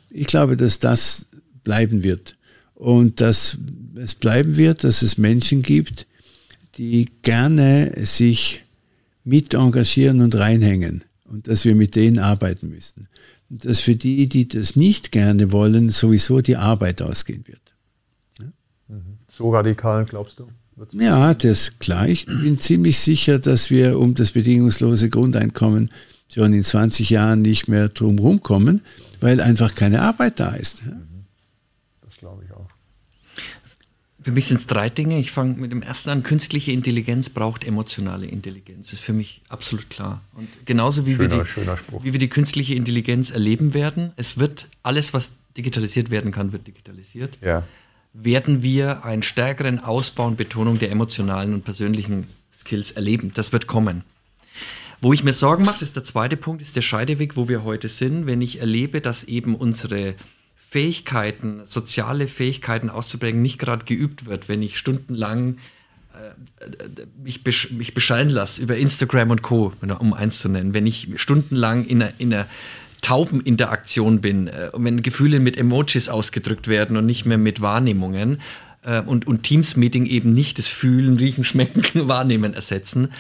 Ich 0.09 0.27
glaube, 0.27 0.57
dass 0.57 0.79
das 0.79 1.27
bleiben 1.63 2.03
wird 2.03 2.35
und 2.73 3.21
dass 3.21 3.57
es 3.95 4.15
bleiben 4.15 4.55
wird, 4.55 4.83
dass 4.83 5.01
es 5.01 5.17
Menschen 5.17 5.61
gibt, 5.61 6.07
die 6.77 7.09
gerne 7.21 7.93
sich 8.05 8.63
mit 9.23 9.53
engagieren 9.53 10.21
und 10.21 10.35
reinhängen 10.35 11.03
und 11.25 11.47
dass 11.47 11.65
wir 11.65 11.75
mit 11.75 11.95
denen 11.95 12.19
arbeiten 12.19 12.69
müssen. 12.69 13.07
Und 13.49 13.65
dass 13.65 13.79
für 13.79 13.95
die, 13.95 14.27
die 14.27 14.47
das 14.47 14.75
nicht 14.75 15.11
gerne 15.11 15.51
wollen, 15.51 15.89
sowieso 15.89 16.41
die 16.41 16.57
Arbeit 16.57 17.01
ausgehen 17.01 17.43
wird. 17.47 17.61
Ja? 18.39 18.45
So 19.27 19.49
radikal, 19.51 20.05
glaubst 20.05 20.39
du? 20.39 20.47
Ja, 20.93 21.33
das 21.33 21.77
klar. 21.79 22.07
Ich 22.07 22.25
bin 22.25 22.57
ziemlich 22.57 22.99
sicher, 22.99 23.37
dass 23.37 23.69
wir 23.69 23.99
um 23.99 24.15
das 24.15 24.31
bedingungslose 24.31 25.09
Grundeinkommen 25.09 25.89
schon 26.33 26.53
in 26.53 26.63
20 26.63 27.09
Jahren 27.09 27.41
nicht 27.41 27.67
mehr 27.67 27.89
drum 27.89 28.19
rumkommen, 28.19 28.81
weil 29.19 29.41
einfach 29.41 29.75
keine 29.75 30.01
Arbeit 30.01 30.39
da 30.39 30.55
ist. 30.55 30.81
Das 32.01 32.15
glaube 32.17 32.43
ich 32.45 32.51
auch. 32.53 32.69
Für 34.29 34.35
mich 34.35 34.45
sind 34.45 34.57
es 34.57 34.67
drei 34.67 34.91
Dinge. 34.91 35.17
Ich 35.17 35.31
fange 35.31 35.55
mit 35.55 35.71
dem 35.71 35.81
ersten 35.81 36.11
an. 36.11 36.21
Künstliche 36.21 36.71
Intelligenz 36.71 37.29
braucht 37.29 37.63
emotionale 37.63 38.27
Intelligenz. 38.27 38.91
Das 38.91 38.93
ist 38.93 39.01
für 39.01 39.11
mich 39.11 39.41
absolut 39.49 39.89
klar. 39.89 40.21
Und 40.35 40.47
genauso 40.67 41.07
wie, 41.07 41.15
schöner, 41.15 41.31
wir 41.31 41.45
die, 41.45 42.03
wie 42.03 42.13
wir 42.13 42.19
die 42.19 42.29
künstliche 42.29 42.75
Intelligenz 42.75 43.31
erleben 43.31 43.73
werden, 43.73 44.11
es 44.17 44.37
wird 44.37 44.67
alles, 44.83 45.15
was 45.15 45.31
digitalisiert 45.57 46.11
werden 46.11 46.31
kann, 46.31 46.51
wird 46.51 46.67
digitalisiert. 46.67 47.39
Ja. 47.41 47.63
Werden 48.13 48.61
wir 48.61 49.03
einen 49.03 49.23
stärkeren 49.23 49.79
Ausbau 49.79 50.27
und 50.27 50.37
Betonung 50.37 50.77
der 50.77 50.91
emotionalen 50.91 51.55
und 51.55 51.63
persönlichen 51.65 52.27
Skills 52.53 52.91
erleben. 52.91 53.31
Das 53.33 53.51
wird 53.51 53.65
kommen. 53.65 54.03
Wo 55.01 55.11
ich 55.11 55.23
mir 55.23 55.33
Sorgen 55.33 55.65
mache, 55.65 55.83
ist 55.83 55.95
der 55.95 56.03
zweite 56.03 56.37
Punkt, 56.37 56.61
ist 56.61 56.75
der 56.75 56.83
Scheideweg, 56.83 57.35
wo 57.35 57.47
wir 57.47 57.63
heute 57.63 57.89
sind, 57.89 58.27
wenn 58.27 58.41
ich 58.41 58.59
erlebe, 58.59 59.01
dass 59.01 59.23
eben 59.23 59.55
unsere 59.55 60.13
Fähigkeiten, 60.69 61.61
soziale 61.63 62.27
Fähigkeiten 62.27 62.91
auszubringen, 62.91 63.41
nicht 63.41 63.57
gerade 63.57 63.85
geübt 63.85 64.27
wird, 64.27 64.47
wenn 64.49 64.61
ich 64.61 64.77
stundenlang 64.77 65.57
äh, 66.13 67.05
mich, 67.23 67.43
besch 67.43 67.71
mich 67.71 67.95
bescheiden 67.95 68.31
lasse 68.31 68.61
über 68.61 68.77
Instagram 68.77 69.31
und 69.31 69.41
Co., 69.41 69.73
um 69.97 70.13
eins 70.13 70.37
zu 70.39 70.47
nennen, 70.47 70.75
wenn 70.75 70.85
ich 70.85 71.09
stundenlang 71.15 71.85
in 71.85 72.03
einer, 72.03 72.13
in 72.19 72.31
einer 72.31 72.45
Taubeninteraktion 73.01 74.21
bin 74.21 74.47
äh, 74.47 74.69
wenn 74.75 75.01
Gefühle 75.01 75.39
mit 75.39 75.57
Emojis 75.57 76.07
ausgedrückt 76.07 76.67
werden 76.67 76.97
und 76.97 77.07
nicht 77.07 77.25
mehr 77.25 77.39
mit 77.39 77.61
Wahrnehmungen, 77.61 78.39
äh, 78.83 79.01
und, 79.01 79.27
und 79.27 79.43
Teams-Meeting 79.43 80.05
eben 80.05 80.33
nicht 80.33 80.57
das 80.57 80.67
Fühlen, 80.67 81.17
Riechen, 81.17 81.43
Schmecken, 81.43 81.83
Wahrnehmen 82.07 82.53
ersetzen, 82.53 83.11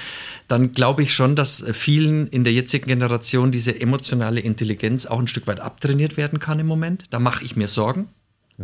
dann 0.47 0.71
glaube 0.71 1.03
ich 1.03 1.13
schon, 1.13 1.35
dass 1.35 1.63
vielen 1.73 2.27
in 2.27 2.43
der 2.43 2.53
jetzigen 2.53 2.87
Generation 2.87 3.51
diese 3.51 3.79
emotionale 3.79 4.39
Intelligenz 4.39 5.05
auch 5.05 5.19
ein 5.19 5.27
Stück 5.27 5.47
weit 5.47 5.59
abtrainiert 5.59 6.17
werden 6.17 6.39
kann 6.39 6.59
im 6.59 6.67
Moment. 6.67 7.03
Da 7.11 7.19
mache 7.19 7.43
ich 7.43 7.55
mir 7.55 7.67
Sorgen. 7.67 8.09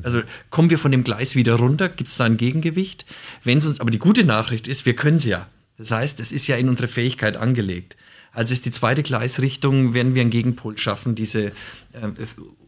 Also 0.03 0.21
kommen 0.49 0.69
wir 0.69 0.77
von 0.77 0.91
dem 0.91 1.03
Gleis 1.03 1.35
wieder 1.35 1.55
runter, 1.55 1.87
gibt 1.87 2.09
es 2.09 2.17
da 2.17 2.25
ein 2.25 2.37
Gegengewicht? 2.37 3.05
Wenn 3.43 3.59
es 3.59 3.65
uns, 3.65 3.79
aber 3.79 3.91
die 3.91 3.99
gute 3.99 4.25
Nachricht 4.25 4.67
ist, 4.67 4.85
wir 4.85 4.95
können 4.95 5.17
es 5.17 5.25
ja. 5.25 5.47
Das 5.77 5.91
heißt, 5.91 6.19
es 6.19 6.31
ist 6.31 6.47
ja 6.47 6.57
in 6.57 6.69
unsere 6.69 6.87
Fähigkeit 6.87 7.37
angelegt. 7.37 7.95
Also 8.31 8.53
ist 8.53 8.65
die 8.65 8.71
zweite 8.71 9.03
Gleisrichtung, 9.03 9.93
werden 9.93 10.13
wir 10.13 10.21
einen 10.21 10.29
Gegenpol 10.29 10.77
schaffen, 10.77 11.15
diese 11.15 11.47
äh, 11.93 12.09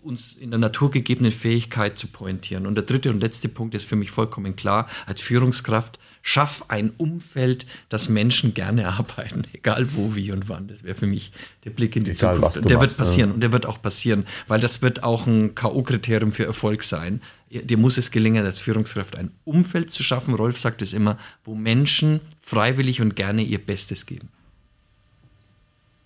uns 0.07 0.33
in 0.39 0.49
der 0.49 0.59
Natur 0.59 0.89
gegebene 0.89 1.31
Fähigkeit 1.31 1.97
zu 1.97 2.07
pointieren. 2.07 2.65
Und 2.65 2.75
der 2.75 2.85
dritte 2.85 3.09
und 3.09 3.19
letzte 3.19 3.49
Punkt 3.49 3.75
ist 3.75 3.85
für 3.85 3.95
mich 3.95 4.09
vollkommen 4.09 4.55
klar, 4.55 4.87
als 5.05 5.21
Führungskraft, 5.21 5.99
schaff 6.21 6.65
ein 6.67 6.91
Umfeld, 6.97 7.65
das 7.89 8.09
Menschen 8.09 8.53
gerne 8.53 8.87
arbeiten, 8.87 9.43
egal 9.53 9.93
wo, 9.93 10.15
wie 10.15 10.31
und 10.31 10.49
wann. 10.49 10.67
Das 10.67 10.83
wäre 10.83 10.95
für 10.95 11.07
mich 11.07 11.31
der 11.65 11.69
Blick 11.69 11.95
in 11.95 12.03
die 12.03 12.11
egal, 12.11 12.35
Zukunft. 12.35 12.57
Und 12.57 12.69
der 12.69 12.77
machst, 12.77 12.89
wird 12.89 12.97
passieren 12.97 13.29
ja. 13.29 13.33
und 13.35 13.41
der 13.41 13.51
wird 13.51 13.65
auch 13.65 13.81
passieren, 13.81 14.25
weil 14.47 14.59
das 14.59 14.81
wird 14.81 15.03
auch 15.03 15.27
ein 15.27 15.55
K.O.-Kriterium 15.55 16.31
für 16.31 16.45
Erfolg 16.45 16.83
sein. 16.83 17.21
Dir 17.49 17.77
muss 17.77 17.97
es 17.97 18.11
gelingen, 18.11 18.45
als 18.45 18.59
Führungskraft 18.59 19.15
ein 19.15 19.31
Umfeld 19.45 19.93
zu 19.93 20.03
schaffen, 20.03 20.33
Rolf 20.33 20.59
sagt 20.59 20.81
es 20.81 20.93
immer, 20.93 21.17
wo 21.45 21.55
Menschen 21.55 22.19
freiwillig 22.41 23.01
und 23.01 23.15
gerne 23.15 23.41
ihr 23.41 23.59
Bestes 23.59 24.05
geben. 24.05 24.29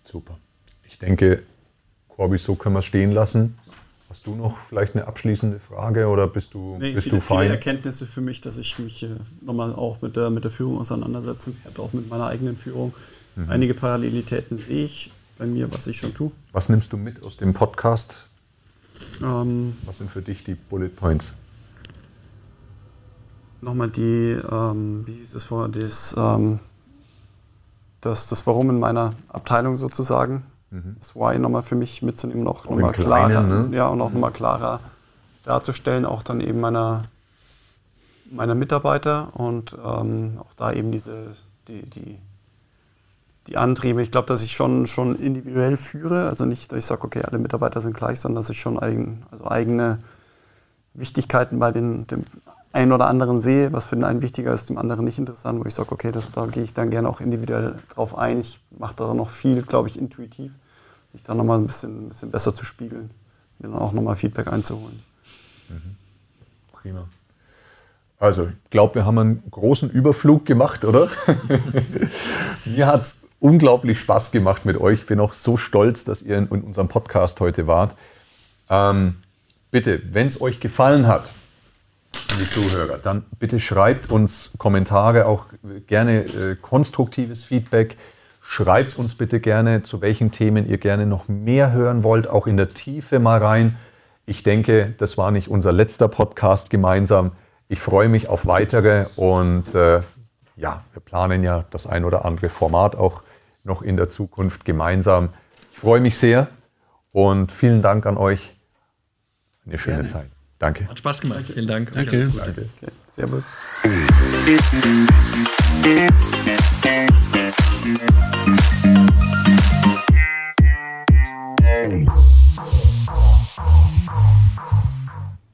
Super. 0.03 0.37
Ich 0.87 0.99
denke, 0.99 1.41
Corby, 2.09 2.37
so 2.37 2.53
können 2.53 2.75
wir 2.75 2.79
es 2.79 2.85
stehen 2.85 3.11
lassen. 3.11 3.57
Hast 4.11 4.27
du 4.27 4.35
noch 4.35 4.57
vielleicht 4.57 4.93
eine 4.93 5.07
abschließende 5.07 5.61
Frage 5.61 6.09
oder 6.09 6.27
bist 6.27 6.53
du, 6.53 6.75
nee, 6.77 6.91
bist 6.91 7.05
viele, 7.05 7.19
du 7.19 7.21
fein? 7.21 7.43
Viele 7.43 7.53
Erkenntnisse 7.53 8.05
für 8.05 8.19
mich, 8.19 8.41
dass 8.41 8.57
ich 8.57 8.77
mich 8.77 9.07
nochmal 9.39 9.73
auch 9.73 10.01
mit 10.01 10.17
der, 10.17 10.29
mit 10.29 10.43
der 10.43 10.51
Führung 10.51 10.79
auseinandersetzen 10.79 11.57
werde, 11.63 11.81
auch 11.81 11.93
mit 11.93 12.09
meiner 12.09 12.27
eigenen 12.27 12.57
Führung. 12.57 12.93
Mhm. 13.37 13.49
Einige 13.49 13.73
Parallelitäten 13.73 14.57
sehe 14.57 14.83
ich 14.83 15.13
bei 15.37 15.45
mir, 15.45 15.73
was 15.73 15.87
ich 15.87 15.99
schon 15.99 16.13
tue. 16.13 16.29
Was 16.51 16.67
nimmst 16.67 16.91
du 16.91 16.97
mit 16.97 17.25
aus 17.25 17.37
dem 17.37 17.53
Podcast? 17.53 18.25
Ähm, 19.23 19.77
was 19.85 19.99
sind 19.99 20.11
für 20.11 20.21
dich 20.21 20.43
die 20.43 20.55
Bullet 20.55 20.89
Points? 20.89 21.33
Nochmal 23.61 23.91
die, 23.91 24.37
ähm, 24.51 25.07
wie 25.07 25.13
hieß 25.13 25.35
es 25.35 25.45
vorher, 25.45 25.69
das, 25.69 26.13
ähm, 26.17 26.59
das, 28.01 28.27
das 28.27 28.45
Warum 28.45 28.71
in 28.71 28.79
meiner 28.79 29.13
Abteilung 29.29 29.77
sozusagen, 29.77 30.43
mhm. 30.71 30.95
das 30.99 31.15
Why 31.15 31.37
nochmal 31.37 31.61
für 31.61 31.75
mich 31.75 32.01
mitzunehmen, 32.01 32.43
noch 32.43 32.65
nochmal 32.65 32.93
klarer, 32.93 33.43
ne? 33.43 33.75
ja, 33.75 33.87
und 33.87 34.01
auch 34.01 34.11
nochmal 34.11 34.31
klarer 34.31 34.79
darzustellen, 35.43 36.05
auch 36.05 36.23
dann 36.23 36.41
eben 36.41 36.59
meiner, 36.59 37.03
meiner 38.31 38.55
Mitarbeiter 38.55 39.35
und 39.35 39.73
ähm, 39.73 40.37
auch 40.39 40.53
da 40.55 40.71
eben 40.73 40.91
diese, 40.91 41.27
die, 41.67 41.83
die, 41.83 42.17
die 43.47 43.57
Antriebe. 43.57 44.01
Ich 44.01 44.11
glaube, 44.11 44.27
dass 44.27 44.41
ich 44.41 44.53
schon, 44.53 44.87
schon 44.87 45.15
individuell 45.15 45.77
führe, 45.77 46.27
also 46.29 46.45
nicht, 46.45 46.71
dass 46.71 46.79
ich 46.79 46.85
sage, 46.85 47.03
okay, 47.03 47.23
alle 47.23 47.39
Mitarbeiter 47.39 47.81
sind 47.81 47.95
gleich, 47.95 48.19
sondern 48.19 48.41
dass 48.41 48.49
ich 48.49 48.59
schon 48.59 48.79
eigen, 48.79 49.23
also 49.31 49.49
eigene 49.49 49.99
Wichtigkeiten 50.93 51.59
bei 51.59 51.71
den, 51.71 52.07
dem 52.07 52.23
einen 52.73 52.91
oder 52.91 53.07
anderen 53.07 53.41
sehe, 53.41 53.73
was 53.73 53.85
für 53.85 53.95
den 53.95 54.03
einen 54.03 54.21
wichtiger 54.21 54.53
ist, 54.53 54.69
dem 54.69 54.77
anderen 54.77 55.05
nicht 55.05 55.17
interessant, 55.17 55.59
wo 55.59 55.65
ich 55.65 55.73
sage, 55.73 55.91
okay, 55.91 56.11
das, 56.11 56.31
da 56.31 56.45
gehe 56.45 56.63
ich 56.63 56.73
dann 56.73 56.89
gerne 56.89 57.09
auch 57.09 57.19
individuell 57.19 57.79
drauf 57.89 58.17
ein. 58.17 58.39
Ich 58.39 58.59
mache 58.77 58.95
da 58.95 59.13
noch 59.13 59.29
viel, 59.29 59.61
glaube 59.61 59.89
ich, 59.89 59.99
intuitiv, 59.99 60.53
mich 61.13 61.23
da 61.23 61.33
nochmal 61.33 61.57
ein 61.57 61.67
bisschen, 61.67 62.05
ein 62.05 62.09
bisschen 62.09 62.31
besser 62.31 62.55
zu 62.55 62.63
spiegeln, 62.63 63.11
mir 63.59 63.69
dann 63.69 63.79
auch 63.79 63.91
nochmal 63.91 64.15
Feedback 64.15 64.47
einzuholen. 64.47 65.03
Mhm. 65.69 65.95
Prima. 66.71 67.07
Also, 68.19 68.45
ich 68.45 68.69
glaube, 68.69 68.95
wir 68.95 69.05
haben 69.05 69.17
einen 69.17 69.43
großen 69.49 69.89
Überflug 69.89 70.45
gemacht, 70.45 70.85
oder? 70.85 71.09
Mir 72.65 72.85
hat 72.85 73.01
es 73.01 73.23
unglaublich 73.39 73.99
Spaß 73.99 74.31
gemacht 74.31 74.63
mit 74.63 74.79
euch. 74.79 74.99
Ich 74.99 75.05
bin 75.07 75.19
auch 75.19 75.33
so 75.33 75.57
stolz, 75.57 76.03
dass 76.03 76.21
ihr 76.21 76.37
in, 76.37 76.45
unserem 76.47 76.87
Podcast 76.87 77.39
heute 77.39 77.65
wart. 77.65 77.95
Ähm, 78.69 79.15
bitte, 79.71 80.01
wenn 80.13 80.27
es 80.27 80.39
euch 80.39 80.59
gefallen 80.59 81.07
hat, 81.07 81.31
die 82.39 82.49
Zuhörer, 82.49 82.97
dann 82.97 83.23
bitte 83.39 83.59
schreibt 83.59 84.11
uns 84.11 84.53
Kommentare, 84.57 85.25
auch 85.25 85.45
gerne 85.87 86.25
äh, 86.25 86.55
konstruktives 86.55 87.43
Feedback. 87.43 87.97
Schreibt 88.41 88.97
uns 88.97 89.15
bitte 89.15 89.39
gerne, 89.39 89.83
zu 89.83 90.01
welchen 90.01 90.31
Themen 90.31 90.69
ihr 90.69 90.77
gerne 90.77 91.05
noch 91.05 91.27
mehr 91.27 91.71
hören 91.71 92.03
wollt, 92.03 92.27
auch 92.27 92.47
in 92.47 92.57
der 92.57 92.69
Tiefe 92.69 93.19
mal 93.19 93.41
rein. 93.41 93.77
Ich 94.25 94.43
denke, 94.43 94.93
das 94.97 95.17
war 95.17 95.31
nicht 95.31 95.47
unser 95.47 95.71
letzter 95.71 96.07
Podcast 96.07 96.69
gemeinsam. 96.69 97.31
Ich 97.69 97.79
freue 97.79 98.09
mich 98.09 98.27
auf 98.27 98.45
weitere 98.45 99.05
und 99.15 99.73
äh, 99.73 100.01
ja, 100.55 100.83
wir 100.93 101.01
planen 101.03 101.43
ja 101.43 101.65
das 101.69 101.87
ein 101.87 102.05
oder 102.05 102.25
andere 102.25 102.49
Format 102.49 102.95
auch 102.95 103.23
noch 103.63 103.81
in 103.81 103.97
der 103.97 104.09
Zukunft 104.09 104.65
gemeinsam. 104.65 105.29
Ich 105.71 105.79
freue 105.79 106.01
mich 106.01 106.17
sehr 106.17 106.47
und 107.11 107.51
vielen 107.51 107.81
Dank 107.81 108.05
an 108.05 108.17
euch. 108.17 108.55
Eine 109.65 109.79
schöne 109.79 109.97
Gerne. 109.97 110.09
Zeit. 110.09 110.40
Danke. 110.61 110.87
Hat 110.87 110.99
Spaß 110.99 111.21
gemacht. 111.21 111.45
Vielen 111.47 111.65
Dank. 111.65 111.91
Danke. 111.91 112.19
Danke. 112.19 112.69
Okay. 112.79 112.91
Servus. 113.15 113.43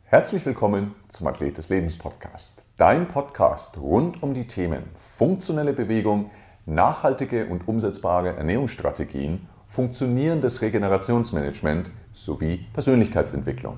Herzlich 0.04 0.46
willkommen 0.46 0.94
zum 1.08 1.28
Athlet 1.28 1.58
des 1.58 1.70
Lebens 1.70 1.98
Podcast. 1.98 2.64
Dein 2.76 3.08
Podcast 3.08 3.78
rund 3.78 4.22
um 4.22 4.34
die 4.34 4.46
Themen 4.46 4.84
funktionelle 4.96 5.72
Bewegung, 5.72 6.32
nachhaltige 6.66 7.46
und 7.46 7.66
umsetzbare 7.66 8.36
Ernährungsstrategien, 8.36 9.48
funktionierendes 9.68 10.62
Regenerationsmanagement 10.62 11.92
sowie 12.12 12.66
Persönlichkeitsentwicklung. 12.74 13.78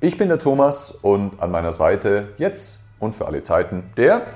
Ich 0.00 0.16
bin 0.16 0.28
der 0.28 0.38
Thomas 0.38 0.92
und 0.92 1.42
an 1.42 1.50
meiner 1.50 1.72
Seite 1.72 2.28
jetzt 2.38 2.78
und 3.00 3.16
für 3.16 3.26
alle 3.26 3.42
Zeiten 3.42 3.90
der 3.96 4.28